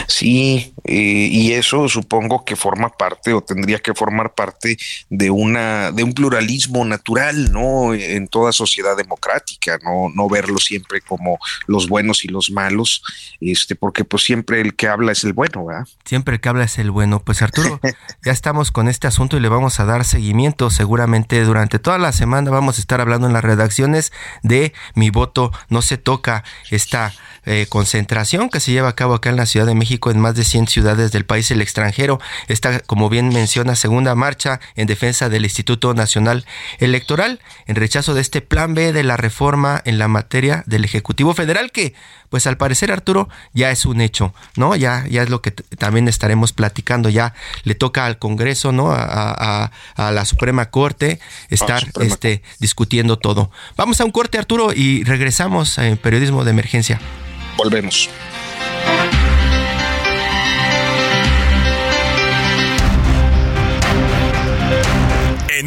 Sí, 0.06 0.72
eh, 0.84 1.28
y 1.30 1.52
eso 1.52 1.88
supongo 1.88 2.44
que 2.44 2.56
forma 2.56 2.88
parte 2.88 3.32
o 3.32 3.40
tendría 3.40 3.78
que 3.78 3.94
formar 3.94 4.34
parte 4.34 4.76
de 5.10 5.30
una 5.30 5.92
de 5.92 6.02
un 6.02 6.12
pluralismo 6.12 6.84
natural, 6.84 7.52
¿no? 7.52 7.94
En 7.94 8.28
toda 8.28 8.52
sociedad 8.52 8.96
democrática, 8.96 9.78
no 9.82 10.08
no 10.14 10.28
verlo 10.28 10.58
siempre 10.58 11.00
como 11.00 11.38
los 11.66 11.88
buenos 11.88 12.24
y 12.24 12.28
los 12.28 12.50
malos, 12.50 13.02
este 13.40 13.74
porque 13.74 14.04
pues 14.04 14.24
siempre 14.24 14.60
el 14.60 14.74
que 14.74 14.88
habla 14.88 15.12
es 15.12 15.24
el 15.24 15.32
bueno, 15.32 15.66
¿verdad? 15.66 15.86
Siempre 16.04 16.34
el 16.34 16.40
que 16.40 16.48
habla 16.48 16.64
es 16.64 16.78
el 16.78 16.90
bueno. 16.90 17.20
Pues 17.20 17.42
Arturo, 17.42 17.80
ya 18.24 18.32
estamos 18.32 18.70
con 18.70 18.88
este 18.88 19.06
asunto 19.06 19.36
y 19.36 19.40
le 19.40 19.48
vamos 19.48 19.80
a 19.80 19.84
dar 19.84 20.04
seguimiento, 20.04 20.70
seguramente 20.70 21.42
durante 21.44 21.78
toda 21.78 21.98
la 21.98 22.12
semana 22.12 22.50
vamos 22.50 22.78
a 22.78 22.80
estar 22.80 23.00
hablando 23.00 23.26
en 23.26 23.32
las 23.32 23.44
redacciones 23.44 24.12
de 24.42 24.72
Mi 24.94 25.10
voto 25.10 25.52
no 25.68 25.82
se 25.82 25.98
toca 25.98 26.44
esta 26.70 27.12
eh, 27.44 27.66
concentración 27.68 28.50
que 28.50 28.60
se 28.60 28.72
lleva 28.72 28.88
a 28.88 28.94
cabo 28.94 29.14
acá 29.14 29.30
en 29.30 29.36
la 29.36 29.46
Ciudad 29.48 29.66
de 29.66 29.74
México 29.74 30.12
en 30.12 30.20
más 30.20 30.36
de 30.36 30.44
100 30.44 30.68
ciudades 30.68 31.10
del 31.10 31.24
país 31.24 31.50
y 31.50 31.54
el 31.54 31.62
extranjero. 31.62 32.20
Esta, 32.46 32.78
como 32.80 33.08
bien 33.08 33.30
menciona, 33.30 33.74
segunda 33.74 34.14
marcha 34.14 34.60
en 34.76 34.86
defensa 34.86 35.28
del 35.28 35.44
Instituto 35.44 35.92
Nacional 35.94 36.46
Electoral 36.78 37.40
en 37.66 37.74
rechazo 37.74 38.14
de 38.14 38.20
este 38.20 38.40
plan 38.40 38.74
B 38.74 38.92
de 38.92 39.02
la 39.02 39.16
reforma 39.16 39.82
en 39.84 39.98
la 39.98 40.06
materia 40.06 40.62
del 40.66 40.84
Ejecutivo 40.84 41.34
Federal 41.34 41.72
que, 41.72 41.94
pues 42.28 42.46
al 42.46 42.56
parecer 42.56 42.92
Arturo, 42.92 43.28
ya 43.52 43.70
es 43.70 43.84
un 43.84 44.00
hecho, 44.00 44.34
¿no? 44.54 44.76
Ya, 44.76 45.04
ya 45.08 45.22
es 45.22 45.30
lo 45.30 45.42
que 45.42 45.50
también 45.50 46.06
estaremos 46.08 46.52
platicando, 46.52 47.08
ya 47.08 47.34
le 47.64 47.74
toca 47.74 48.06
al 48.06 48.18
Congreso, 48.18 48.70
¿no? 48.70 48.92
A, 48.92 49.02
a, 49.08 49.72
a 49.96 50.12
la 50.12 50.24
Suprema 50.24 50.70
Corte 50.70 51.18
estar 51.48 51.80
Suprema. 51.80 52.12
este, 52.12 52.42
discutiendo 52.60 53.18
todo. 53.18 53.50
Vamos 53.76 54.00
a 54.00 54.04
un 54.04 54.10
corte, 54.10 54.38
Arturo, 54.38 54.72
y 54.74 55.04
regresamos 55.04 55.78
en 55.78 55.96
Periodismo 55.96 56.44
de 56.44 56.50
Emergencia. 56.50 57.00
Volvemos. 57.56 58.08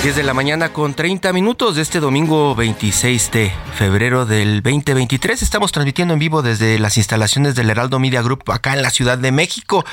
De 0.00 0.22
la 0.22 0.32
mañana 0.32 0.72
con 0.72 0.94
30 0.94 1.30
minutos 1.34 1.76
de 1.76 1.82
este 1.82 2.00
domingo 2.00 2.54
26 2.54 3.30
de 3.32 3.52
febrero 3.74 4.24
del 4.24 4.62
2023. 4.62 5.42
Estamos 5.42 5.72
transmitiendo 5.72 6.14
en 6.14 6.20
vivo 6.20 6.40
desde 6.40 6.78
las 6.78 6.96
instalaciones 6.96 7.54
del 7.54 7.68
Heraldo 7.68 7.98
Media 7.98 8.22
Group 8.22 8.50
acá 8.50 8.72
en 8.72 8.80
la 8.80 8.88
Ciudad 8.88 9.18
de 9.18 9.30
México. 9.30 9.84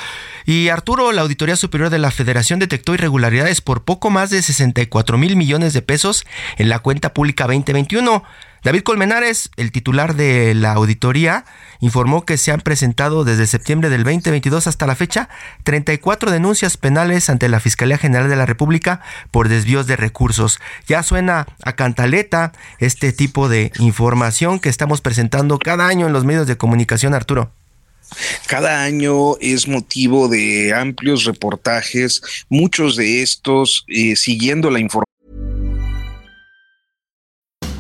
Y 0.45 0.69
Arturo, 0.69 1.11
la 1.11 1.23
Auditoría 1.23 1.57
Superior 1.57 1.89
de 1.89 1.99
la 1.99 2.09
Federación 2.09 2.57
detectó 2.57 2.93
irregularidades 2.93 3.59
por 3.59 3.83
poco 3.83 4.09
más 4.09 4.29
de 4.29 4.41
64 4.41 5.17
mil 5.17 5.35
millones 5.35 5.73
de 5.73 5.81
pesos 5.81 6.25
en 6.55 6.69
la 6.69 6.79
cuenta 6.79 7.13
pública 7.13 7.43
2021. 7.43 8.23
David 8.63 8.81
Colmenares, 8.81 9.49
el 9.55 9.71
titular 9.71 10.15
de 10.15 10.53
la 10.53 10.73
auditoría, 10.73 11.45
informó 11.79 12.25
que 12.25 12.37
se 12.37 12.51
han 12.51 12.61
presentado 12.61 13.23
desde 13.23 13.47
septiembre 13.47 13.89
del 13.89 14.03
2022 14.03 14.67
hasta 14.67 14.87
la 14.87 14.95
fecha 14.95 15.29
34 15.63 16.31
denuncias 16.31 16.77
penales 16.77 17.29
ante 17.29 17.49
la 17.49 17.59
Fiscalía 17.59 17.97
General 17.97 18.29
de 18.29 18.35
la 18.35 18.45
República 18.45 19.01
por 19.31 19.49
desvíos 19.49 19.87
de 19.87 19.95
recursos. 19.95 20.59
Ya 20.87 21.03
suena 21.03 21.47
a 21.63 21.73
cantaleta 21.73 22.51
este 22.79 23.13
tipo 23.13 23.49
de 23.49 23.71
información 23.79 24.59
que 24.59 24.69
estamos 24.69 25.01
presentando 25.01 25.59
cada 25.59 25.87
año 25.87 26.07
en 26.07 26.13
los 26.13 26.25
medios 26.25 26.47
de 26.47 26.57
comunicación, 26.57 27.13
Arturo. 27.13 27.51
Cada 28.47 28.83
año 28.83 29.37
es 29.39 29.67
motivo 29.67 30.29
de 30.29 30.73
amplios 30.73 31.25
reportajes, 31.25 32.21
muchos 32.49 32.95
de 32.95 33.21
estos 33.21 33.85
eh, 33.87 34.15
siguiendo 34.15 34.71
la 34.71 34.79
información. 34.79 35.16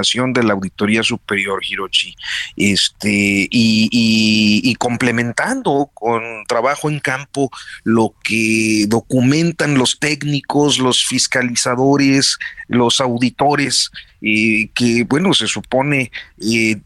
Información 0.00 0.32
de 0.32 0.42
la 0.42 0.54
Auditoría 0.54 1.02
Superior, 1.02 1.60
Hirochi, 1.64 2.14
este, 2.56 3.10
y, 3.10 3.88
y, 3.90 4.60
y, 4.64 4.74
complementando 4.76 5.90
con 5.92 6.22
trabajo 6.46 6.88
en 6.88 7.00
campo 7.00 7.50
lo 7.84 8.14
que 8.22 8.86
documentan 8.88 9.76
los 9.76 9.98
técnicos, 9.98 10.78
los 10.78 11.04
fiscalizadores, 11.04 12.38
los 12.68 13.00
auditores, 13.00 13.90
eh, 14.22 14.70
que, 14.74 15.04
bueno, 15.04 15.34
se 15.34 15.46
supone 15.46 16.10
eh, 16.40 16.80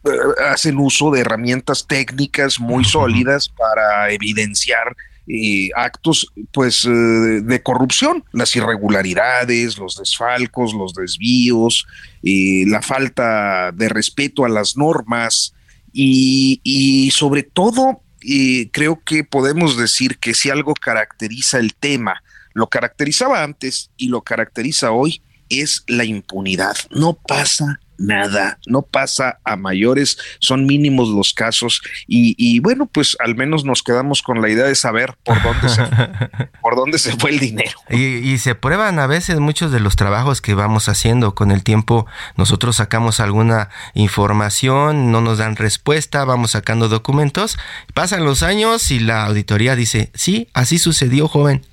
hacen 0.51 0.79
uso 0.79 1.11
de 1.11 1.21
herramientas 1.21 1.87
técnicas 1.87 2.59
muy 2.59 2.85
sólidas 2.85 3.49
para 3.49 4.11
evidenciar 4.11 4.97
eh, 5.27 5.71
actos 5.75 6.33
pues 6.53 6.85
eh, 6.85 6.91
de 6.91 7.63
corrupción, 7.63 8.25
las 8.33 8.55
irregularidades, 8.57 9.79
los 9.79 9.97
desfalcos, 9.97 10.75
los 10.75 10.95
desvíos, 10.95 11.87
la 12.23 12.81
falta 12.81 13.71
de 13.73 13.89
respeto 13.89 14.45
a 14.45 14.49
las 14.49 14.77
normas 14.77 15.55
y, 15.93 16.61
y 16.63 17.11
sobre 17.11 17.43
todo 17.43 18.01
creo 18.73 19.03
que 19.05 19.25
podemos 19.25 19.77
decir 19.77 20.17
que 20.19 20.33
si 20.33 20.49
algo 20.49 20.73
caracteriza 20.73 21.59
el 21.59 21.75
tema, 21.75 22.23
lo 22.55 22.69
caracterizaba 22.69 23.43
antes 23.43 23.91
y 23.99 24.09
lo 24.09 24.23
caracteriza 24.23 24.93
hoy, 24.93 25.21
es 25.51 25.85
la 25.87 26.05
impunidad. 26.05 26.77
No 26.91 27.15
pasa 27.15 27.81
nada, 27.99 28.59
no 28.67 28.83
pasa 28.83 29.39
a 29.45 29.57
mayores, 29.57 30.19
son 30.39 30.67
mínimos 30.67 31.09
los 31.09 31.33
casos 31.33 31.83
y, 32.07 32.35
y, 32.39 32.61
bueno, 32.61 32.87
pues 32.87 33.17
al 33.21 33.35
menos 33.35 33.65
nos 33.65 33.83
quedamos 33.83 34.23
con 34.23 34.41
la 34.41 34.49
idea 34.49 34.65
de 34.65 34.75
saber 34.75 35.15
por 35.25 35.43
dónde 35.43 35.69
se, 35.69 35.83
por 36.63 36.77
dónde 36.77 36.99
se 36.99 37.17
fue 37.17 37.31
el 37.31 37.39
dinero. 37.39 37.79
Y, 37.91 38.03
y, 38.17 38.39
se 38.39 38.55
prueban 38.55 38.99
a 38.99 39.07
veces 39.07 39.39
muchos 39.39 39.73
de 39.73 39.81
los 39.81 39.97
trabajos 39.97 40.41
que 40.41 40.55
vamos 40.55 40.89
haciendo 40.89 41.35
con 41.35 41.51
el 41.51 41.63
tiempo, 41.63 42.07
nosotros 42.37 42.77
sacamos 42.77 43.21
alguna 43.21 43.69
información, 43.95 45.13
no 45.13 45.21
nos 45.21 45.39
dan 45.39 45.57
respuesta, 45.57 46.25
vamos 46.25 46.53
sacando 46.53 46.89
documentos, 46.89 47.59
pasan 47.95 48.25
los 48.25 48.43
años 48.43 48.91
y 48.91 49.01
la 49.01 49.25
auditoría 49.25 49.77
dice, 49.77 50.11
sí, 50.15 50.49
así 50.53 50.79
sucedió, 50.79 51.29
joven. 51.29 51.65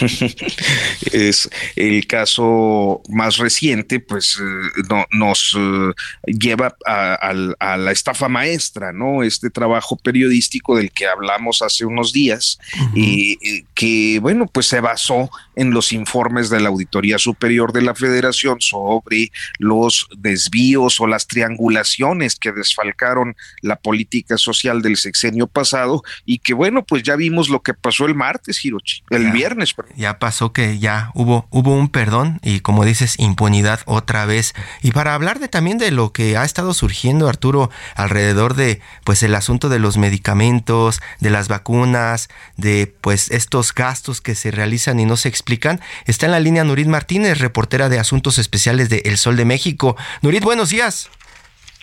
es 1.12 1.48
el 1.74 2.06
caso 2.06 3.02
más 3.08 3.38
reciente, 3.38 4.00
pues 4.00 4.38
eh, 4.40 4.82
no, 4.88 5.06
nos 5.12 5.56
eh, 5.56 5.92
lleva 6.26 6.76
a, 6.86 7.14
a, 7.14 7.34
a, 7.58 7.76
la 7.76 7.92
estafa 7.92 8.28
maestra, 8.28 8.92
¿no? 8.92 9.22
Este 9.22 9.50
trabajo 9.50 9.96
periodístico 9.96 10.76
del 10.76 10.90
que 10.90 11.06
hablamos 11.06 11.62
hace 11.62 11.84
unos 11.84 12.12
días 12.12 12.58
uh 12.78 12.84
-huh. 12.84 12.92
y, 12.94 13.64
que, 13.74 14.18
bueno, 14.20 14.46
pues 14.46 14.66
se 14.66 14.80
basó 14.80 15.30
en 15.54 15.70
los 15.70 15.92
informes 15.92 16.50
de 16.50 16.60
la 16.60 16.68
Auditoría 16.68 17.18
Superior 17.18 17.72
de 17.72 17.82
la 17.82 17.94
Federación 17.94 18.60
sobre 18.60 19.30
los 19.58 20.08
desvíos 20.16 21.00
o 21.00 21.06
las 21.06 21.26
triangulaciones 21.26 22.36
que 22.36 22.52
desfalcaron 22.52 23.36
la 23.62 23.76
política 23.76 24.36
social 24.38 24.82
del 24.82 24.96
sexenio 24.96 25.46
pasado 25.46 26.02
y 26.24 26.38
que, 26.38 26.54
bueno, 26.54 26.84
pues 26.84 27.02
ya 27.02 27.16
vimos 27.16 27.48
lo 27.48 27.62
que 27.62 27.74
pasó 27.74 28.06
el 28.06 28.14
martes, 28.14 28.64
Hirochi, 28.64 29.02
el 29.10 29.30
viernes, 29.30 29.72
perdón 29.72 29.85
ya 29.96 30.18
pasó 30.18 30.52
que 30.52 30.78
ya 30.78 31.10
hubo 31.14 31.46
hubo 31.50 31.74
un 31.74 31.88
perdón 31.88 32.40
y 32.42 32.60
como 32.60 32.84
dices 32.84 33.18
impunidad 33.18 33.80
otra 33.86 34.26
vez 34.26 34.54
y 34.82 34.90
para 34.92 35.14
hablar 35.14 35.38
de 35.38 35.48
también 35.48 35.78
de 35.78 35.90
lo 35.90 36.12
que 36.12 36.36
ha 36.36 36.44
estado 36.44 36.74
surgiendo 36.74 37.28
Arturo 37.28 37.70
alrededor 37.94 38.54
de 38.54 38.80
pues 39.04 39.22
el 39.22 39.34
asunto 39.34 39.68
de 39.68 39.78
los 39.78 39.96
medicamentos 39.96 41.00
de 41.20 41.30
las 41.30 41.48
vacunas 41.48 42.28
de 42.56 42.92
pues 43.00 43.30
estos 43.30 43.74
gastos 43.74 44.20
que 44.20 44.34
se 44.34 44.50
realizan 44.50 45.00
y 45.00 45.04
no 45.04 45.16
se 45.16 45.28
explican 45.28 45.80
está 46.06 46.26
en 46.26 46.32
la 46.32 46.40
línea 46.40 46.64
Nurit 46.64 46.88
Martínez 46.88 47.38
reportera 47.38 47.88
de 47.88 47.98
asuntos 47.98 48.38
especiales 48.38 48.88
de 48.88 49.02
El 49.04 49.18
Sol 49.18 49.36
de 49.36 49.44
México 49.44 49.96
Nurit 50.22 50.42
buenos 50.42 50.70
días 50.70 51.10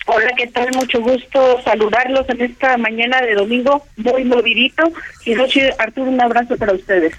Hola, 0.06 0.30
¿qué 0.36 0.46
tal? 0.48 0.68
Mucho 0.74 1.00
gusto 1.00 1.62
saludarlos 1.62 2.28
en 2.28 2.42
esta 2.42 2.76
mañana 2.76 3.22
de 3.22 3.34
domingo, 3.34 3.86
muy 3.96 4.24
movidito. 4.24 4.92
Y 5.24 5.34
Rochi, 5.34 5.62
Arturo, 5.78 6.10
un 6.10 6.20
abrazo 6.20 6.58
para 6.58 6.74
ustedes. 6.74 7.14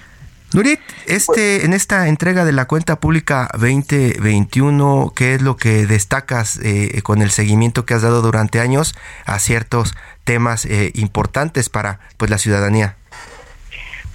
Nurit, 0.55 0.79
este, 1.05 1.65
en 1.65 1.73
esta 1.73 2.07
entrega 2.07 2.45
de 2.45 2.53
la 2.53 2.63
cuenta 2.63 3.01
pública 3.01 3.49
2021, 3.59 5.11
¿qué 5.13 5.33
es 5.33 5.41
lo 5.41 5.57
que 5.57 5.85
destacas 5.85 6.57
eh, 6.63 7.01
con 7.03 7.21
el 7.21 7.29
seguimiento 7.29 7.85
que 7.85 7.93
has 7.93 8.03
dado 8.03 8.21
durante 8.21 8.61
años 8.61 8.95
a 9.25 9.37
ciertos 9.39 9.95
temas 10.23 10.63
eh, 10.63 10.93
importantes 10.95 11.67
para 11.67 11.99
pues 12.15 12.31
la 12.31 12.37
ciudadanía? 12.37 12.95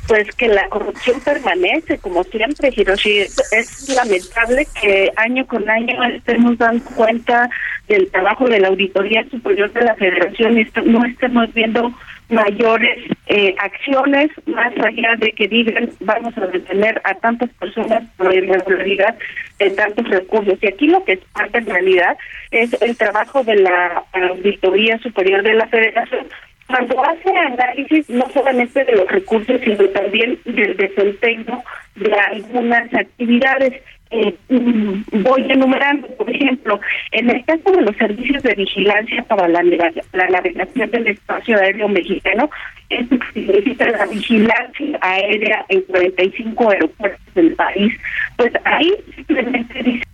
Pues 0.06 0.34
que 0.34 0.48
la 0.48 0.66
corrupción 0.70 1.20
permanece, 1.20 1.98
como 1.98 2.24
siempre, 2.24 2.72
Hiroshi. 2.74 3.18
Es 3.18 3.88
lamentable 3.90 4.66
que 4.80 5.12
año 5.16 5.46
con 5.46 5.68
año 5.68 6.02
estemos 6.04 6.56
dando 6.56 6.82
cuenta 6.96 7.50
del 7.86 8.10
trabajo 8.10 8.48
de 8.48 8.60
la 8.60 8.68
Auditoría 8.68 9.28
Superior 9.30 9.70
de 9.74 9.82
la 9.82 9.94
Federación 9.96 10.58
y 10.58 10.66
no 10.86 11.04
estemos 11.04 11.52
viendo 11.52 11.92
mayores 12.30 12.98
eh, 13.26 13.54
acciones 13.58 14.30
más 14.46 14.72
allá 14.78 15.16
de 15.18 15.32
que 15.32 15.48
digan 15.48 15.90
vamos 16.00 16.36
a 16.38 16.46
detener 16.46 17.00
a 17.04 17.14
tantas 17.14 17.50
personas 17.54 18.02
por 18.16 18.34
irregularidad 18.34 19.16
de 19.58 19.70
tantos 19.70 20.08
recursos. 20.08 20.58
Y 20.62 20.66
aquí 20.66 20.88
lo 20.88 21.04
que 21.04 21.12
es 21.12 21.20
parte 21.32 21.58
en 21.58 21.66
realidad 21.66 22.16
es 22.50 22.72
el 22.82 22.96
trabajo 22.96 23.42
de 23.44 23.56
la 23.56 24.04
Auditoría 24.12 24.98
Superior 24.98 25.42
de 25.42 25.54
la 25.54 25.66
Federación 25.68 26.26
cuando 26.70 27.04
hace 27.04 27.36
análisis 27.36 28.08
no 28.08 28.28
solamente 28.32 28.84
de 28.84 28.92
los 28.92 29.08
recursos, 29.08 29.60
sino 29.62 29.84
también 29.88 30.38
del 30.44 30.76
desempeño 30.76 31.62
de 31.96 32.14
algunas 32.14 32.94
actividades. 32.94 33.82
Eh, 34.10 34.34
voy 34.48 35.46
enumerando, 35.48 36.08
por 36.16 36.28
ejemplo, 36.28 36.80
en 37.12 37.30
el 37.30 37.44
caso 37.44 37.70
de 37.70 37.82
los 37.82 37.96
servicios 37.96 38.42
de 38.42 38.54
vigilancia 38.54 39.22
para 39.24 39.46
la, 39.46 39.62
la 39.62 40.28
navegación 40.28 40.90
del 40.90 41.06
espacio 41.08 41.56
aéreo 41.56 41.88
mexicano, 41.88 42.50
esto 42.88 43.16
significa 43.32 43.88
la 43.88 44.06
vigilancia 44.06 44.98
aérea 45.00 45.64
en 45.68 45.82
45 45.82 46.70
aeropuertos 46.70 47.34
del 47.34 47.54
país, 47.54 47.92
pues 48.36 48.52
ahí 48.64 48.92
simplemente 49.14 49.82
dice 49.82 50.09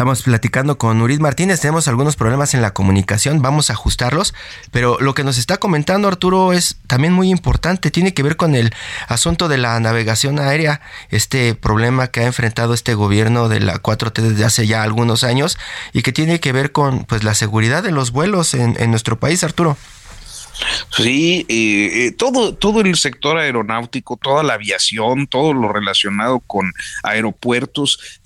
Estamos 0.00 0.22
platicando 0.22 0.78
con 0.78 0.98
Nurit 0.98 1.20
Martínez, 1.20 1.60
tenemos 1.60 1.86
algunos 1.86 2.16
problemas 2.16 2.54
en 2.54 2.62
la 2.62 2.72
comunicación, 2.72 3.42
vamos 3.42 3.68
a 3.68 3.74
ajustarlos, 3.74 4.32
pero 4.70 4.96
lo 4.98 5.12
que 5.12 5.24
nos 5.24 5.36
está 5.36 5.58
comentando 5.58 6.08
Arturo 6.08 6.54
es 6.54 6.78
también 6.86 7.12
muy 7.12 7.28
importante, 7.28 7.90
tiene 7.90 8.14
que 8.14 8.22
ver 8.22 8.38
con 8.38 8.54
el 8.54 8.72
asunto 9.08 9.46
de 9.46 9.58
la 9.58 9.78
navegación 9.78 10.38
aérea, 10.38 10.80
este 11.10 11.54
problema 11.54 12.06
que 12.06 12.20
ha 12.20 12.26
enfrentado 12.26 12.72
este 12.72 12.94
gobierno 12.94 13.50
de 13.50 13.60
la 13.60 13.74
4T 13.74 14.22
desde 14.22 14.46
hace 14.46 14.66
ya 14.66 14.82
algunos 14.82 15.22
años 15.22 15.58
y 15.92 16.00
que 16.00 16.12
tiene 16.12 16.40
que 16.40 16.52
ver 16.52 16.72
con 16.72 17.04
pues 17.04 17.22
la 17.22 17.34
seguridad 17.34 17.82
de 17.82 17.92
los 17.92 18.10
vuelos 18.10 18.54
en 18.54 18.90
nuestro 18.90 19.20
país, 19.20 19.44
Arturo. 19.44 19.76
Sí, 20.96 21.46
eh, 21.48 22.06
eh, 22.06 22.12
todo, 22.12 22.54
todo 22.54 22.80
el 22.80 22.96
sector 22.96 23.38
aeronáutico, 23.38 24.18
toda 24.20 24.42
la 24.42 24.54
aviación, 24.54 25.26
todo 25.26 25.52
lo 25.52 25.72
relacionado 25.72 26.40
con 26.40 26.72
aeropuertos, 27.02 28.20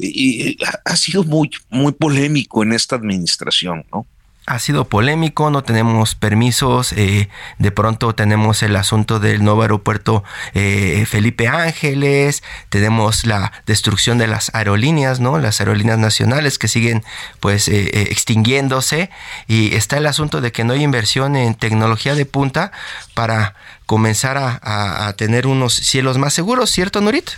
ha 0.84 0.96
sido 0.96 1.24
muy, 1.24 1.50
muy 1.70 1.92
polémico 1.92 2.62
en 2.62 2.72
esta 2.72 2.96
administración, 2.96 3.84
¿no? 3.92 4.06
Ha 4.46 4.58
sido 4.58 4.84
polémico, 4.84 5.50
no 5.50 5.62
tenemos 5.62 6.14
permisos, 6.14 6.92
eh, 6.92 7.28
de 7.58 7.70
pronto 7.70 8.14
tenemos 8.14 8.62
el 8.62 8.76
asunto 8.76 9.18
del 9.18 9.42
nuevo 9.42 9.62
aeropuerto 9.62 10.22
eh, 10.52 11.06
Felipe 11.08 11.48
Ángeles, 11.48 12.42
tenemos 12.68 13.26
la 13.26 13.52
destrucción 13.66 14.18
de 14.18 14.26
las 14.26 14.54
aerolíneas, 14.54 15.20
¿no? 15.20 15.38
Las 15.38 15.60
aerolíneas 15.60 15.98
nacionales 15.98 16.58
que 16.58 16.68
siguen 16.68 17.04
pues 17.40 17.68
eh, 17.68 18.08
extinguiéndose 18.10 19.10
y 19.46 19.74
está 19.74 19.96
el 19.96 20.06
asunto 20.06 20.40
de 20.42 20.52
que 20.52 20.64
no 20.64 20.74
hay 20.74 20.82
inversión 20.82 21.36
en 21.36 21.54
tecnología 21.54 22.14
de 22.14 22.26
punta 22.26 22.70
para 23.14 23.54
comenzar 23.86 24.36
a, 24.36 25.06
a 25.06 25.12
tener 25.14 25.46
unos 25.46 25.74
cielos 25.74 26.18
más 26.18 26.34
seguros, 26.34 26.70
¿cierto, 26.70 27.00
Nurit? 27.00 27.30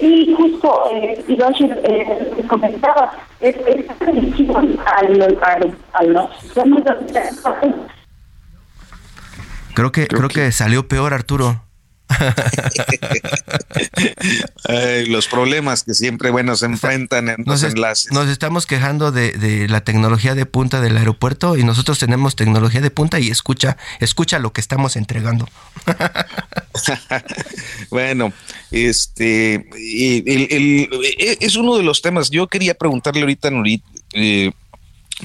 Y 0.00 0.34
justo, 0.34 0.84
eh, 0.92 1.22
Hiroshi 1.28 1.64
eh, 1.64 2.44
comentaba, 2.48 3.12
es, 3.40 3.54
esta 3.66 3.94
revisión 4.06 4.78
al, 4.86 5.38
al, 5.42 5.76
a 5.92 6.04
los 6.04 6.30
Creo 9.74 9.92
que, 9.92 10.06
creo 10.06 10.28
que 10.28 10.52
salió 10.52 10.88
peor, 10.88 11.12
Arturo. 11.12 11.62
los 15.06 15.28
problemas 15.28 15.84
que 15.84 15.94
siempre 15.94 16.30
bueno 16.30 16.56
se 16.56 16.66
enfrentan 16.66 17.28
en 17.28 17.44
nos 17.46 17.62
los 17.62 17.72
enlaces. 17.72 18.12
Nos 18.12 18.28
estamos 18.28 18.66
quejando 18.66 19.12
de, 19.12 19.30
de, 19.32 19.68
la 19.68 19.82
tecnología 19.82 20.34
de 20.34 20.44
punta 20.44 20.80
del 20.80 20.96
aeropuerto 20.96 21.56
y 21.56 21.62
nosotros 21.62 22.00
tenemos 22.00 22.34
tecnología 22.34 22.80
de 22.80 22.90
punta 22.90 23.20
y 23.20 23.30
escucha, 23.30 23.76
escucha 24.00 24.40
lo 24.40 24.52
que 24.52 24.60
estamos 24.60 24.96
entregando. 24.96 25.48
bueno, 27.90 28.32
este 28.70 29.54
el, 29.54 30.46
el, 30.50 30.88
es 31.40 31.56
uno 31.56 31.76
de 31.76 31.82
los 31.82 32.02
temas. 32.02 32.30
Yo 32.30 32.46
quería 32.46 32.74
preguntarle 32.74 33.20
ahorita 33.22 33.48
a 33.48 33.50
Nurit, 33.50 33.82
eh, 34.12 34.52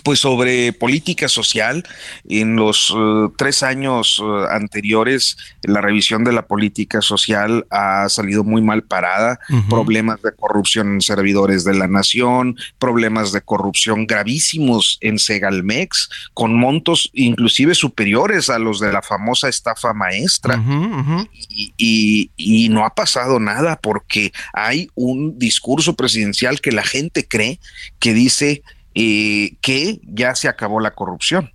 pues 0.03 0.19
sobre 0.19 0.73
política 0.73 1.27
social. 1.27 1.84
En 2.27 2.55
los 2.55 2.91
uh, 2.91 3.31
tres 3.38 3.63
años 3.63 4.19
uh, 4.19 4.45
anteriores, 4.49 5.38
la 5.63 5.81
revisión 5.81 6.23
de 6.23 6.34
la 6.34 6.47
política 6.47 7.01
social 7.01 7.65
ha 7.69 8.08
salido 8.10 8.43
muy 8.43 8.62
mal 8.62 8.84
parada. 8.84 9.39
Uh 9.49 9.55
-huh. 9.55 9.69
Problemas 9.69 10.21
de 10.21 10.31
corrupción 10.34 10.93
en 10.93 11.01
servidores 11.01 11.63
de 11.63 11.73
la 11.73 11.88
nación, 11.88 12.58
problemas 12.79 13.31
de 13.31 13.41
corrupción 13.41 14.05
gravísimos 14.08 14.97
en 15.01 15.19
Segalmex, 15.19 16.10
con 16.34 16.53
montos 16.55 17.10
inclusive 17.13 17.75
superiores 17.75 18.49
a 18.49 18.60
los 18.60 18.79
de 18.79 18.91
la 18.91 19.01
famosa 19.01 19.49
estafa 19.49 19.93
maestra. 19.93 20.55
-huh, 20.58 21.27
y, 21.49 21.73
y, 21.77 22.31
y 22.36 22.69
no 22.69 22.86
ha 22.86 22.93
pasado 22.93 23.39
nada 23.39 23.79
porque 23.81 24.31
hay 24.53 24.89
un 24.95 25.38
discurso 25.39 25.95
presidencial 25.95 26.60
que 26.62 26.71
la 26.71 26.84
gente 26.84 27.27
cree 27.27 27.60
que 27.99 28.13
dice 28.13 28.62
eh, 28.95 29.58
que 29.62 29.99
ya 30.03 30.34
se 30.36 30.47
acabó 30.47 30.79
la 30.79 30.91
corrupción. 30.91 31.51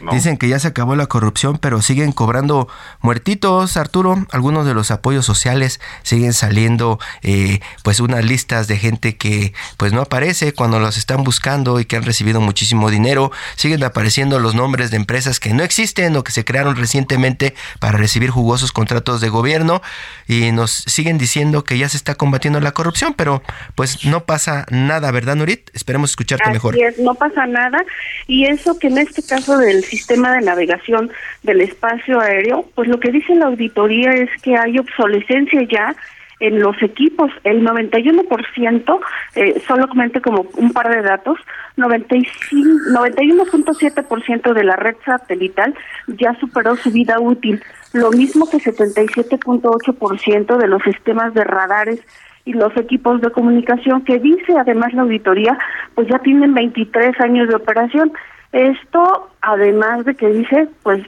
¿No? 0.00 0.12
Dicen 0.12 0.36
que 0.36 0.48
ya 0.48 0.58
se 0.58 0.68
acabó 0.68 0.96
la 0.96 1.06
corrupción, 1.06 1.58
pero 1.58 1.82
siguen 1.82 2.12
cobrando 2.12 2.68
muertitos, 3.00 3.76
Arturo. 3.76 4.26
Algunos 4.30 4.66
de 4.66 4.74
los 4.74 4.90
apoyos 4.90 5.24
sociales 5.26 5.80
siguen 6.02 6.32
saliendo, 6.32 6.98
eh, 7.22 7.60
pues 7.82 8.00
unas 8.00 8.24
listas 8.24 8.68
de 8.68 8.78
gente 8.78 9.16
que 9.16 9.52
pues 9.76 9.92
no 9.92 10.00
aparece 10.00 10.52
cuando 10.52 10.78
los 10.78 10.96
están 10.96 11.24
buscando 11.24 11.80
y 11.80 11.84
que 11.84 11.96
han 11.96 12.02
recibido 12.02 12.40
muchísimo 12.40 12.90
dinero. 12.90 13.30
Siguen 13.56 13.82
apareciendo 13.84 14.38
los 14.38 14.54
nombres 14.54 14.90
de 14.90 14.96
empresas 14.96 15.40
que 15.40 15.52
no 15.52 15.62
existen 15.62 16.16
o 16.16 16.24
que 16.24 16.32
se 16.32 16.44
crearon 16.44 16.76
recientemente 16.76 17.54
para 17.80 17.98
recibir 17.98 18.30
jugosos 18.30 18.72
contratos 18.72 19.20
de 19.20 19.28
gobierno 19.28 19.82
y 20.26 20.52
nos 20.52 20.70
siguen 20.70 21.18
diciendo 21.18 21.64
que 21.64 21.78
ya 21.78 21.88
se 21.88 21.96
está 21.96 22.14
combatiendo 22.14 22.60
la 22.60 22.72
corrupción, 22.72 23.14
pero 23.14 23.42
pues 23.74 24.04
no 24.04 24.24
pasa 24.24 24.66
nada, 24.70 25.10
¿verdad, 25.10 25.36
Nurit? 25.36 25.70
Esperemos 25.74 26.10
escucharte 26.10 26.44
Así 26.44 26.52
mejor. 26.52 26.76
Es, 26.78 26.98
no 26.98 27.14
pasa 27.14 27.46
nada 27.46 27.78
y 28.26 28.46
eso 28.46 28.78
que 28.78 28.88
en 28.88 28.98
este 28.98 29.22
caso 29.22 29.58
del 29.58 29.84
sistema 29.86 30.32
de 30.32 30.42
navegación 30.42 31.10
del 31.42 31.62
espacio 31.62 32.20
aéreo, 32.20 32.66
pues 32.74 32.88
lo 32.88 33.00
que 33.00 33.10
dice 33.10 33.34
la 33.34 33.46
auditoría 33.46 34.12
es 34.12 34.30
que 34.42 34.56
hay 34.56 34.78
obsolescencia 34.78 35.62
ya 35.62 35.96
en 36.38 36.60
los 36.60 36.76
equipos, 36.82 37.30
el 37.44 37.64
91%, 37.64 39.00
eh, 39.36 39.58
solamente 39.66 40.20
como 40.20 40.44
un 40.56 40.70
par 40.72 40.94
de 40.94 41.00
datos, 41.00 41.38
91.7% 41.76 44.52
de 44.52 44.64
la 44.64 44.76
red 44.76 44.96
satelital 45.04 45.74
ya 46.08 46.34
superó 46.38 46.76
su 46.76 46.90
vida 46.90 47.18
útil, 47.20 47.62
lo 47.94 48.10
mismo 48.10 48.50
que 48.50 48.58
77.8% 48.58 50.58
de 50.58 50.68
los 50.68 50.82
sistemas 50.82 51.32
de 51.32 51.44
radares 51.44 52.00
y 52.44 52.52
los 52.52 52.76
equipos 52.76 53.22
de 53.22 53.30
comunicación 53.30 54.04
que 54.04 54.18
dice 54.18 54.52
además 54.58 54.92
la 54.92 55.00
auditoría, 55.02 55.56
pues 55.94 56.08
ya 56.08 56.18
tienen 56.20 56.54
23 56.54 57.20
años 57.20 57.48
de 57.48 57.56
operación. 57.56 58.12
Esto, 58.52 59.30
además 59.42 60.04
de 60.04 60.14
que 60.14 60.28
dice, 60.28 60.68
pues 60.82 61.04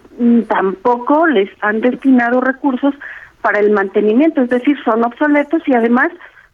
tampoco 0.48 1.27
les 1.27 1.51
han 1.61 1.81
destinado 1.81 2.40
recursos 2.40 2.94
para 3.42 3.61
el 3.61 3.70
mantenimiento, 3.70 4.42
es 4.42 4.51
decir, 4.51 4.77
son 4.85 5.05
obsoletos 5.05 5.62
y 5.66 5.74
además 5.74 6.11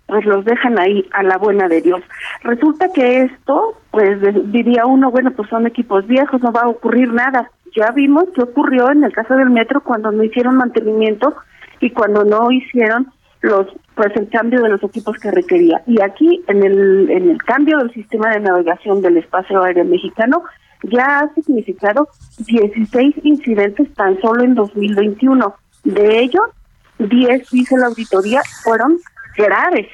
pues 0.07 0.25
los 0.27 0.45
dejan 0.45 0.79
ahí 0.79 1.09
a 1.13 1.23
la 1.23 1.39
buena 1.39 1.67
de 1.67 1.81
Dios. 1.81 2.03
Resulta 2.43 2.93
que 2.93 3.23
esto, 3.23 3.79
pues 3.91 4.19
diría 4.53 4.85
uno, 4.87 5.11
bueno, 5.11 5.31
pues 5.31 5.49
son 5.49 5.67
equipos 5.67 6.07
viejos, 6.07 6.43
no 6.43 6.53
va 6.53 6.63
a 6.63 6.69
ocurrir 6.69 7.13
nada. 7.13 7.51
Ya 7.75 7.91
vimos 7.91 8.25
qué 8.35 8.43
ocurrió 8.43 8.91
en 8.91 9.03
el 9.03 9.13
caso 9.13 9.35
del 9.35 9.51
metro 9.51 9.83
cuando 9.83 10.13
no 10.13 10.23
hicieron 10.23 10.57
mantenimiento 10.57 11.35
y 11.81 11.91
cuando 11.91 12.25
no 12.25 12.51
hicieron 12.51 13.13
los 13.41 13.67
pues 13.95 14.15
el 14.17 14.29
cambio 14.29 14.63
de 14.63 14.71
los 14.71 14.83
equipos 14.83 15.17
que 15.19 15.31
requería. 15.31 15.83
Y 15.87 16.01
aquí 16.01 16.43
en 16.49 16.63
el 16.63 17.11
en 17.11 17.31
el 17.31 17.43
cambio 17.43 17.79
del 17.79 17.93
sistema 17.93 18.31
de 18.31 18.41
navegación 18.41 19.01
del 19.03 19.17
espacio 19.19 19.63
aéreo 19.63 19.85
mexicano 19.85 20.45
ya 20.85 21.21
ha 21.21 21.35
significado 21.35 22.09
16 22.39 23.15
incidentes 23.23 23.93
tan 23.95 24.21
solo 24.21 24.45
en 24.45 24.55
2021. 24.55 25.55
De 25.85 26.21
ellos, 26.21 26.45
10, 26.99 27.51
dice 27.51 27.77
la 27.77 27.87
auditoría, 27.87 28.41
fueron 28.63 28.99
graves. 29.37 29.87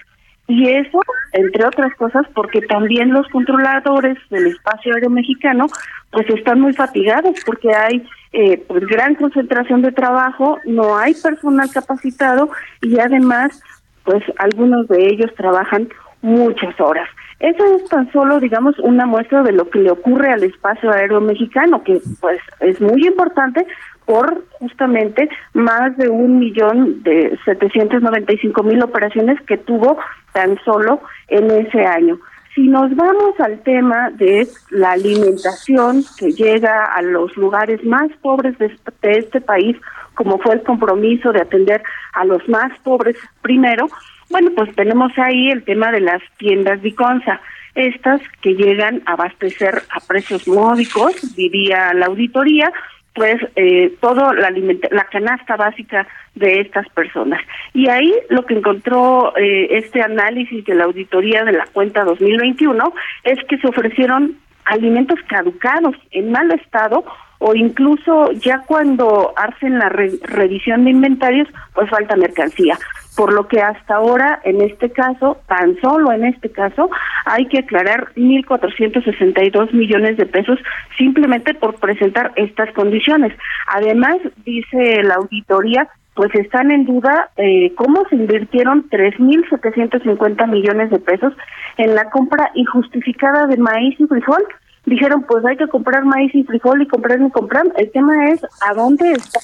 Y 0.46 0.68
eso, 0.68 1.00
entre 1.32 1.64
otras 1.64 1.94
cosas, 1.94 2.26
porque 2.34 2.60
también 2.62 3.12
los 3.12 3.28
controladores 3.28 4.18
del 4.30 4.48
espacio 4.48 4.94
aéreo 4.94 5.10
mexicano, 5.10 5.66
pues 6.10 6.28
están 6.30 6.60
muy 6.60 6.72
fatigados 6.72 7.36
porque 7.46 7.72
hay 7.72 8.04
eh, 8.32 8.62
pues 8.66 8.84
gran 8.86 9.14
concentración 9.14 9.82
de 9.82 9.92
trabajo, 9.92 10.58
no 10.64 10.96
hay 10.96 11.14
personal 11.14 11.70
capacitado 11.70 12.50
y 12.82 12.98
además, 12.98 13.62
pues 14.04 14.24
algunos 14.38 14.88
de 14.88 15.06
ellos 15.08 15.32
trabajan 15.36 15.88
muchas 16.20 16.78
horas. 16.80 17.08
Eso 17.40 17.64
es 17.76 17.88
tan 17.88 18.12
solo, 18.12 18.38
digamos, 18.38 18.78
una 18.80 19.06
muestra 19.06 19.42
de 19.42 19.52
lo 19.52 19.68
que 19.70 19.78
le 19.78 19.90
ocurre 19.90 20.30
al 20.30 20.44
espacio 20.44 20.92
aéreo 20.92 21.22
mexicano, 21.22 21.82
que 21.82 22.00
pues 22.20 22.38
es 22.60 22.80
muy 22.82 23.06
importante 23.06 23.66
por 24.04 24.44
justamente 24.58 25.28
más 25.54 25.96
de 25.96 26.10
un 26.10 26.38
millón 26.38 27.02
de 27.02 27.38
setecientos 27.46 28.02
noventa 28.02 28.32
y 28.32 28.38
cinco 28.38 28.62
mil 28.62 28.82
operaciones 28.82 29.40
que 29.46 29.56
tuvo 29.56 29.98
tan 30.32 30.58
solo 30.64 31.00
en 31.28 31.50
ese 31.50 31.84
año. 31.84 32.18
Si 32.54 32.68
nos 32.68 32.94
vamos 32.94 33.38
al 33.38 33.60
tema 33.60 34.10
de 34.10 34.46
la 34.70 34.92
alimentación 34.92 36.02
que 36.18 36.32
llega 36.32 36.84
a 36.84 37.00
los 37.00 37.34
lugares 37.36 37.82
más 37.84 38.10
pobres 38.20 38.58
de 38.58 38.66
este, 38.66 38.92
de 39.02 39.18
este 39.18 39.40
país, 39.40 39.76
como 40.14 40.38
fue 40.40 40.54
el 40.56 40.62
compromiso 40.62 41.32
de 41.32 41.40
atender 41.40 41.80
a 42.12 42.24
los 42.24 42.46
más 42.48 42.76
pobres 42.80 43.16
primero, 43.40 43.86
bueno, 44.30 44.50
pues 44.54 44.74
tenemos 44.74 45.12
ahí 45.18 45.50
el 45.50 45.64
tema 45.64 45.90
de 45.90 46.00
las 46.00 46.22
tiendas 46.38 46.80
Viconza, 46.80 47.40
estas 47.74 48.20
que 48.40 48.54
llegan 48.54 49.02
a 49.06 49.12
abastecer 49.12 49.82
a 49.90 50.00
precios 50.00 50.46
módicos, 50.48 51.36
diría 51.36 51.92
la 51.94 52.06
auditoría, 52.06 52.72
pues 53.14 53.36
eh, 53.56 53.92
todo 54.00 54.32
la, 54.32 54.50
la 54.90 55.04
canasta 55.04 55.56
básica 55.56 56.06
de 56.34 56.60
estas 56.60 56.88
personas. 56.90 57.40
Y 57.74 57.88
ahí 57.88 58.14
lo 58.28 58.46
que 58.46 58.54
encontró 58.54 59.36
eh, 59.36 59.68
este 59.70 60.02
análisis 60.02 60.64
de 60.64 60.74
la 60.74 60.84
auditoría 60.84 61.44
de 61.44 61.52
la 61.52 61.66
cuenta 61.66 62.04
2021 62.04 62.94
es 63.24 63.38
que 63.48 63.58
se 63.58 63.68
ofrecieron 63.68 64.36
alimentos 64.64 65.18
caducados 65.28 65.96
en 66.12 66.30
mal 66.30 66.50
estado 66.52 67.04
o 67.38 67.54
incluso 67.54 68.30
ya 68.32 68.62
cuando 68.66 69.32
hacen 69.36 69.78
la 69.78 69.88
re 69.88 70.10
revisión 70.22 70.84
de 70.84 70.90
inventarios, 70.90 71.48
pues 71.74 71.88
falta 71.88 72.14
mercancía. 72.14 72.78
Por 73.16 73.32
lo 73.32 73.48
que 73.48 73.60
hasta 73.60 73.96
ahora, 73.96 74.40
en 74.44 74.60
este 74.60 74.90
caso, 74.90 75.38
tan 75.46 75.78
solo 75.80 76.12
en 76.12 76.24
este 76.24 76.50
caso, 76.50 76.90
hay 77.26 77.46
que 77.46 77.58
aclarar 77.58 78.12
1.462 78.14 79.72
millones 79.72 80.16
de 80.16 80.26
pesos 80.26 80.58
simplemente 80.96 81.54
por 81.54 81.74
presentar 81.74 82.32
estas 82.36 82.72
condiciones. 82.72 83.32
Además, 83.66 84.16
dice 84.44 85.02
la 85.02 85.14
auditoría, 85.14 85.88
pues 86.14 86.34
están 86.34 86.70
en 86.70 86.84
duda 86.84 87.30
eh, 87.36 87.72
cómo 87.76 88.04
se 88.08 88.16
invirtieron 88.16 88.88
3.750 88.90 90.48
millones 90.48 90.90
de 90.90 90.98
pesos 90.98 91.32
en 91.78 91.94
la 91.94 92.10
compra 92.10 92.50
injustificada 92.54 93.46
de 93.46 93.56
maíz 93.56 93.98
y 93.98 94.06
frijol 94.06 94.44
dijeron 94.86 95.24
pues 95.28 95.44
hay 95.44 95.56
que 95.56 95.68
comprar 95.68 96.04
maíz 96.04 96.34
y 96.34 96.44
frijol 96.44 96.82
y 96.82 96.88
comprar 96.88 97.20
y 97.20 97.30
comprar. 97.30 97.64
El 97.76 97.90
tema 97.90 98.28
es 98.28 98.44
a 98.68 98.74
dónde 98.74 99.12
está 99.12 99.40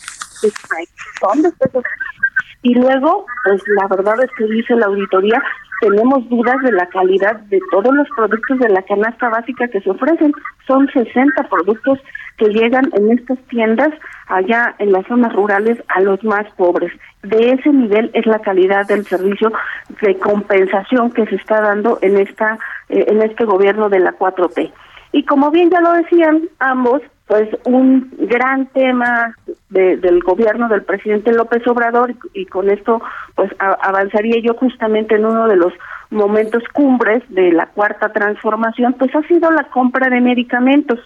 y 2.63 2.75
luego, 2.75 3.27
pues 3.45 3.63
la 3.69 3.87
verdad 3.89 4.23
es 4.23 4.31
que 4.37 4.45
dice 4.45 4.75
la 4.75 4.87
auditoría, 4.87 5.43
tenemos 5.81 6.29
dudas 6.29 6.57
de 6.63 6.73
la 6.73 6.87
calidad 6.89 7.37
de 7.37 7.61
todos 7.71 7.95
los 7.95 8.09
productos 8.17 8.59
de 8.59 8.69
la 8.71 8.83
canasta 8.83 9.29
básica 9.29 9.69
que 9.69 9.81
se 9.81 9.91
ofrecen. 9.91 10.33
Son 10.67 10.89
60 10.89 11.49
productos 11.49 11.99
que 12.39 12.49
llegan 12.49 12.91
en 12.95 13.19
estas 13.19 13.39
tiendas 13.49 13.91
allá 14.29 14.75
en 14.79 14.93
las 14.93 15.07
zonas 15.07 15.33
rurales 15.33 15.79
a 15.89 16.01
los 16.01 16.23
más 16.25 16.47
pobres. 16.57 16.93
De 17.23 17.53
ese 17.53 17.71
nivel 17.71 18.11
es 18.15 18.27
la 18.27 18.41
calidad 18.41 18.87
del 18.87 19.05
servicio 19.05 19.53
de 20.01 20.19
compensación 20.19 21.13
que 21.13 21.27
se 21.27 21.37
está 21.37 21.61
dando 21.61 21.99
en 22.03 22.19
esta 22.19 22.59
eh, 22.89 23.05
en 23.09 23.23
este 23.23 23.45
gobierno 23.45 23.89
de 23.89 24.01
la 24.01 24.17
4T. 24.17 24.73
Y 25.13 25.25
como 25.25 25.51
bien 25.51 25.71
ya 25.71 25.81
lo 25.81 25.93
decían 25.93 26.49
ambos, 26.59 27.03
pues 27.27 27.49
un 27.65 28.13
gran 28.19 28.67
tema 28.67 29.35
del 29.69 30.21
gobierno 30.21 30.69
del 30.69 30.85
presidente 30.85 31.33
López 31.33 31.67
Obrador 31.67 32.15
y, 32.33 32.47
con 32.47 32.71
esto 32.71 33.03
pues 33.35 33.51
avanzaría 33.59 34.41
yo 34.41 34.55
justamente 34.55 35.17
en 35.17 35.27
uno 35.27 35.49
de 35.49 35.57
los 35.57 35.73
momentos 36.11 36.63
cumbres 36.73 37.23
de 37.29 37.53
la 37.53 37.67
cuarta 37.67 38.13
transformación 38.13 38.95
pues 38.95 39.15
ha 39.15 39.23
sido 39.23 39.51
la 39.51 39.65
compra 39.65 40.09
de 40.09 40.21
medicamentos 40.21 41.01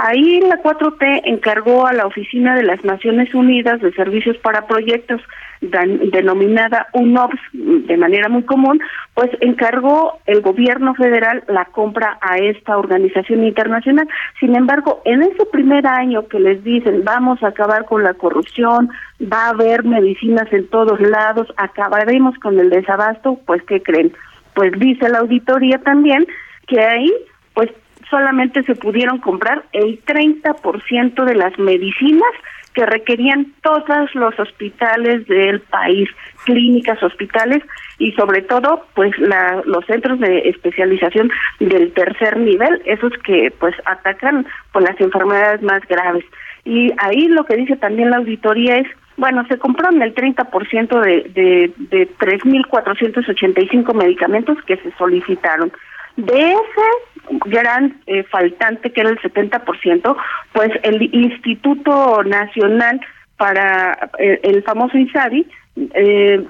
Ahí 0.00 0.40
la 0.42 0.62
4T 0.62 1.22
encargó 1.24 1.84
a 1.84 1.92
la 1.92 2.06
Oficina 2.06 2.54
de 2.54 2.62
las 2.62 2.84
Naciones 2.84 3.34
Unidas 3.34 3.80
de 3.80 3.92
Servicios 3.94 4.36
para 4.38 4.68
Proyectos, 4.68 5.20
denominada 5.60 6.86
UNOPS 6.92 7.40
de 7.52 7.96
manera 7.96 8.28
muy 8.28 8.44
común, 8.44 8.80
pues 9.14 9.28
encargó 9.40 10.20
el 10.26 10.40
gobierno 10.40 10.94
federal 10.94 11.42
la 11.48 11.64
compra 11.64 12.16
a 12.20 12.38
esta 12.38 12.78
organización 12.78 13.42
internacional. 13.42 14.06
Sin 14.38 14.54
embargo, 14.54 15.02
en 15.04 15.22
ese 15.22 15.44
primer 15.46 15.84
año 15.88 16.28
que 16.28 16.38
les 16.38 16.62
dicen 16.62 17.02
vamos 17.04 17.42
a 17.42 17.48
acabar 17.48 17.84
con 17.84 18.04
la 18.04 18.14
corrupción, 18.14 18.90
va 19.20 19.46
a 19.46 19.50
haber 19.50 19.82
medicinas 19.82 20.46
en 20.52 20.68
todos 20.68 21.00
lados, 21.00 21.52
acabaremos 21.56 22.38
con 22.38 22.56
el 22.60 22.70
desabasto, 22.70 23.40
pues 23.46 23.64
¿qué 23.64 23.82
creen? 23.82 24.12
Pues 24.54 24.70
dice 24.78 25.08
la 25.08 25.18
auditoría 25.18 25.78
también 25.78 26.24
que 26.68 26.80
ahí 26.80 27.12
pues 27.54 27.72
solamente 28.10 28.62
se 28.64 28.74
pudieron 28.74 29.18
comprar 29.18 29.64
el 29.72 30.02
30% 30.04 31.24
de 31.24 31.34
las 31.34 31.58
medicinas 31.58 32.32
que 32.74 32.86
requerían 32.86 33.52
todos 33.62 34.14
los 34.14 34.38
hospitales 34.38 35.26
del 35.26 35.60
país, 35.62 36.08
clínicas, 36.44 37.02
hospitales 37.02 37.62
y 37.98 38.12
sobre 38.12 38.42
todo 38.42 38.86
pues 38.94 39.18
la, 39.18 39.62
los 39.64 39.84
centros 39.86 40.20
de 40.20 40.48
especialización 40.48 41.30
del 41.58 41.92
tercer 41.92 42.36
nivel, 42.36 42.80
esos 42.84 43.12
que 43.24 43.52
pues 43.58 43.74
atacan 43.84 44.46
por 44.72 44.82
las 44.82 45.00
enfermedades 45.00 45.60
más 45.62 45.80
graves. 45.88 46.24
Y 46.64 46.92
ahí 46.98 47.26
lo 47.26 47.44
que 47.44 47.56
dice 47.56 47.76
también 47.76 48.10
la 48.10 48.18
auditoría 48.18 48.76
es, 48.76 48.86
bueno, 49.16 49.44
se 49.48 49.58
compraron 49.58 50.00
el 50.00 50.14
30% 50.14 51.00
de, 51.00 51.30
de, 51.34 51.72
de 51.90 52.08
3.485 52.18 53.92
medicamentos 53.94 54.56
que 54.66 54.76
se 54.76 54.92
solicitaron. 54.92 55.72
De 56.16 56.52
ese 56.52 57.07
gran 57.46 58.00
eh, 58.06 58.24
faltante, 58.24 58.92
que 58.92 59.00
era 59.00 59.10
el 59.10 59.18
70%, 59.20 60.16
pues 60.52 60.70
el 60.82 61.02
Instituto 61.14 62.22
Nacional 62.24 63.00
para 63.36 64.10
eh, 64.18 64.40
el 64.42 64.62
famoso 64.64 64.98
INSABI, 64.98 65.46
eh, 65.94 66.44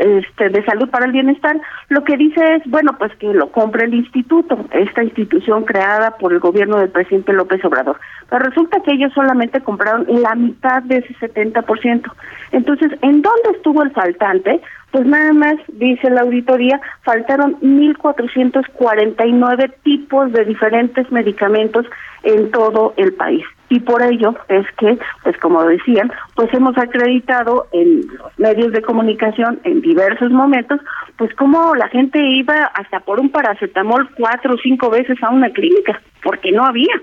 este, 0.00 0.48
de 0.48 0.64
salud 0.64 0.88
para 0.90 1.06
el 1.06 1.12
bienestar, 1.12 1.56
lo 1.88 2.02
que 2.02 2.16
dice 2.16 2.56
es, 2.56 2.62
bueno, 2.66 2.96
pues 2.98 3.14
que 3.16 3.32
lo 3.32 3.52
compre 3.52 3.84
el 3.84 3.94
instituto, 3.94 4.58
esta 4.72 5.04
institución 5.04 5.64
creada 5.64 6.16
por 6.18 6.32
el 6.32 6.40
gobierno 6.40 6.78
del 6.78 6.90
presidente 6.90 7.32
López 7.32 7.64
Obrador. 7.64 8.00
Pero 8.28 8.44
resulta 8.44 8.80
que 8.80 8.92
ellos 8.92 9.12
solamente 9.14 9.60
compraron 9.60 10.06
la 10.08 10.34
mitad 10.34 10.82
de 10.82 10.98
ese 10.98 11.14
70%. 11.14 12.12
Entonces, 12.52 12.90
¿en 13.02 13.22
dónde 13.22 13.50
estuvo 13.54 13.82
el 13.84 13.92
faltante? 13.92 14.60
Pues 14.90 15.06
nada 15.06 15.32
más, 15.32 15.54
dice 15.68 16.10
la 16.10 16.22
auditoría, 16.22 16.80
faltaron 17.02 17.60
1.449 17.60 19.74
tipos 19.82 20.32
de 20.32 20.44
diferentes 20.44 21.10
medicamentos 21.10 21.86
en 22.22 22.50
todo 22.50 22.94
el 22.96 23.12
país. 23.12 23.44
Y 23.68 23.80
por 23.80 24.00
ello 24.00 24.34
es 24.48 24.64
que, 24.78 24.96
pues 25.24 25.36
como 25.38 25.64
decían, 25.64 26.12
pues 26.34 26.54
hemos 26.54 26.78
acreditado 26.78 27.66
en 27.72 28.06
los 28.06 28.38
medios 28.38 28.72
de 28.72 28.80
comunicación 28.80 29.60
en 29.64 29.80
diversos 29.80 30.30
momentos, 30.30 30.80
pues 31.16 31.34
como 31.34 31.74
la 31.74 31.88
gente 31.88 32.20
iba 32.20 32.70
hasta 32.74 33.00
por 33.00 33.18
un 33.18 33.30
paracetamol 33.30 34.08
cuatro 34.16 34.54
o 34.54 34.58
cinco 34.58 34.88
veces 34.88 35.20
a 35.22 35.30
una 35.30 35.50
clínica, 35.50 36.00
porque 36.22 36.52
no 36.52 36.64
había. 36.64 36.94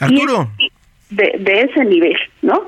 Arturo. 0.00 0.48
de, 1.10 1.36
de 1.40 1.62
ese 1.62 1.84
nivel, 1.84 2.16
¿no? 2.42 2.62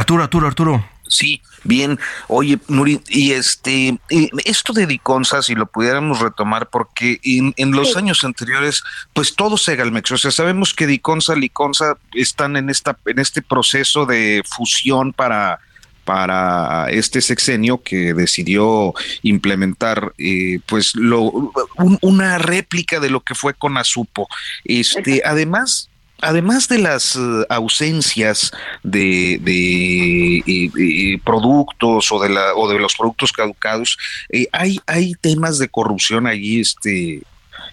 Arturo, 0.00 0.22
Arturo, 0.22 0.46
Arturo. 0.46 0.84
Sí, 1.06 1.42
bien. 1.62 1.98
Oye, 2.28 2.58
Nuri, 2.68 3.02
y 3.08 3.32
este, 3.32 3.98
esto 4.46 4.72
de 4.72 4.86
Diconsa, 4.86 5.42
si 5.42 5.54
lo 5.54 5.66
pudiéramos 5.66 6.20
retomar, 6.20 6.70
porque 6.70 7.20
en, 7.22 7.72
los 7.72 7.98
años 7.98 8.24
anteriores, 8.24 8.82
pues 9.12 9.34
todo 9.34 9.58
se 9.58 9.76
galmex. 9.76 10.10
O 10.12 10.16
sea, 10.16 10.30
sabemos 10.30 10.72
que 10.72 10.86
Diconsa, 10.86 11.34
Liconsa 11.34 11.98
están 12.14 12.56
en 12.56 12.70
esta, 12.70 12.96
en 13.04 13.18
este 13.18 13.42
proceso 13.42 14.06
de 14.06 14.42
fusión 14.48 15.12
para 15.12 15.58
para 16.02 16.90
este 16.90 17.20
sexenio 17.20 17.82
que 17.82 18.14
decidió 18.14 18.94
implementar 19.22 20.12
eh, 20.18 20.58
pues 20.66 20.96
lo 20.96 21.52
una 22.00 22.38
réplica 22.38 22.98
de 22.98 23.10
lo 23.10 23.20
que 23.20 23.34
fue 23.36 23.54
con 23.54 23.76
Azupo. 23.76 24.26
Este, 24.64 25.22
además 25.24 25.90
además 26.22 26.68
de 26.68 26.78
las 26.78 27.16
eh, 27.16 27.46
ausencias 27.48 28.52
de, 28.82 29.38
de, 29.40 31.20
productos 31.24 32.10
o 32.12 32.20
de, 32.20 32.28
la, 32.28 32.54
o 32.54 32.68
de 32.68 32.78
los 32.78 32.94
productos 32.94 33.32
caducados, 33.32 33.98
eh, 34.30 34.46
hay, 34.52 34.80
hay 34.86 35.14
temas 35.20 35.58
de 35.58 35.68
corrupción 35.68 36.26
allí 36.26 36.60
este, 36.60 37.22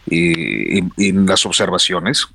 eh, 0.09 0.81
en, 0.97 1.25
las 1.25 1.45
observaciones. 1.45 2.27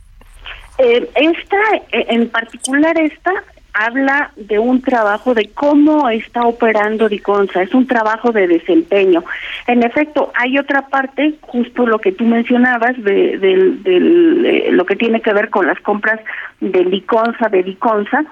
esta, 0.79 1.57
en 1.93 2.29
particular 2.29 2.99
esta, 2.99 3.33
habla 3.73 4.33
de 4.37 4.59
un 4.59 4.83
trabajo 4.83 5.35
de 5.35 5.51
cómo 5.55 6.09
está 6.11 6.43
operando 6.43 7.09
Diconsa, 7.09 7.63
es 7.63 7.75
un 7.75 7.87
trabajo 7.87 8.31
de 8.31 8.47
desempeño. 8.47 9.25
En 9.67 9.83
efecto, 9.83 10.31
hay 10.35 10.59
otra 10.59 10.89
parte, 10.89 11.35
justo 11.41 11.87
lo 11.87 11.99
que 11.99 12.13
tú 12.13 12.25
mencionabas, 12.25 13.03
de, 13.03 13.39
de, 13.39 14.69
lo 14.73 14.85
que 14.85 14.97
tiene 14.97 15.21
que 15.21 15.33
ver 15.33 15.49
con 15.49 15.67
las 15.67 15.81
compras 15.81 16.21
de 16.61 16.85
Diconsa, 16.85 17.49
de 17.49 17.63
Diconsa, 17.63 18.25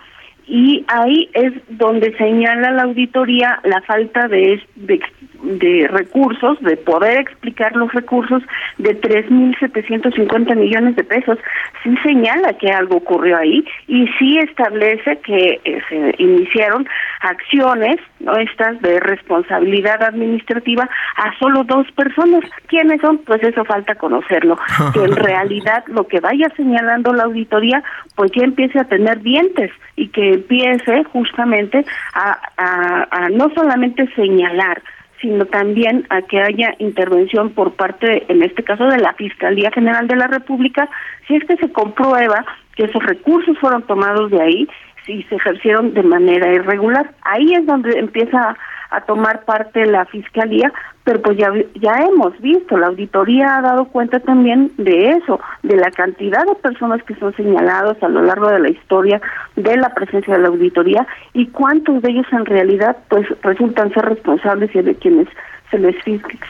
y 0.46 0.84
ahí 0.88 1.30
es 1.32 1.52
donde 1.68 2.16
señala 2.16 2.72
la 2.72 2.82
auditoría 2.82 3.60
la 3.62 3.80
falta 3.82 4.26
de, 4.26 4.60
de, 4.74 5.00
de 5.42 5.88
recursos, 5.88 6.60
de 6.60 6.76
poder 6.76 7.20
explicar 7.20 7.74
los 7.76 7.92
recursos 7.92 8.42
de 8.78 9.00
3.750 9.00 10.56
millones 10.56 10.96
de 10.96 11.04
pesos. 11.04 11.38
Sí 11.82 11.94
señala 12.02 12.52
que 12.54 12.70
algo 12.70 12.96
ocurrió 12.96 13.36
ahí 13.36 13.64
y 13.88 14.06
sí 14.18 14.38
establece 14.38 15.18
que 15.18 15.60
eh, 15.64 15.80
se 15.88 16.14
iniciaron 16.18 16.86
acciones, 17.20 17.96
no 18.18 18.36
estas 18.36 18.80
de 18.82 19.00
responsabilidad 19.00 20.02
administrativa 20.02 20.88
a 21.16 21.38
solo 21.38 21.64
dos 21.64 21.90
personas. 21.92 22.42
¿Quiénes 22.66 23.00
son? 23.00 23.18
Pues 23.18 23.42
eso 23.42 23.64
falta 23.64 23.94
conocerlo. 23.94 24.58
que 24.94 25.04
en 25.04 25.16
realidad 25.16 25.84
lo 25.86 26.06
que 26.06 26.20
vaya 26.20 26.48
señalando 26.56 27.12
la 27.12 27.24
auditoría, 27.24 27.82
pues 28.14 28.30
ya 28.32 28.44
empiece 28.44 28.78
a 28.78 28.84
tener 28.84 29.20
dientes 29.20 29.70
y 29.96 30.08
que 30.08 30.34
empiece 30.34 31.04
justamente 31.04 31.84
a, 32.14 32.38
a, 32.56 33.28
no 33.30 33.50
solamente 33.54 34.08
señalar, 34.14 34.82
sino 35.20 35.44
también 35.46 36.06
a 36.10 36.22
que 36.22 36.40
haya 36.40 36.74
intervención 36.78 37.50
por 37.50 37.74
parte, 37.74 38.24
en 38.28 38.42
este 38.42 38.62
caso, 38.62 38.86
de 38.86 38.98
la 38.98 39.12
Fiscalía 39.14 39.70
General 39.70 40.08
de 40.08 40.16
la 40.16 40.26
República, 40.26 40.88
si 41.26 41.36
es 41.36 41.44
que 41.44 41.56
se 41.56 41.70
comprueba 41.72 42.44
que 42.74 42.84
esos 42.84 43.02
recursos 43.04 43.58
fueron 43.58 43.82
tomados 43.82 44.30
de 44.30 44.40
ahí, 44.40 44.68
si 45.04 45.22
se 45.24 45.36
ejercieron 45.36 45.92
de 45.94 46.02
manera 46.02 46.52
irregular. 46.52 47.10
Ahí 47.22 47.52
es 47.52 47.66
donde 47.66 47.98
empieza 47.98 48.56
a 48.90 49.00
tomar 49.02 49.44
parte 49.44 49.86
la 49.86 50.04
fiscalía, 50.06 50.72
pero 51.04 51.22
pues 51.22 51.38
ya, 51.38 51.50
ya 51.74 51.94
hemos 52.04 52.38
visto, 52.40 52.76
la 52.76 52.88
auditoría 52.88 53.56
ha 53.56 53.62
dado 53.62 53.86
cuenta 53.86 54.20
también 54.20 54.70
de 54.76 55.10
eso, 55.10 55.40
de 55.62 55.76
la 55.76 55.90
cantidad 55.90 56.44
de 56.44 56.54
personas 56.56 57.02
que 57.04 57.14
son 57.16 57.34
señalados 57.34 58.02
a 58.02 58.08
lo 58.08 58.22
largo 58.22 58.48
de 58.48 58.60
la 58.60 58.70
historia 58.70 59.20
de 59.56 59.76
la 59.76 59.90
presencia 59.94 60.34
de 60.34 60.42
la 60.42 60.48
auditoría 60.48 61.06
y 61.32 61.46
cuántos 61.46 62.02
de 62.02 62.10
ellos 62.10 62.26
en 62.32 62.44
realidad 62.44 62.96
pues 63.08 63.26
resultan 63.42 63.92
ser 63.94 64.04
responsables 64.04 64.74
y 64.74 64.82
de 64.82 64.94
quienes 64.94 65.28
se 65.70 65.78
les 65.78 65.96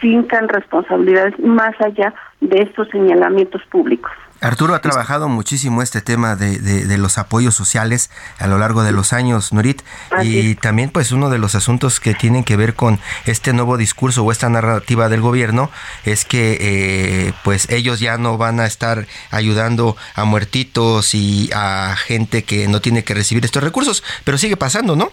fincan 0.01 0.49
responsabilidades 0.49 1.39
más 1.39 1.79
allá 1.81 2.15
de 2.41 2.63
estos 2.63 2.89
señalamientos 2.89 3.63
públicos. 3.71 4.11
Arturo 4.41 4.74
ha 4.74 4.80
trabajado 4.80 5.28
muchísimo 5.28 5.82
este 5.82 6.01
tema 6.01 6.36
de, 6.36 6.59
de, 6.59 6.99
los 6.99 7.18
apoyos 7.18 7.55
sociales 7.55 8.11
a 8.38 8.47
lo 8.47 8.59
largo 8.59 8.82
de 8.82 8.93
los 8.93 9.12
años, 9.12 9.53
Nurit, 9.53 9.82
y 10.22 10.55
también 10.55 10.91
pues 10.91 11.12
uno 11.12 11.28
de 11.30 11.38
los 11.38 11.55
asuntos 11.55 12.01
que 12.01 12.14
tienen 12.14 12.45
que 12.45 12.57
ver 12.57 12.74
con 12.74 13.01
este 13.26 13.53
nuevo 13.53 13.76
discurso 13.76 14.24
o 14.24 14.32
esta 14.32 14.49
narrativa 14.49 15.09
del 15.09 15.20
gobierno 15.20 15.70
es 16.05 16.24
que 16.24 16.59
eh, 16.61 17.32
pues 17.45 17.68
ellos 17.70 18.01
ya 18.01 18.16
no 18.16 18.38
van 18.38 18.61
a 18.61 18.66
estar 18.66 19.07
ayudando 19.30 19.97
a 20.14 20.24
muertitos 20.24 21.14
y 21.14 21.51
a 21.53 21.95
gente 21.97 22.45
que 22.45 22.68
no 22.68 22.80
tiene 22.80 23.05
que 23.05 23.14
recibir 23.14 23.45
estos 23.45 23.62
recursos, 23.62 24.03
pero 24.24 24.38
sigue 24.38 24.57
pasando, 24.57 24.97
¿no? 24.97 25.12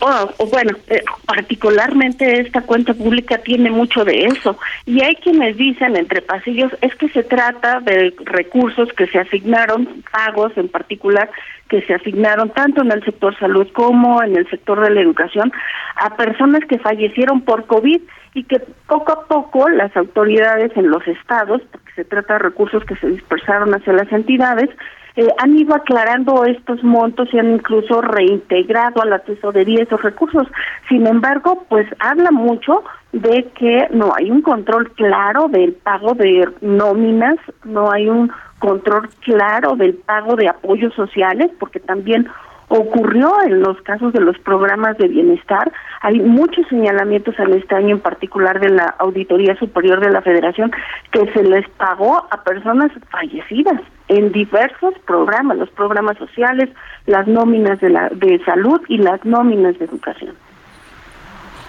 O, 0.00 0.46
bueno, 0.46 0.76
eh, 0.88 1.02
particularmente 1.26 2.40
esta 2.40 2.62
cuenta 2.62 2.94
pública 2.94 3.38
tiene 3.38 3.70
mucho 3.70 4.04
de 4.04 4.24
eso. 4.26 4.58
Y 4.86 5.02
hay 5.02 5.16
quienes 5.16 5.56
dicen 5.56 5.96
entre 5.96 6.22
pasillos, 6.22 6.72
es 6.80 6.94
que 6.96 7.08
se 7.08 7.22
trata 7.22 7.80
de 7.80 8.14
recursos 8.24 8.92
que 8.92 9.06
se 9.06 9.18
asignaron, 9.18 10.02
pagos 10.10 10.52
en 10.56 10.68
particular, 10.68 11.30
que 11.68 11.82
se 11.82 11.94
asignaron 11.94 12.50
tanto 12.50 12.82
en 12.82 12.92
el 12.92 13.04
sector 13.04 13.38
salud 13.38 13.66
como 13.72 14.22
en 14.22 14.36
el 14.36 14.48
sector 14.50 14.80
de 14.80 14.90
la 14.90 15.00
educación 15.00 15.52
a 15.96 16.16
personas 16.16 16.60
que 16.68 16.78
fallecieron 16.78 17.40
por 17.42 17.66
COVID 17.66 18.00
y 18.34 18.44
que 18.44 18.60
poco 18.86 19.12
a 19.12 19.26
poco 19.26 19.68
las 19.68 19.96
autoridades 19.96 20.72
en 20.76 20.90
los 20.90 21.06
estados, 21.06 21.62
porque 21.70 21.92
se 21.94 22.04
trata 22.04 22.34
de 22.34 22.40
recursos 22.40 22.84
que 22.84 22.96
se 22.96 23.08
dispersaron 23.08 23.74
hacia 23.74 23.92
las 23.92 24.10
entidades, 24.12 24.70
eh, 25.16 25.28
han 25.38 25.56
ido 25.56 25.74
aclarando 25.74 26.44
estos 26.44 26.82
montos 26.82 27.28
y 27.32 27.38
han 27.38 27.52
incluso 27.54 28.00
reintegrado 28.00 29.02
a 29.02 29.06
la 29.06 29.18
tesorería 29.18 29.82
esos 29.82 30.02
recursos. 30.02 30.46
Sin 30.88 31.06
embargo, 31.06 31.64
pues 31.68 31.86
habla 31.98 32.30
mucho 32.30 32.82
de 33.12 33.50
que 33.54 33.88
no 33.90 34.12
hay 34.16 34.30
un 34.30 34.42
control 34.42 34.90
claro 34.92 35.48
del 35.48 35.74
pago 35.74 36.14
de 36.14 36.48
nóminas, 36.62 37.36
no 37.64 37.90
hay 37.90 38.08
un 38.08 38.32
control 38.58 39.08
claro 39.20 39.76
del 39.76 39.94
pago 39.94 40.36
de 40.36 40.48
apoyos 40.48 40.94
sociales, 40.94 41.50
porque 41.58 41.80
también 41.80 42.28
ocurrió 42.72 43.34
en 43.44 43.60
los 43.60 43.80
casos 43.82 44.12
de 44.14 44.20
los 44.20 44.38
programas 44.38 44.96
de 44.96 45.08
bienestar. 45.08 45.70
Hay 46.00 46.20
muchos 46.20 46.66
señalamientos 46.68 47.38
en 47.38 47.52
este 47.52 47.74
año 47.74 47.96
en 47.96 48.00
particular 48.00 48.60
de 48.60 48.70
la 48.70 48.94
Auditoría 48.98 49.54
Superior 49.56 50.00
de 50.00 50.10
la 50.10 50.22
Federación 50.22 50.72
que 51.10 51.30
se 51.32 51.42
les 51.42 51.68
pagó 51.70 52.26
a 52.30 52.42
personas 52.42 52.90
fallecidas 53.10 53.80
en 54.08 54.32
diversos 54.32 54.94
programas, 55.06 55.58
los 55.58 55.70
programas 55.70 56.16
sociales, 56.16 56.70
las 57.06 57.26
nóminas 57.26 57.78
de, 57.80 57.90
la, 57.90 58.08
de 58.08 58.42
salud 58.44 58.80
y 58.88 58.98
las 58.98 59.22
nóminas 59.24 59.78
de 59.78 59.84
educación. 59.84 60.34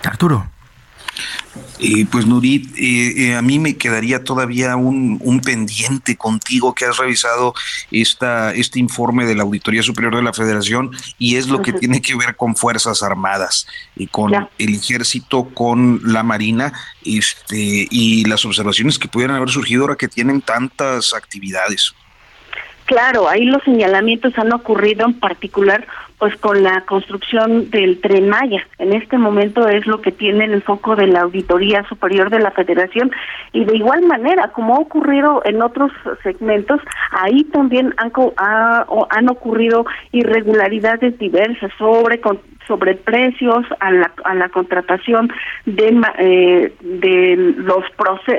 Arturo. 0.05 0.43
Eh, 1.79 2.05
pues 2.11 2.25
Nurit, 2.25 2.75
eh, 2.77 3.29
eh, 3.29 3.35
a 3.35 3.41
mí 3.41 3.59
me 3.59 3.77
quedaría 3.77 4.23
todavía 4.23 4.75
un, 4.75 5.41
pendiente 5.43 6.15
contigo 6.15 6.73
que 6.73 6.85
has 6.85 6.97
revisado 6.97 7.53
esta, 7.91 8.53
este 8.53 8.79
informe 8.79 9.25
de 9.25 9.35
la 9.35 9.43
Auditoría 9.43 9.83
Superior 9.83 10.15
de 10.15 10.23
la 10.23 10.33
Federación 10.33 10.91
y 11.17 11.35
es 11.35 11.47
lo 11.47 11.61
que 11.61 11.73
tiene 11.73 12.01
que 12.01 12.15
ver 12.15 12.35
con 12.35 12.55
Fuerzas 12.55 13.03
Armadas 13.03 13.67
y 13.95 14.07
con 14.07 14.33
el 14.33 14.75
Ejército, 14.75 15.49
con 15.53 15.99
la 16.05 16.23
Marina 16.23 16.71
este, 17.03 17.87
y 17.89 18.23
las 18.25 18.45
observaciones 18.45 18.97
que 18.97 19.09
pudieran 19.09 19.35
haber 19.35 19.49
surgido 19.49 19.83
ahora 19.83 19.95
que 19.95 20.07
tienen 20.07 20.41
tantas 20.41 21.13
actividades. 21.13 21.93
Claro, 22.85 23.29
ahí 23.29 23.45
los 23.45 23.63
señalamientos 23.63 24.37
han 24.37 24.51
ocurrido 24.51 25.05
en 25.05 25.13
particular 25.13 25.87
pues 26.23 26.37
con 26.37 26.63
la 26.63 26.85
construcción 26.85 27.69
del 27.69 27.99
tren 27.99 28.29
Maya. 28.29 28.65
En 28.77 28.93
este 28.93 29.17
momento 29.17 29.67
es 29.67 29.85
lo 29.85 29.99
que 29.99 30.13
tiene 30.13 30.45
el 30.45 30.61
foco 30.61 30.95
de 30.95 31.05
la 31.05 31.23
Auditoría 31.23 31.83
Superior 31.89 32.29
de 32.29 32.39
la 32.39 32.51
Federación 32.51 33.11
y 33.51 33.65
de 33.65 33.75
igual 33.75 34.03
manera, 34.03 34.47
como 34.53 34.75
ha 34.75 34.79
ocurrido 34.79 35.41
en 35.43 35.61
otros 35.61 35.91
segmentos, 36.23 36.79
ahí 37.11 37.43
también 37.51 37.93
han, 37.97 38.13
han 39.09 39.29
ocurrido 39.29 39.85
irregularidades 40.13 41.19
diversas 41.19 41.73
sobre 41.77 42.21
sobre 42.21 42.52
precios 43.03 43.65
a 43.79 43.91
la, 43.91 44.11
a 44.23 44.35
la 44.35 44.49
contratación 44.49 45.31
de, 45.65 46.01
eh, 46.17 46.73
de 46.81 47.35
los 47.57 47.83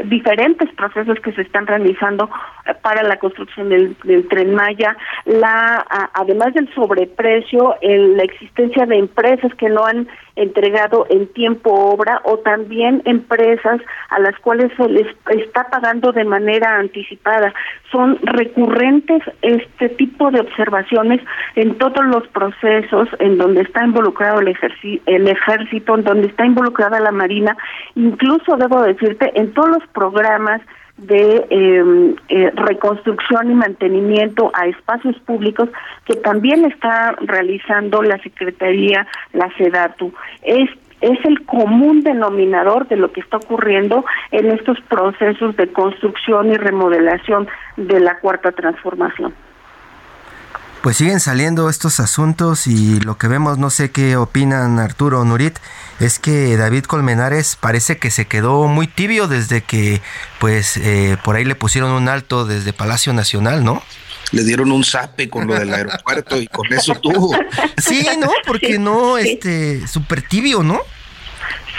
diferentes 0.04 0.68
procesos 0.74 1.18
que 1.20 1.32
se 1.32 1.42
están 1.42 1.66
realizando 1.66 2.30
eh, 2.66 2.74
para 2.82 3.02
la 3.02 3.18
construcción 3.18 3.68
del, 3.68 3.96
del 4.04 4.26
tren 4.28 4.54
Maya, 4.54 4.96
la, 5.24 5.84
además 6.14 6.54
del 6.54 6.72
sobreprecio, 6.74 7.76
el, 7.80 8.16
la 8.16 8.24
existencia 8.24 8.86
de 8.86 8.96
empresas 8.96 9.54
que 9.54 9.68
no 9.68 9.84
han 9.84 10.08
entregado 10.36 11.06
en 11.10 11.28
tiempo 11.28 11.70
obra 11.72 12.20
o 12.24 12.38
también 12.38 13.02
empresas 13.04 13.80
a 14.10 14.18
las 14.18 14.36
cuales 14.40 14.72
se 14.76 14.88
les 14.88 15.06
está 15.28 15.68
pagando 15.70 16.12
de 16.12 16.24
manera 16.24 16.76
anticipada. 16.76 17.54
Son 17.92 18.18
recurrentes 18.22 19.22
este 19.42 19.90
tipo 19.90 20.32
de 20.32 20.40
observaciones 20.40 21.20
en 21.54 21.78
todos 21.78 22.04
los 22.06 22.26
procesos 22.28 23.08
en 23.20 23.38
donde 23.38 23.62
está 23.62 23.84
involucrado 23.84 24.13
el, 24.20 25.00
el 25.06 25.28
ejército, 25.28 25.94
en 25.96 26.04
donde 26.04 26.28
está 26.28 26.46
involucrada 26.46 27.00
la 27.00 27.12
Marina, 27.12 27.56
incluso 27.94 28.56
debo 28.56 28.82
decirte, 28.82 29.32
en 29.34 29.52
todos 29.52 29.68
los 29.68 29.86
programas 29.88 30.60
de 30.96 31.44
em, 31.50 32.14
eh, 32.28 32.52
reconstrucción 32.54 33.50
y 33.50 33.54
mantenimiento 33.54 34.52
a 34.54 34.66
espacios 34.66 35.18
públicos 35.20 35.68
que 36.04 36.14
también 36.16 36.64
está 36.64 37.16
realizando 37.20 38.02
la 38.02 38.18
Secretaría, 38.18 39.06
la 39.32 39.50
SEDATU. 39.56 40.12
Es 40.42 40.70
es 41.00 41.22
el 41.24 41.44
común 41.44 42.02
denominador 42.02 42.88
de 42.88 42.96
lo 42.96 43.12
que 43.12 43.20
está 43.20 43.36
ocurriendo 43.36 44.06
en 44.30 44.50
estos 44.50 44.80
procesos 44.82 45.54
de 45.56 45.70
construcción 45.70 46.50
y 46.50 46.56
remodelación 46.56 47.46
de 47.76 48.00
la 48.00 48.18
cuarta 48.20 48.52
transformación 48.52 49.34
pues 50.84 50.98
siguen 50.98 51.18
saliendo 51.18 51.70
estos 51.70 51.98
asuntos 51.98 52.66
y 52.66 53.00
lo 53.00 53.16
que 53.16 53.26
vemos, 53.26 53.56
no 53.56 53.70
sé 53.70 53.90
qué 53.90 54.18
opinan 54.18 54.78
Arturo 54.78 55.22
o 55.22 55.24
Nurit, 55.24 55.56
es 55.98 56.18
que 56.18 56.58
David 56.58 56.84
Colmenares 56.84 57.56
parece 57.58 57.96
que 57.96 58.10
se 58.10 58.26
quedó 58.26 58.68
muy 58.68 58.86
tibio 58.86 59.26
desde 59.26 59.62
que 59.62 60.02
pues 60.38 60.76
eh, 60.76 61.16
por 61.24 61.36
ahí 61.36 61.44
le 61.46 61.54
pusieron 61.54 61.90
un 61.92 62.10
alto 62.10 62.44
desde 62.44 62.74
Palacio 62.74 63.14
Nacional, 63.14 63.64
¿no? 63.64 63.82
le 64.32 64.44
dieron 64.44 64.72
un 64.72 64.84
zape 64.84 65.30
con 65.30 65.46
lo 65.46 65.54
del 65.54 65.72
aeropuerto 65.72 66.38
y 66.38 66.48
con 66.48 66.70
eso 66.72 66.94
tuvo. 66.96 67.34
Sí, 67.78 68.06
¿no? 68.18 68.30
Porque 68.46 68.78
no, 68.78 69.16
este, 69.16 69.86
súper 69.86 70.20
tibio, 70.22 70.62
¿no? 70.62 70.80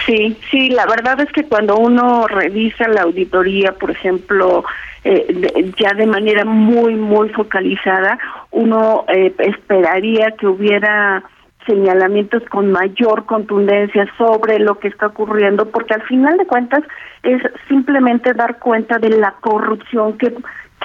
Sí, 0.05 0.37
sí, 0.51 0.69
la 0.69 0.85
verdad 0.85 1.19
es 1.19 1.31
que 1.31 1.45
cuando 1.45 1.77
uno 1.77 2.27
revisa 2.27 2.87
la 2.87 3.03
auditoría, 3.03 3.71
por 3.71 3.89
ejemplo, 3.89 4.63
eh, 5.03 5.71
ya 5.77 5.93
de 5.93 6.05
manera 6.05 6.45
muy, 6.45 6.95
muy 6.95 7.29
focalizada, 7.29 8.19
uno 8.51 9.05
eh, 9.07 9.33
esperaría 9.39 10.31
que 10.31 10.47
hubiera 10.47 11.23
señalamientos 11.65 12.43
con 12.49 12.71
mayor 12.71 13.25
contundencia 13.25 14.05
sobre 14.17 14.59
lo 14.59 14.77
que 14.79 14.89
está 14.89 15.07
ocurriendo, 15.07 15.69
porque 15.71 15.95
al 15.95 16.03
final 16.03 16.37
de 16.37 16.45
cuentas 16.45 16.83
es 17.23 17.41
simplemente 17.67 18.33
dar 18.33 18.59
cuenta 18.59 18.99
de 18.99 19.09
la 19.09 19.33
corrupción 19.41 20.17
que, 20.19 20.31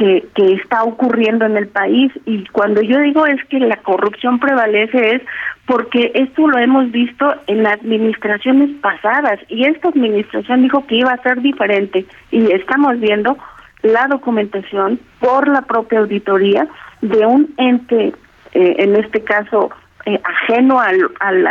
que, 0.00 0.26
que 0.34 0.54
está 0.54 0.82
ocurriendo 0.82 1.44
en 1.44 1.58
el 1.58 1.68
país. 1.68 2.10
Y 2.24 2.46
cuando 2.46 2.80
yo 2.80 2.98
digo 3.00 3.26
es 3.26 3.38
que 3.50 3.60
la 3.60 3.76
corrupción 3.76 4.40
prevalece 4.40 5.16
es 5.16 5.22
porque 5.66 6.10
esto 6.14 6.48
lo 6.48 6.58
hemos 6.58 6.90
visto 6.90 7.34
en 7.46 7.66
administraciones 7.66 8.70
pasadas 8.80 9.38
y 9.48 9.66
esta 9.66 9.88
administración 9.88 10.62
dijo 10.62 10.86
que 10.86 10.96
iba 10.96 11.12
a 11.12 11.22
ser 11.22 11.42
diferente 11.42 12.06
y 12.30 12.50
estamos 12.50 12.98
viendo 12.98 13.36
la 13.82 14.06
documentación 14.06 14.98
por 15.20 15.46
la 15.48 15.62
propia 15.62 15.98
auditoría 15.98 16.66
de 17.02 17.26
un 17.26 17.52
ente, 17.58 18.14
eh, 18.52 18.76
en 18.78 18.96
este 18.96 19.22
caso 19.22 19.70
eh, 20.06 20.18
ajeno 20.24 20.80
al, 20.80 21.10
al, 21.20 21.46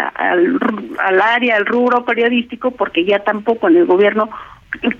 al, 0.97 1.21
área, 1.21 1.55
al 1.55 1.67
rubro 1.67 2.03
periodístico, 2.03 2.71
porque 2.71 3.05
ya 3.05 3.19
tampoco 3.19 3.67
en 3.67 3.77
el 3.77 3.85
gobierno 3.85 4.29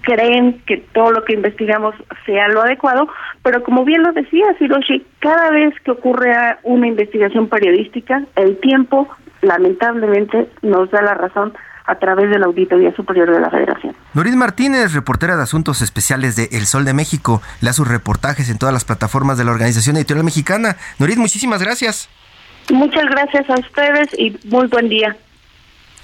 creen 0.02 0.62
que 0.66 0.78
todo 0.94 1.12
lo 1.12 1.24
que 1.24 1.34
investigamos 1.34 1.96
sea 2.26 2.48
lo 2.48 2.62
adecuado, 2.62 3.08
pero 3.44 3.64
como 3.64 3.86
bien 3.86 4.04
lo 4.04 4.12
decía 4.12 4.46
Hiroshi, 4.60 5.06
cada 5.20 5.52
vez 5.52 5.74
que 5.84 5.92
ocurre 5.92 6.34
una 6.64 6.88
investigación 6.88 7.48
periodística, 7.48 8.24
el 8.36 8.58
tiempo 8.60 9.08
lamentablemente 9.42 10.50
nos 10.62 10.92
da 10.92 11.02
la 11.02 11.14
razón 11.14 11.54
a 11.86 11.96
través 11.98 12.30
de 12.30 12.38
la 12.38 12.46
Auditoría 12.46 12.96
Superior 12.96 13.32
de 13.32 13.40
la 13.40 13.50
Federación. 13.50 13.96
Norit 14.14 14.36
Martínez, 14.36 14.94
reportera 14.94 15.36
de 15.38 15.44
Asuntos 15.44 15.82
Especiales 15.82 16.36
de 16.36 16.50
El 16.52 16.68
Sol 16.68 16.86
de 16.86 16.94
México, 16.94 17.42
le 17.62 17.74
sus 17.74 17.88
reportajes 17.88 18.50
en 18.50 18.60
todas 18.60 18.74
las 18.74 18.86
plataformas 18.86 19.40
de 19.40 19.46
la 19.46 19.52
Organización 19.52 19.98
Editorial 19.98 20.24
Mexicana. 20.24 20.78
Norit, 21.00 21.18
muchísimas 21.18 21.64
gracias. 21.64 22.08
Muchas 22.72 23.06
gracias 23.06 23.50
a 23.50 23.56
ustedes 23.56 24.08
y 24.20 24.38
muy 24.48 24.68
buen 24.68 24.88
día. 24.88 25.18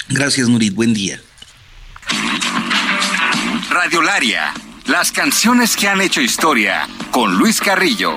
Gracias, 0.09 0.49
Nurit, 0.49 0.73
buen 0.73 0.93
día. 0.95 1.19
Radiolaria, 3.75 4.53
las 4.85 5.11
canciones 5.11 5.75
que 5.75 5.89
han 5.89 5.99
hecho 5.99 6.21
historia, 6.21 6.87
con 7.11 7.37
Luis 7.37 7.59
Carrillo. 7.59 8.15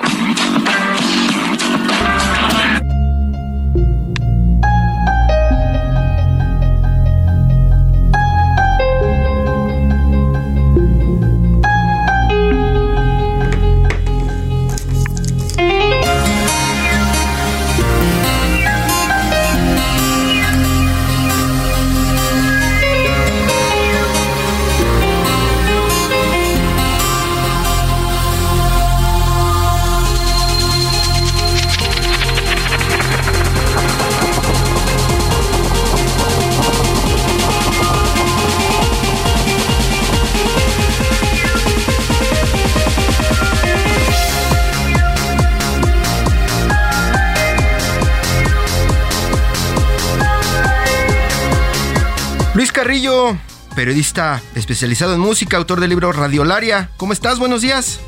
Luis 52.69 52.83
Carrillo, 52.83 53.35
periodista 53.75 54.43
especializado 54.53 55.15
en 55.15 55.19
música, 55.19 55.57
autor 55.57 55.79
del 55.79 55.89
libro 55.89 56.11
Radiolaria. 56.11 56.91
¿Cómo 56.97 57.13
estás? 57.13 57.39
Buenos 57.39 57.63
días. 57.63 57.99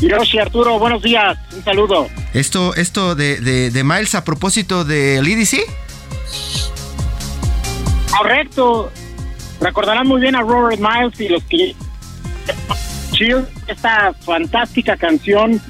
Hiroshi 0.00 0.38
Arturo, 0.38 0.78
buenos 0.78 1.02
días. 1.02 1.36
Un 1.52 1.64
saludo. 1.64 2.08
Esto, 2.34 2.76
esto 2.76 3.16
de, 3.16 3.40
de, 3.40 3.82
Miles 3.82 4.14
a 4.14 4.22
propósito 4.22 4.84
del 4.84 5.26
EDC. 5.26 5.58
Correcto. 8.16 8.92
Recordarán 9.60 10.06
muy 10.06 10.20
bien 10.20 10.36
a 10.36 10.42
Robert 10.42 10.78
Miles 10.78 11.18
y 11.18 11.28
los 11.28 11.42
que 11.42 11.74
Chill, 13.10 13.44
esta 13.66 14.14
fantástica 14.20 14.96
canción 14.96 15.60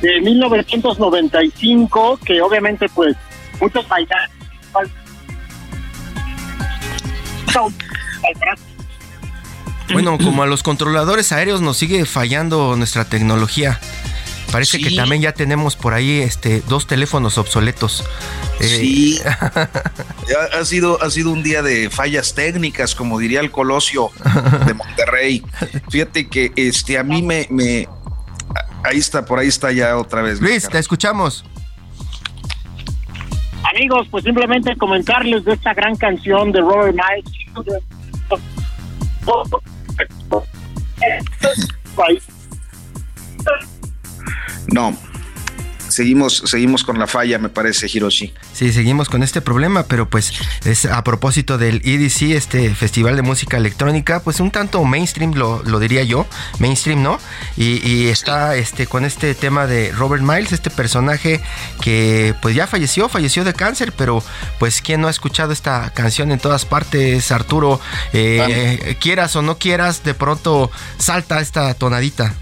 de 0.00 0.20
1995 0.20 2.20
que 2.24 2.40
obviamente 2.40 2.88
pues 2.94 3.16
muchos 3.60 3.84
bueno, 9.92 10.18
como 10.18 10.42
a 10.42 10.46
los 10.46 10.62
controladores 10.62 11.32
aéreos 11.32 11.60
nos 11.60 11.76
sigue 11.76 12.04
fallando 12.04 12.76
nuestra 12.76 13.04
tecnología. 13.04 13.80
Parece 14.50 14.78
que 14.80 14.90
también 14.96 15.22
ya 15.22 15.32
tenemos 15.32 15.76
por 15.76 15.94
ahí 15.94 16.20
este 16.20 16.62
dos 16.68 16.86
teléfonos 16.86 17.38
obsoletos. 17.38 18.04
Eh, 18.58 18.66
sí. 18.66 19.20
ha, 20.52 20.64
sido, 20.64 21.00
ha 21.02 21.10
sido 21.10 21.30
un 21.30 21.42
día 21.42 21.62
de 21.62 21.88
fallas 21.88 22.34
técnicas, 22.34 22.94
como 22.94 23.18
diría 23.18 23.40
el 23.40 23.50
Colosio 23.50 24.10
de 24.66 24.74
Monterrey. 24.74 25.44
Fíjate 25.88 26.28
que 26.28 26.52
este 26.56 26.98
a 26.98 27.04
mí 27.04 27.22
me, 27.22 27.46
me 27.50 27.88
ahí 28.82 28.98
está, 28.98 29.24
por 29.24 29.38
ahí 29.38 29.48
está 29.48 29.70
ya 29.70 29.96
otra 29.96 30.22
vez. 30.22 30.40
Luis, 30.40 30.68
te 30.68 30.78
escuchamos. 30.78 31.44
Amigos, 33.80 34.08
pues 34.10 34.24
simplemente 34.24 34.76
comentarles 34.76 35.42
de 35.42 35.54
esta 35.54 35.72
gran 35.72 35.96
canción 35.96 36.52
de 36.52 36.60
Robert 36.60 36.94
Miles. 36.94 37.24
No, 44.70 44.94
seguimos, 45.90 46.42
seguimos 46.46 46.84
con 46.84 46.98
la 46.98 47.06
falla, 47.06 47.38
me 47.38 47.48
parece, 47.48 47.86
Hiroshi. 47.92 48.32
Sí, 48.52 48.72
seguimos 48.72 49.08
con 49.08 49.22
este 49.22 49.40
problema, 49.40 49.84
pero 49.84 50.08
pues 50.08 50.32
es 50.64 50.86
a 50.86 51.02
propósito 51.04 51.58
del 51.58 51.82
EDC, 51.84 52.34
este 52.36 52.74
Festival 52.74 53.16
de 53.16 53.22
Música 53.22 53.56
Electrónica, 53.56 54.20
pues 54.20 54.40
un 54.40 54.50
tanto 54.50 54.82
mainstream, 54.84 55.34
lo, 55.34 55.62
lo 55.64 55.78
diría 55.78 56.02
yo, 56.02 56.26
mainstream, 56.58 57.02
¿no? 57.02 57.18
Y, 57.56 58.08
está 58.10 58.56
este, 58.56 58.86
con 58.86 59.04
este 59.04 59.34
tema 59.34 59.66
de 59.66 59.92
Robert 59.92 60.22
Miles, 60.22 60.52
este 60.52 60.70
personaje 60.70 61.40
que 61.80 62.34
pues 62.40 62.54
ya 62.54 62.66
falleció, 62.66 63.08
falleció 63.08 63.44
de 63.44 63.52
cáncer, 63.52 63.92
pero 63.96 64.22
pues 64.58 64.80
quien 64.80 65.00
no 65.00 65.08
ha 65.08 65.10
escuchado 65.10 65.52
esta 65.52 65.90
canción 65.90 66.32
en 66.32 66.38
todas 66.38 66.64
partes, 66.64 67.30
Arturo, 67.30 67.80
eh, 68.12 68.96
quieras 69.00 69.36
o 69.36 69.42
no 69.42 69.58
quieras, 69.58 70.02
de 70.02 70.14
pronto 70.14 70.70
salta 70.98 71.40
esta 71.40 71.72
tonadita 71.74 72.34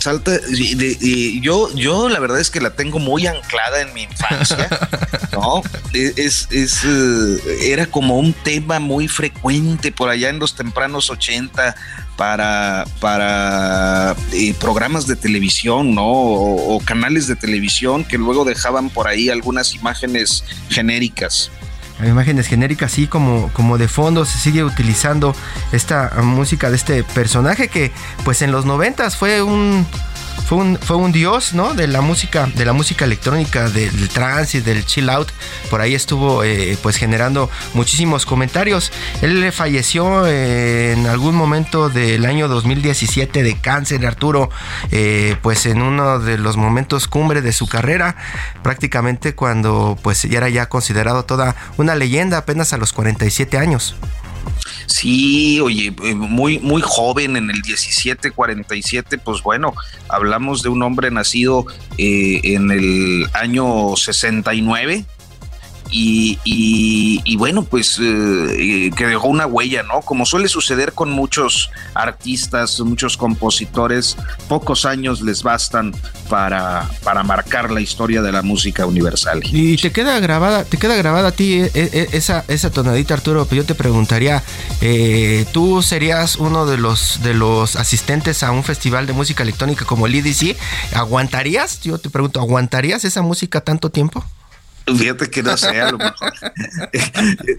salta 0.00 0.32
y, 0.50 1.40
yo 1.40 1.74
yo 1.74 2.08
la 2.08 2.18
verdad 2.20 2.40
es 2.40 2.50
que 2.50 2.60
la 2.60 2.70
tengo 2.70 2.98
muy 2.98 3.26
anclada 3.26 3.80
en 3.80 3.92
mi 3.94 4.02
infancia 4.02 4.68
no 5.32 5.62
e, 5.92 6.12
es, 6.16 6.48
es 6.50 6.84
eh, 6.84 7.72
era 7.72 7.86
como 7.86 8.18
un 8.18 8.32
tema 8.32 8.78
muy 8.78 9.08
frecuente 9.08 9.92
por 9.92 10.08
allá 10.08 10.28
en 10.28 10.38
los 10.38 10.54
tempranos 10.54 11.10
80 11.10 11.74
para 12.16 12.84
para 13.00 14.16
eh, 14.32 14.54
programas 14.58 15.06
de 15.06 15.16
televisión 15.16 15.94
no 15.94 16.06
o 16.06 16.80
canales 16.84 17.26
de 17.26 17.36
televisión 17.36 18.04
que 18.04 18.18
luego 18.18 18.44
dejaban 18.44 18.90
por 18.90 19.08
ahí 19.08 19.28
algunas 19.28 19.74
imágenes 19.74 20.44
genéricas 20.68 21.50
imágenes 22.06 22.46
genéricas 22.46 22.92
así 22.92 23.06
como, 23.06 23.50
como 23.52 23.78
de 23.78 23.88
fondo 23.88 24.24
se 24.24 24.38
sigue 24.38 24.64
utilizando 24.64 25.34
esta 25.72 26.10
música 26.22 26.70
de 26.70 26.76
este 26.76 27.04
personaje 27.04 27.68
que 27.68 27.92
pues 28.24 28.42
en 28.42 28.52
los 28.52 28.64
noventas 28.64 29.16
fue 29.16 29.42
un 29.42 29.86
fue 30.46 30.58
un, 30.58 30.78
fue 30.78 30.96
un 30.96 31.12
dios, 31.12 31.54
¿no? 31.54 31.74
De 31.74 31.86
la 31.86 32.00
música, 32.00 32.48
de 32.54 32.64
la 32.64 32.72
música 32.72 33.04
electrónica, 33.04 33.68
del 33.68 34.08
trance 34.08 34.58
y 34.58 34.60
del 34.60 34.84
chill 34.84 35.10
out. 35.10 35.28
Por 35.70 35.80
ahí 35.80 35.94
estuvo 35.94 36.44
eh, 36.44 36.76
pues 36.82 36.96
generando 36.96 37.50
muchísimos 37.74 38.26
comentarios. 38.26 38.92
Él 39.22 39.52
falleció 39.52 40.26
eh, 40.26 40.92
en 40.92 41.06
algún 41.06 41.34
momento 41.34 41.88
del 41.88 42.24
año 42.24 42.48
2017 42.48 43.42
de 43.42 43.60
cáncer, 43.60 44.06
Arturo, 44.06 44.50
eh, 44.90 45.36
pues 45.42 45.66
en 45.66 45.82
uno 45.82 46.18
de 46.18 46.38
los 46.38 46.56
momentos 46.56 47.08
cumbre 47.08 47.42
de 47.42 47.52
su 47.52 47.66
carrera, 47.66 48.16
prácticamente 48.62 49.34
cuando 49.34 49.98
pues 50.02 50.22
ya 50.22 50.38
era 50.38 50.48
ya 50.48 50.68
considerado 50.68 51.24
toda 51.24 51.56
una 51.76 51.94
leyenda 51.94 52.38
apenas 52.38 52.72
a 52.72 52.76
los 52.76 52.92
47 52.92 53.58
años. 53.58 53.96
Sí, 54.86 55.60
oye, 55.60 55.94
eh, 56.02 56.14
muy, 56.14 56.58
muy 56.58 56.82
joven 56.84 57.36
en 57.36 57.50
el 57.50 57.62
17, 57.62 58.30
47, 58.30 59.18
pues 59.18 59.42
bueno, 59.42 59.74
hablamos 60.08 60.62
de 60.62 60.68
un 60.68 60.82
hombre 60.82 61.10
nacido 61.10 61.66
eh, 61.96 62.40
en 62.44 62.70
el 62.70 63.26
año 63.34 63.96
69 63.96 65.04
y, 65.90 67.36
bueno, 67.36 67.64
pues 67.64 67.98
eh, 68.00 68.90
que 68.96 69.06
dejó 69.06 69.28
una 69.28 69.46
huella, 69.46 69.82
¿no? 69.82 70.00
Como 70.00 70.26
suele 70.26 70.48
suceder 70.48 70.92
con 70.92 71.10
muchos 71.10 71.70
artistas, 71.94 72.80
muchos 72.80 73.16
compositores, 73.16 74.16
pocos 74.48 74.84
años 74.84 75.20
les 75.22 75.42
bastan 75.42 75.94
para, 76.28 76.88
para 77.02 77.22
marcar 77.22 77.70
la 77.70 77.80
historia 77.80 78.22
de 78.22 78.32
la 78.32 78.42
música 78.42 78.86
universal. 78.86 79.40
Y 79.44 79.76
te 79.76 79.92
queda 79.92 80.18
grabada, 80.20 80.64
te 80.64 80.76
queda 80.76 80.96
grabada 80.96 81.28
a 81.28 81.32
ti 81.32 81.60
eh, 81.60 81.70
eh, 81.74 82.08
esa, 82.12 82.44
esa 82.48 82.70
tonadita, 82.70 83.14
Arturo, 83.14 83.46
pero 83.46 83.62
yo 83.62 83.66
te 83.66 83.74
preguntaría, 83.74 84.42
¿tú 85.52 85.82
serías 85.82 86.36
uno 86.36 86.66
de 86.66 86.76
los, 86.76 87.22
de 87.22 87.34
los 87.34 87.76
asistentes 87.76 88.42
a 88.42 88.50
un 88.50 88.64
festival 88.64 89.06
de 89.06 89.12
música 89.12 89.42
electrónica 89.42 89.84
como 89.84 90.06
el 90.06 90.14
EDC? 90.14 90.56
¿Aguantarías? 90.92 91.80
Yo 91.80 91.98
te 91.98 92.10
pregunto, 92.10 92.40
¿aguantarías 92.40 93.04
esa 93.04 93.22
música 93.22 93.60
tanto 93.60 93.90
tiempo? 93.90 94.24
Fíjate 94.96 95.30
que 95.30 95.42
no 95.42 95.56
sé, 95.56 95.80
a 95.80 95.90
lo 95.90 95.98
mejor. 95.98 96.32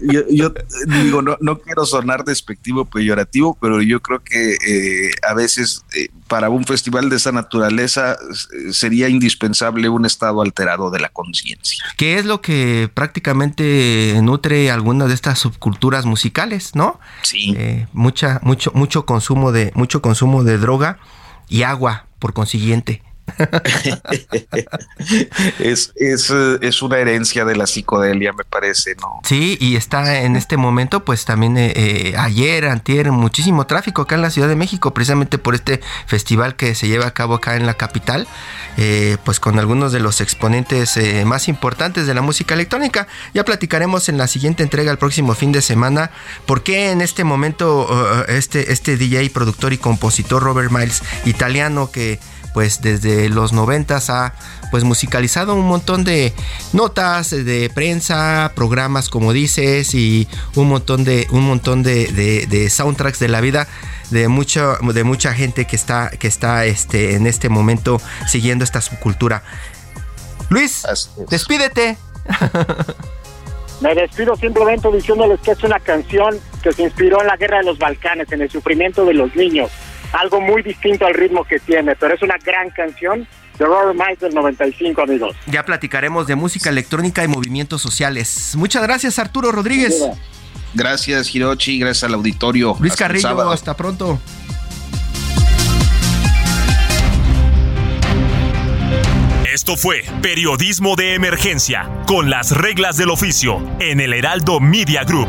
yo, 0.30 0.52
digo, 0.86 1.22
no, 1.22 1.36
no 1.40 1.58
quiero 1.58 1.84
sonar 1.84 2.24
despectivo, 2.24 2.84
peyorativo, 2.84 3.56
pero 3.60 3.82
yo 3.82 4.00
creo 4.00 4.22
que 4.22 4.54
eh, 4.54 5.12
a 5.28 5.34
veces 5.34 5.84
eh, 5.96 6.08
para 6.28 6.48
un 6.48 6.64
festival 6.64 7.10
de 7.10 7.16
esa 7.16 7.32
naturaleza 7.32 8.12
eh, 8.14 8.72
sería 8.72 9.08
indispensable 9.08 9.88
un 9.88 10.06
estado 10.06 10.42
alterado 10.42 10.90
de 10.90 11.00
la 11.00 11.08
conciencia. 11.08 11.84
¿Qué 11.96 12.18
es 12.18 12.24
lo 12.24 12.40
que 12.40 12.90
prácticamente 12.92 14.18
nutre 14.22 14.70
algunas 14.70 15.08
de 15.08 15.14
estas 15.14 15.38
subculturas 15.38 16.06
musicales, 16.06 16.74
no? 16.74 17.00
Sí. 17.22 17.56
mucha, 17.92 18.40
mucho, 18.42 18.72
mucho 18.74 19.06
consumo 19.06 19.52
de, 19.52 19.72
mucho 19.74 20.02
consumo 20.02 20.44
de 20.44 20.58
droga 20.58 20.98
y 21.48 21.62
agua, 21.62 22.06
por 22.18 22.32
consiguiente. 22.32 23.02
es, 25.58 25.92
es, 25.96 26.82
una 26.82 26.98
herencia 26.98 27.44
de 27.44 27.56
la 27.56 27.66
psicodelia, 27.66 28.32
me 28.32 28.44
parece, 28.44 28.94
¿no? 28.96 29.20
Sí, 29.24 29.56
y 29.60 29.76
está 29.76 30.20
en 30.20 30.36
este 30.36 30.56
momento, 30.56 31.04
pues 31.04 31.24
también 31.24 31.56
eh, 31.56 31.72
eh, 31.74 32.14
ayer, 32.16 32.66
antier, 32.66 33.10
muchísimo 33.12 33.66
tráfico 33.66 34.02
acá 34.02 34.14
en 34.14 34.22
la 34.22 34.30
Ciudad 34.30 34.48
de 34.48 34.56
México, 34.56 34.94
precisamente 34.94 35.38
por 35.38 35.54
este 35.54 35.80
festival 36.06 36.56
que 36.56 36.74
se 36.74 36.88
lleva 36.88 37.06
a 37.06 37.14
cabo 37.14 37.34
acá 37.34 37.56
en 37.56 37.66
la 37.66 37.74
capital, 37.74 38.26
eh, 38.76 39.16
pues 39.24 39.40
con 39.40 39.58
algunos 39.58 39.92
de 39.92 40.00
los 40.00 40.20
exponentes 40.20 40.98
más 41.24 41.48
importantes 41.48 42.06
de 42.06 42.14
la 42.14 42.22
música 42.22 42.54
electrónica. 42.54 43.06
Ya 43.34 43.44
platicaremos 43.44 44.08
en 44.08 44.18
la 44.18 44.26
siguiente 44.26 44.62
entrega 44.62 44.90
el 44.90 44.98
próximo 44.98 45.34
fin 45.34 45.52
de 45.52 45.62
semana 45.62 46.10
por 46.46 46.62
qué 46.62 46.90
en 46.90 47.00
este 47.00 47.24
momento 47.24 48.24
este, 48.28 48.72
este 48.72 48.96
DJ, 48.96 49.30
productor 49.30 49.72
y 49.72 49.78
compositor 49.78 50.42
Robert 50.42 50.70
Miles, 50.70 51.02
italiano 51.24 51.90
que 51.90 52.18
pues 52.52 52.80
desde 52.80 53.28
los 53.28 53.52
noventas 53.52 54.10
ha 54.10 54.34
pues 54.70 54.84
musicalizado 54.84 55.54
un 55.54 55.66
montón 55.66 56.04
de 56.04 56.32
notas 56.72 57.30
de 57.30 57.70
prensa, 57.74 58.52
programas 58.54 59.08
como 59.08 59.32
dices 59.32 59.94
y 59.94 60.28
un 60.54 60.68
montón 60.68 61.04
de 61.04 61.26
un 61.30 61.42
montón 61.42 61.82
de, 61.82 62.68
soundtracks 62.70 63.18
de 63.18 63.28
la 63.28 63.40
vida 63.40 63.68
de 64.10 64.28
mucha 64.28 64.76
de 64.80 65.04
mucha 65.04 65.32
gente 65.34 65.66
que 65.66 65.76
está 65.76 66.10
que 66.10 66.26
está 66.26 66.64
este 66.64 67.14
en 67.14 67.26
este 67.26 67.48
momento 67.48 68.00
siguiendo 68.26 68.64
esta 68.64 68.80
subcultura. 68.80 69.42
Luis, 70.48 70.84
despídete. 71.28 71.96
Me 73.80 73.94
despido 73.94 74.36
simplemente 74.36 74.90
diciéndoles 74.92 75.40
que 75.40 75.52
es 75.52 75.62
una 75.62 75.80
canción 75.80 76.38
que 76.62 76.70
se 76.70 76.82
inspiró 76.82 77.22
en 77.22 77.28
la 77.28 77.36
guerra 77.38 77.58
de 77.58 77.64
los 77.64 77.78
Balcanes, 77.78 78.30
en 78.30 78.42
el 78.42 78.50
sufrimiento 78.50 79.06
de 79.06 79.14
los 79.14 79.34
niños 79.34 79.70
algo 80.12 80.40
muy 80.40 80.62
distinto 80.62 81.06
al 81.06 81.14
ritmo 81.14 81.44
que 81.44 81.58
tiene, 81.58 81.94
pero 81.96 82.14
es 82.14 82.22
una 82.22 82.36
gran 82.38 82.70
canción 82.70 83.26
de 83.58 83.64
Robert 83.64 83.94
Miles 83.94 84.20
del 84.20 84.34
95, 84.34 85.02
amigos. 85.02 85.36
Ya 85.46 85.64
platicaremos 85.64 86.26
de 86.26 86.34
música 86.34 86.70
electrónica 86.70 87.22
y 87.22 87.28
movimientos 87.28 87.82
sociales. 87.82 88.54
Muchas 88.56 88.82
gracias, 88.82 89.18
Arturo 89.18 89.52
Rodríguez. 89.52 90.02
Gracias, 90.74 91.34
Hirochi, 91.34 91.78
gracias 91.78 92.04
al 92.04 92.14
auditorio. 92.14 92.76
Luis 92.80 92.96
Carrillo, 92.96 93.50
hasta 93.50 93.76
pronto. 93.76 94.18
Esto 99.52 99.76
fue 99.76 100.04
Periodismo 100.22 100.94
de 100.94 101.14
Emergencia, 101.14 101.90
con 102.06 102.30
las 102.30 102.52
reglas 102.52 102.96
del 102.96 103.10
oficio, 103.10 103.60
en 103.80 104.00
el 104.00 104.14
Heraldo 104.14 104.60
Media 104.60 105.02
Group. 105.02 105.28